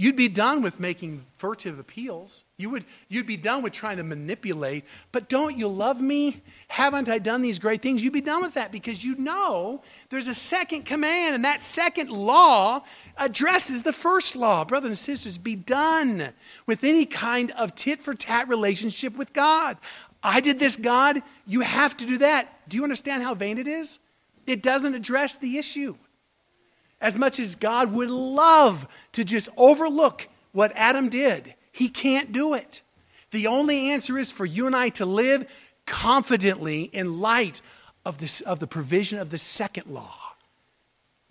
You'd 0.00 0.14
be 0.14 0.28
done 0.28 0.62
with 0.62 0.78
making 0.78 1.26
furtive 1.32 1.80
appeals. 1.80 2.44
You 2.56 2.70
would, 2.70 2.86
you'd 3.08 3.26
be 3.26 3.36
done 3.36 3.62
with 3.62 3.72
trying 3.72 3.96
to 3.96 4.04
manipulate. 4.04 4.84
But 5.10 5.28
don't 5.28 5.58
you 5.58 5.66
love 5.66 6.00
me? 6.00 6.40
Haven't 6.68 7.08
I 7.08 7.18
done 7.18 7.42
these 7.42 7.58
great 7.58 7.82
things? 7.82 8.04
You'd 8.04 8.12
be 8.12 8.20
done 8.20 8.42
with 8.42 8.54
that 8.54 8.70
because 8.70 9.04
you 9.04 9.16
know 9.16 9.82
there's 10.10 10.28
a 10.28 10.34
second 10.34 10.84
command, 10.84 11.34
and 11.34 11.44
that 11.44 11.64
second 11.64 12.10
law 12.10 12.84
addresses 13.16 13.82
the 13.82 13.92
first 13.92 14.36
law. 14.36 14.64
Brothers 14.64 14.90
and 14.90 14.98
sisters, 14.98 15.36
be 15.36 15.56
done 15.56 16.32
with 16.64 16.84
any 16.84 17.04
kind 17.04 17.50
of 17.58 17.74
tit 17.74 18.00
for 18.00 18.14
tat 18.14 18.46
relationship 18.46 19.16
with 19.16 19.32
God. 19.32 19.78
I 20.22 20.40
did 20.40 20.60
this, 20.60 20.76
God. 20.76 21.20
You 21.44 21.62
have 21.62 21.96
to 21.96 22.06
do 22.06 22.18
that. 22.18 22.68
Do 22.68 22.76
you 22.76 22.84
understand 22.84 23.24
how 23.24 23.34
vain 23.34 23.58
it 23.58 23.66
is? 23.66 23.98
It 24.46 24.62
doesn't 24.62 24.94
address 24.94 25.38
the 25.38 25.58
issue. 25.58 25.96
As 27.00 27.18
much 27.18 27.38
as 27.38 27.54
God 27.54 27.92
would 27.92 28.10
love 28.10 28.88
to 29.12 29.24
just 29.24 29.48
overlook 29.56 30.28
what 30.52 30.72
Adam 30.74 31.08
did, 31.08 31.54
he 31.70 31.88
can't 31.88 32.32
do 32.32 32.54
it. 32.54 32.82
The 33.30 33.46
only 33.46 33.90
answer 33.90 34.18
is 34.18 34.32
for 34.32 34.44
you 34.44 34.66
and 34.66 34.74
I 34.74 34.88
to 34.90 35.06
live 35.06 35.46
confidently 35.86 36.82
in 36.82 37.20
light 37.20 37.62
of, 38.04 38.18
this, 38.18 38.40
of 38.40 38.58
the 38.58 38.66
provision 38.66 39.18
of 39.18 39.30
the 39.30 39.38
second 39.38 39.86
law. 39.86 40.14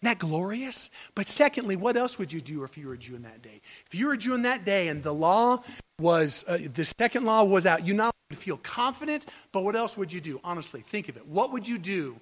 Isn't 0.02 0.20
that 0.20 0.20
glorious? 0.20 0.92
But 1.16 1.26
secondly, 1.26 1.76
what 1.76 1.98
else 1.98 2.20
would 2.20 2.32
you 2.32 2.40
do 2.40 2.64
if 2.64 2.78
you 2.78 2.88
were 2.88 2.94
a 2.94 2.98
Jew 2.98 3.16
in 3.16 3.24
that 3.24 3.42
day? 3.42 3.62
If 3.88 3.96
you 3.96 4.08
were 4.08 4.14
a 4.14 4.18
Jew 4.18 4.36
in 4.36 4.44
that 4.44 4.64
day 4.64 4.90
and 4.90 5.02
the 5.02 5.14
law 5.14 5.64
was, 6.00 6.46
uh, 6.48 6.60
the 6.72 6.84
second 6.84 7.26
law 7.26 7.44
was 7.44 7.66
out, 7.66 7.86
you 7.86 7.96
not 7.96 8.14
would 8.30 8.38
feel 8.38 8.58
confident, 8.58 9.26
but 9.52 9.64
what 9.64 9.76
else 9.76 9.98
would 9.98 10.14
you 10.14 10.22
do? 10.22 10.40
Honestly, 10.44 10.82
think 10.82 11.10
of 11.10 11.18
it. 11.18 11.26
What 11.26 11.52
would 11.52 11.68
you 11.68 11.80
do 11.80 12.20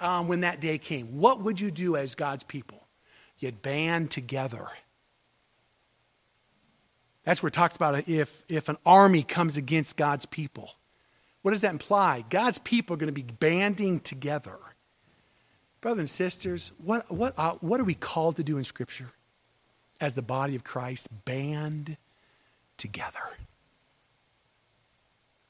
um, 0.00 0.28
when 0.28 0.40
that 0.40 0.60
day 0.60 0.78
came, 0.78 1.18
what 1.18 1.40
would 1.42 1.60
you 1.60 1.70
do 1.70 1.96
as 1.96 2.14
God's 2.14 2.42
people? 2.42 2.86
You'd 3.38 3.62
band 3.62 4.10
together. 4.10 4.66
That's 7.24 7.42
where 7.42 7.48
it 7.48 7.54
talks 7.54 7.76
about 7.76 8.08
if, 8.08 8.44
if 8.48 8.68
an 8.68 8.76
army 8.86 9.22
comes 9.22 9.56
against 9.56 9.96
God's 9.96 10.26
people. 10.26 10.70
What 11.42 11.50
does 11.50 11.60
that 11.60 11.72
imply? 11.72 12.24
God's 12.28 12.58
people 12.58 12.94
are 12.94 12.96
going 12.96 13.12
to 13.12 13.12
be 13.12 13.22
banding 13.22 14.00
together. 14.00 14.58
Brothers 15.80 15.98
and 16.00 16.10
sisters, 16.10 16.72
what, 16.84 17.10
what, 17.10 17.34
uh, 17.36 17.52
what 17.60 17.80
are 17.80 17.84
we 17.84 17.94
called 17.94 18.36
to 18.36 18.44
do 18.44 18.58
in 18.58 18.64
Scripture 18.64 19.10
as 20.00 20.14
the 20.14 20.22
body 20.22 20.56
of 20.56 20.64
Christ? 20.64 21.08
Band 21.24 21.96
together. 22.76 23.20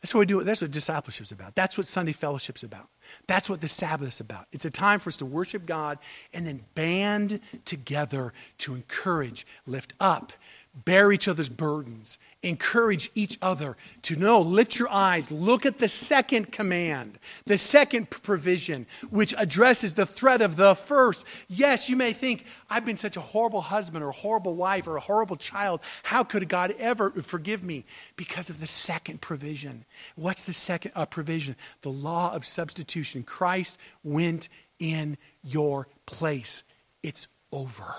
That's 0.06 0.14
what 0.14 0.20
we 0.20 0.26
do. 0.26 0.44
That's 0.44 0.62
what 0.62 0.70
discipleship's 0.70 1.32
about. 1.32 1.56
That's 1.56 1.76
what 1.76 1.84
Sunday 1.84 2.12
fellowship's 2.12 2.62
about. 2.62 2.86
That's 3.26 3.50
what 3.50 3.60
the 3.60 3.66
Sabbath's 3.66 4.20
about. 4.20 4.46
It's 4.52 4.64
a 4.64 4.70
time 4.70 5.00
for 5.00 5.08
us 5.08 5.16
to 5.16 5.26
worship 5.26 5.66
God 5.66 5.98
and 6.32 6.46
then 6.46 6.60
band 6.76 7.40
together 7.64 8.32
to 8.58 8.76
encourage, 8.76 9.48
lift 9.66 9.94
up, 9.98 10.32
bear 10.76 11.10
each 11.10 11.26
other's 11.26 11.48
burdens, 11.48 12.20
encourage 12.42 13.10
each 13.14 13.38
other 13.42 13.76
to 14.02 14.16
know, 14.16 14.40
lift 14.40 14.78
your 14.78 14.88
eyes, 14.88 15.30
look 15.30 15.66
at 15.66 15.78
the 15.78 15.88
second 15.88 16.52
command, 16.52 17.18
the 17.44 17.58
second 17.58 18.10
provision, 18.10 18.86
which 19.10 19.34
addresses 19.36 19.94
the 19.94 20.06
threat 20.06 20.42
of 20.42 20.56
the 20.56 20.74
first. 20.74 21.26
Yes, 21.48 21.88
you 21.88 21.96
may 21.96 22.12
think, 22.12 22.44
I've 22.70 22.84
been 22.84 22.96
such 22.96 23.16
a 23.16 23.20
horrible 23.20 23.62
husband 23.62 24.04
or 24.04 24.10
a 24.10 24.12
horrible 24.12 24.54
wife 24.54 24.86
or 24.86 24.96
a 24.96 25.00
horrible 25.00 25.36
child. 25.36 25.80
How 26.02 26.22
could 26.22 26.48
God 26.48 26.72
ever 26.78 27.10
forgive 27.10 27.62
me? 27.62 27.84
Because 28.16 28.50
of 28.50 28.60
the 28.60 28.66
second 28.66 29.20
provision. 29.20 29.84
What's 30.14 30.44
the 30.44 30.52
second 30.52 30.92
uh, 30.94 31.06
provision? 31.06 31.56
The 31.82 31.90
law 31.90 32.34
of 32.34 32.46
substitution. 32.46 33.22
Christ 33.22 33.78
went 34.04 34.48
in 34.78 35.16
your 35.42 35.88
place. 36.04 36.62
It's 37.02 37.28
over. 37.50 37.94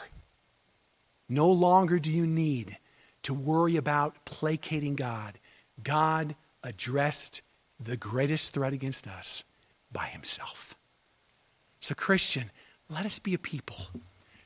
No 1.27 1.51
longer 1.51 1.99
do 1.99 2.11
you 2.11 2.25
need 2.25 2.77
to 3.27 3.33
worry 3.33 3.75
about 3.75 4.23
placating 4.23 4.95
God. 4.95 5.37
God 5.83 6.33
addressed 6.63 7.41
the 7.77 7.97
greatest 7.97 8.53
threat 8.53 8.71
against 8.71 9.05
us 9.05 9.43
by 9.91 10.05
himself. 10.05 10.77
So, 11.81 11.93
Christian, 11.93 12.51
let 12.89 13.05
us 13.05 13.19
be 13.19 13.33
a 13.33 13.37
people 13.37 13.75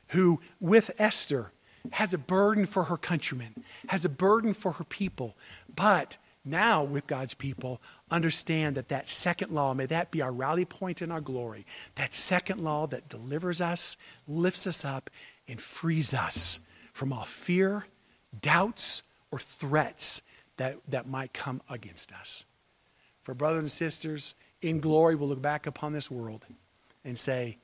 who, 0.08 0.40
with 0.58 0.90
Esther, 0.98 1.52
has 1.92 2.12
a 2.12 2.18
burden 2.18 2.66
for 2.66 2.82
her 2.84 2.96
countrymen, 2.96 3.62
has 3.86 4.04
a 4.04 4.08
burden 4.08 4.52
for 4.52 4.72
her 4.72 4.84
people, 4.84 5.36
but 5.72 6.18
now 6.44 6.82
with 6.82 7.06
God's 7.06 7.34
people, 7.34 7.80
understand 8.10 8.74
that 8.74 8.88
that 8.88 9.08
second 9.08 9.52
law, 9.52 9.74
may 9.74 9.86
that 9.86 10.10
be 10.10 10.22
our 10.22 10.32
rally 10.32 10.64
point 10.64 11.02
in 11.02 11.12
our 11.12 11.20
glory, 11.20 11.66
that 11.94 12.12
second 12.12 12.64
law 12.64 12.88
that 12.88 13.08
delivers 13.08 13.60
us, 13.60 13.96
lifts 14.26 14.66
us 14.66 14.84
up, 14.84 15.08
and 15.46 15.60
frees 15.60 16.12
us 16.12 16.58
from 16.92 17.12
all 17.12 17.22
fear, 17.22 17.86
doubts, 18.40 19.02
or 19.30 19.38
threats 19.38 20.22
that, 20.58 20.76
that 20.88 21.08
might 21.08 21.32
come 21.32 21.62
against 21.68 22.12
us. 22.12 22.44
For 23.22 23.34
brothers 23.34 23.60
and 23.60 23.70
sisters, 23.70 24.34
in 24.60 24.80
glory, 24.80 25.14
we'll 25.14 25.28
look 25.28 25.42
back 25.42 25.66
upon 25.66 25.92
this 25.92 26.10
world 26.10 26.44
and 27.04 27.18
say, 27.18 27.58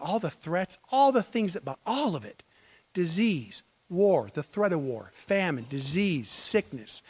all 0.00 0.18
the 0.18 0.30
threats, 0.30 0.78
all 0.90 1.12
the 1.12 1.22
things 1.22 1.52
that, 1.54 1.62
all 1.86 2.16
of 2.16 2.24
it, 2.24 2.42
disease, 2.94 3.62
war, 3.90 4.30
the 4.32 4.42
threat 4.42 4.72
of 4.72 4.80
war, 4.80 5.10
famine, 5.12 5.66
disease, 5.68 6.30
sickness, 6.30 7.02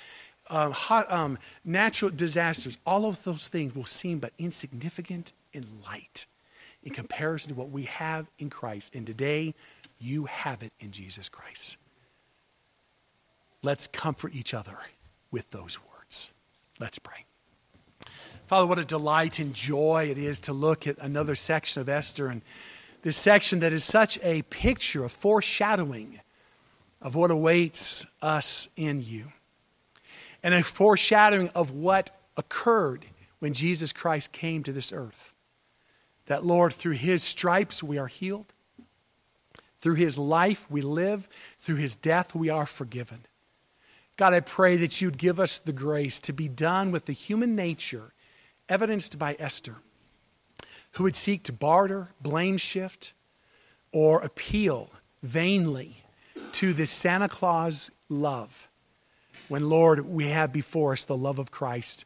um, 0.51 0.73
hot, 0.73 1.11
um, 1.11 1.39
natural 1.65 2.11
disasters, 2.11 2.77
all 2.85 3.07
of 3.07 3.23
those 3.25 3.49
things 3.49 3.75
will 3.75 3.87
seem 3.87 4.19
but 4.19 4.33
insignificant 4.39 5.33
in 5.53 5.67
light 5.87 6.27
in 6.83 6.93
comparison 6.93 7.53
to 7.53 7.59
what 7.59 7.71
we 7.71 7.85
have 7.85 8.27
in 8.39 8.51
Christ. 8.51 8.95
And 8.95 9.07
today, 9.07 9.55
you 10.01 10.25
have 10.25 10.63
it 10.63 10.73
in 10.81 10.91
Jesus 10.91 11.29
Christ. 11.29 11.77
Let's 13.63 13.87
comfort 13.87 14.35
each 14.35 14.55
other 14.55 14.77
with 15.31 15.51
those 15.51 15.79
words. 15.93 16.33
Let's 16.81 16.99
pray. 16.99 17.25
Father, 18.47 18.67
what 18.67 18.79
a 18.79 18.85
delight 18.85 19.39
and 19.39 19.55
joy 19.55 20.09
it 20.11 20.19
is 20.19 20.41
to 20.41 20.53
look 20.53 20.87
at 20.87 20.99
another 20.99 21.35
section 21.35 21.81
of 21.81 21.89
Esther 21.89 22.27
and 22.27 22.43
this 23.03 23.17
section 23.17 23.61
that 23.61 23.73
is 23.73 23.85
such 23.85 24.19
a 24.23 24.43
picture, 24.43 25.05
a 25.05 25.09
foreshadowing 25.09 26.21
of 27.01 27.15
what 27.15 27.31
awaits 27.31 28.07
us 28.21 28.69
in 28.77 29.03
you, 29.03 29.33
and 30.43 30.55
a 30.55 30.63
foreshadowing 30.63 31.49
of 31.51 31.71
what 31.73 32.11
occurred 32.37 33.07
when 33.39 33.55
Jesus 33.55 33.93
Christ 33.93 34.33
came 34.33 34.63
to 34.65 34.73
this 34.73 34.93
earth. 34.93 35.35
That, 36.27 36.47
Lord, 36.47 36.75
through 36.75 36.93
his 36.93 37.23
stripes 37.23 37.83
we 37.83 37.99
are 37.99 38.07
healed, 38.07 38.53
through 39.79 39.97
his 39.97 40.17
life 40.17 40.71
we 40.71 40.81
live, 40.81 41.29
through 41.59 41.77
his 41.77 41.97
death 41.97 42.35
we 42.35 42.51
are 42.51 42.67
forgiven. 42.67 43.21
God, 44.17 44.35
I 44.35 44.41
pray 44.41 44.77
that 44.77 45.01
you'd 45.01 45.19
give 45.19 45.41
us 45.41 45.59
the 45.59 45.73
grace 45.73 46.21
to 46.21 46.33
be 46.33 46.49
done 46.49 46.91
with 46.91 47.07
the 47.07 47.13
human 47.13 47.57
nature 47.57 48.13
evidenced 48.69 49.19
by 49.19 49.37
Esther, 49.39 49.77
who 50.93 51.05
would 51.05 51.17
seek 51.17 51.43
to 51.45 51.53
barter, 51.53 52.09
blame 52.21 52.59
shift, 52.59 53.15
or 53.91 54.21
appeal 54.21 54.91
vainly 55.23 56.05
to 56.53 56.73
this 56.73 56.91
Santa 56.91 57.29
Claus 57.29 57.91
love. 58.09 58.69
When, 59.49 59.69
Lord, 59.69 60.07
we 60.07 60.29
have 60.29 60.53
before 60.53 60.93
us 60.93 61.05
the 61.05 61.17
love 61.17 61.39
of 61.39 61.51
Christ, 61.51 62.05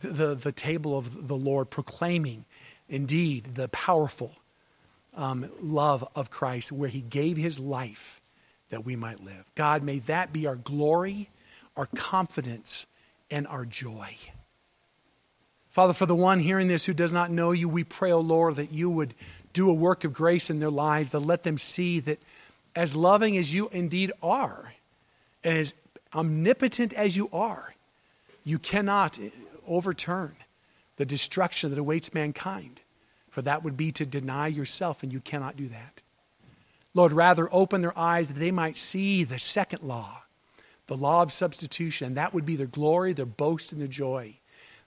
the, 0.00 0.34
the 0.34 0.52
table 0.52 0.98
of 0.98 1.28
the 1.28 1.36
Lord 1.36 1.70
proclaiming 1.70 2.44
indeed 2.88 3.54
the 3.54 3.68
powerful 3.68 4.34
um, 5.16 5.48
love 5.60 6.06
of 6.14 6.30
Christ, 6.30 6.72
where 6.72 6.88
he 6.88 7.00
gave 7.00 7.36
his 7.36 7.58
life 7.60 8.20
that 8.70 8.84
we 8.84 8.96
might 8.96 9.22
live. 9.22 9.44
God, 9.54 9.82
may 9.82 10.00
that 10.00 10.32
be 10.32 10.46
our 10.46 10.56
glory, 10.56 11.30
our 11.76 11.86
confidence, 11.94 12.86
and 13.30 13.46
our 13.46 13.64
joy. 13.64 14.16
Father, 15.70 15.92
for 15.92 16.06
the 16.06 16.14
one 16.14 16.38
hearing 16.38 16.68
this 16.68 16.84
who 16.84 16.94
does 16.94 17.12
not 17.12 17.32
know 17.32 17.50
you, 17.50 17.68
we 17.68 17.82
pray, 17.82 18.12
O 18.12 18.18
oh 18.18 18.20
Lord, 18.20 18.56
that 18.56 18.72
you 18.72 18.88
would 18.88 19.14
do 19.52 19.68
a 19.68 19.74
work 19.74 20.04
of 20.04 20.12
grace 20.12 20.50
in 20.50 20.60
their 20.60 20.70
lives, 20.70 21.12
that 21.12 21.20
let 21.20 21.42
them 21.42 21.58
see 21.58 22.00
that 22.00 22.20
as 22.76 22.94
loving 22.94 23.36
as 23.36 23.52
you 23.52 23.68
indeed 23.72 24.12
are, 24.22 24.74
as 25.42 25.74
omnipotent 26.14 26.92
as 26.92 27.16
you 27.16 27.28
are, 27.32 27.74
you 28.44 28.58
cannot 28.58 29.18
overturn 29.66 30.36
the 30.96 31.06
destruction 31.06 31.70
that 31.70 31.78
awaits 31.78 32.14
mankind. 32.14 32.80
For 33.30 33.42
that 33.42 33.64
would 33.64 33.76
be 33.76 33.90
to 33.92 34.06
deny 34.06 34.46
yourself, 34.46 35.02
and 35.02 35.12
you 35.12 35.18
cannot 35.18 35.56
do 35.56 35.66
that. 35.68 36.02
Lord, 36.94 37.12
rather 37.12 37.48
open 37.52 37.80
their 37.80 37.98
eyes 37.98 38.28
that 38.28 38.38
they 38.38 38.52
might 38.52 38.76
see 38.76 39.24
the 39.24 39.40
second 39.40 39.82
law, 39.82 40.22
the 40.86 40.96
law 40.96 41.22
of 41.22 41.32
substitution. 41.32 42.14
That 42.14 42.34
would 42.34 42.46
be 42.46 42.56
their 42.56 42.66
glory, 42.66 43.12
their 43.12 43.26
boast, 43.26 43.72
and 43.72 43.80
their 43.80 43.88
joy. 43.88 44.38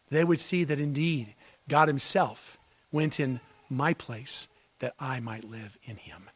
They 0.09 0.23
would 0.23 0.39
see 0.39 0.63
that 0.63 0.79
indeed 0.79 1.35
God 1.67 1.87
Himself 1.87 2.57
went 2.91 3.19
in 3.19 3.39
my 3.69 3.93
place 3.93 4.47
that 4.79 4.93
I 4.99 5.19
might 5.19 5.43
live 5.43 5.77
in 5.83 5.97
Him. 5.97 6.29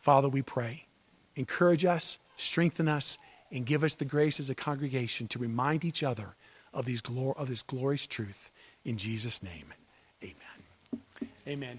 Father, 0.00 0.28
we 0.28 0.42
pray. 0.42 0.86
Encourage 1.36 1.84
us, 1.84 2.18
strengthen 2.36 2.88
us, 2.88 3.18
and 3.50 3.66
give 3.66 3.84
us 3.84 3.94
the 3.94 4.04
grace 4.04 4.40
as 4.40 4.50
a 4.50 4.54
congregation 4.54 5.28
to 5.28 5.38
remind 5.38 5.84
each 5.84 6.02
other 6.02 6.34
of, 6.72 6.84
these 6.84 7.02
glor- 7.02 7.36
of 7.36 7.48
this 7.48 7.62
glorious 7.62 8.06
truth. 8.06 8.50
In 8.84 8.96
Jesus' 8.98 9.42
name, 9.42 9.72
amen. 10.22 11.00
Amen. 11.46 11.78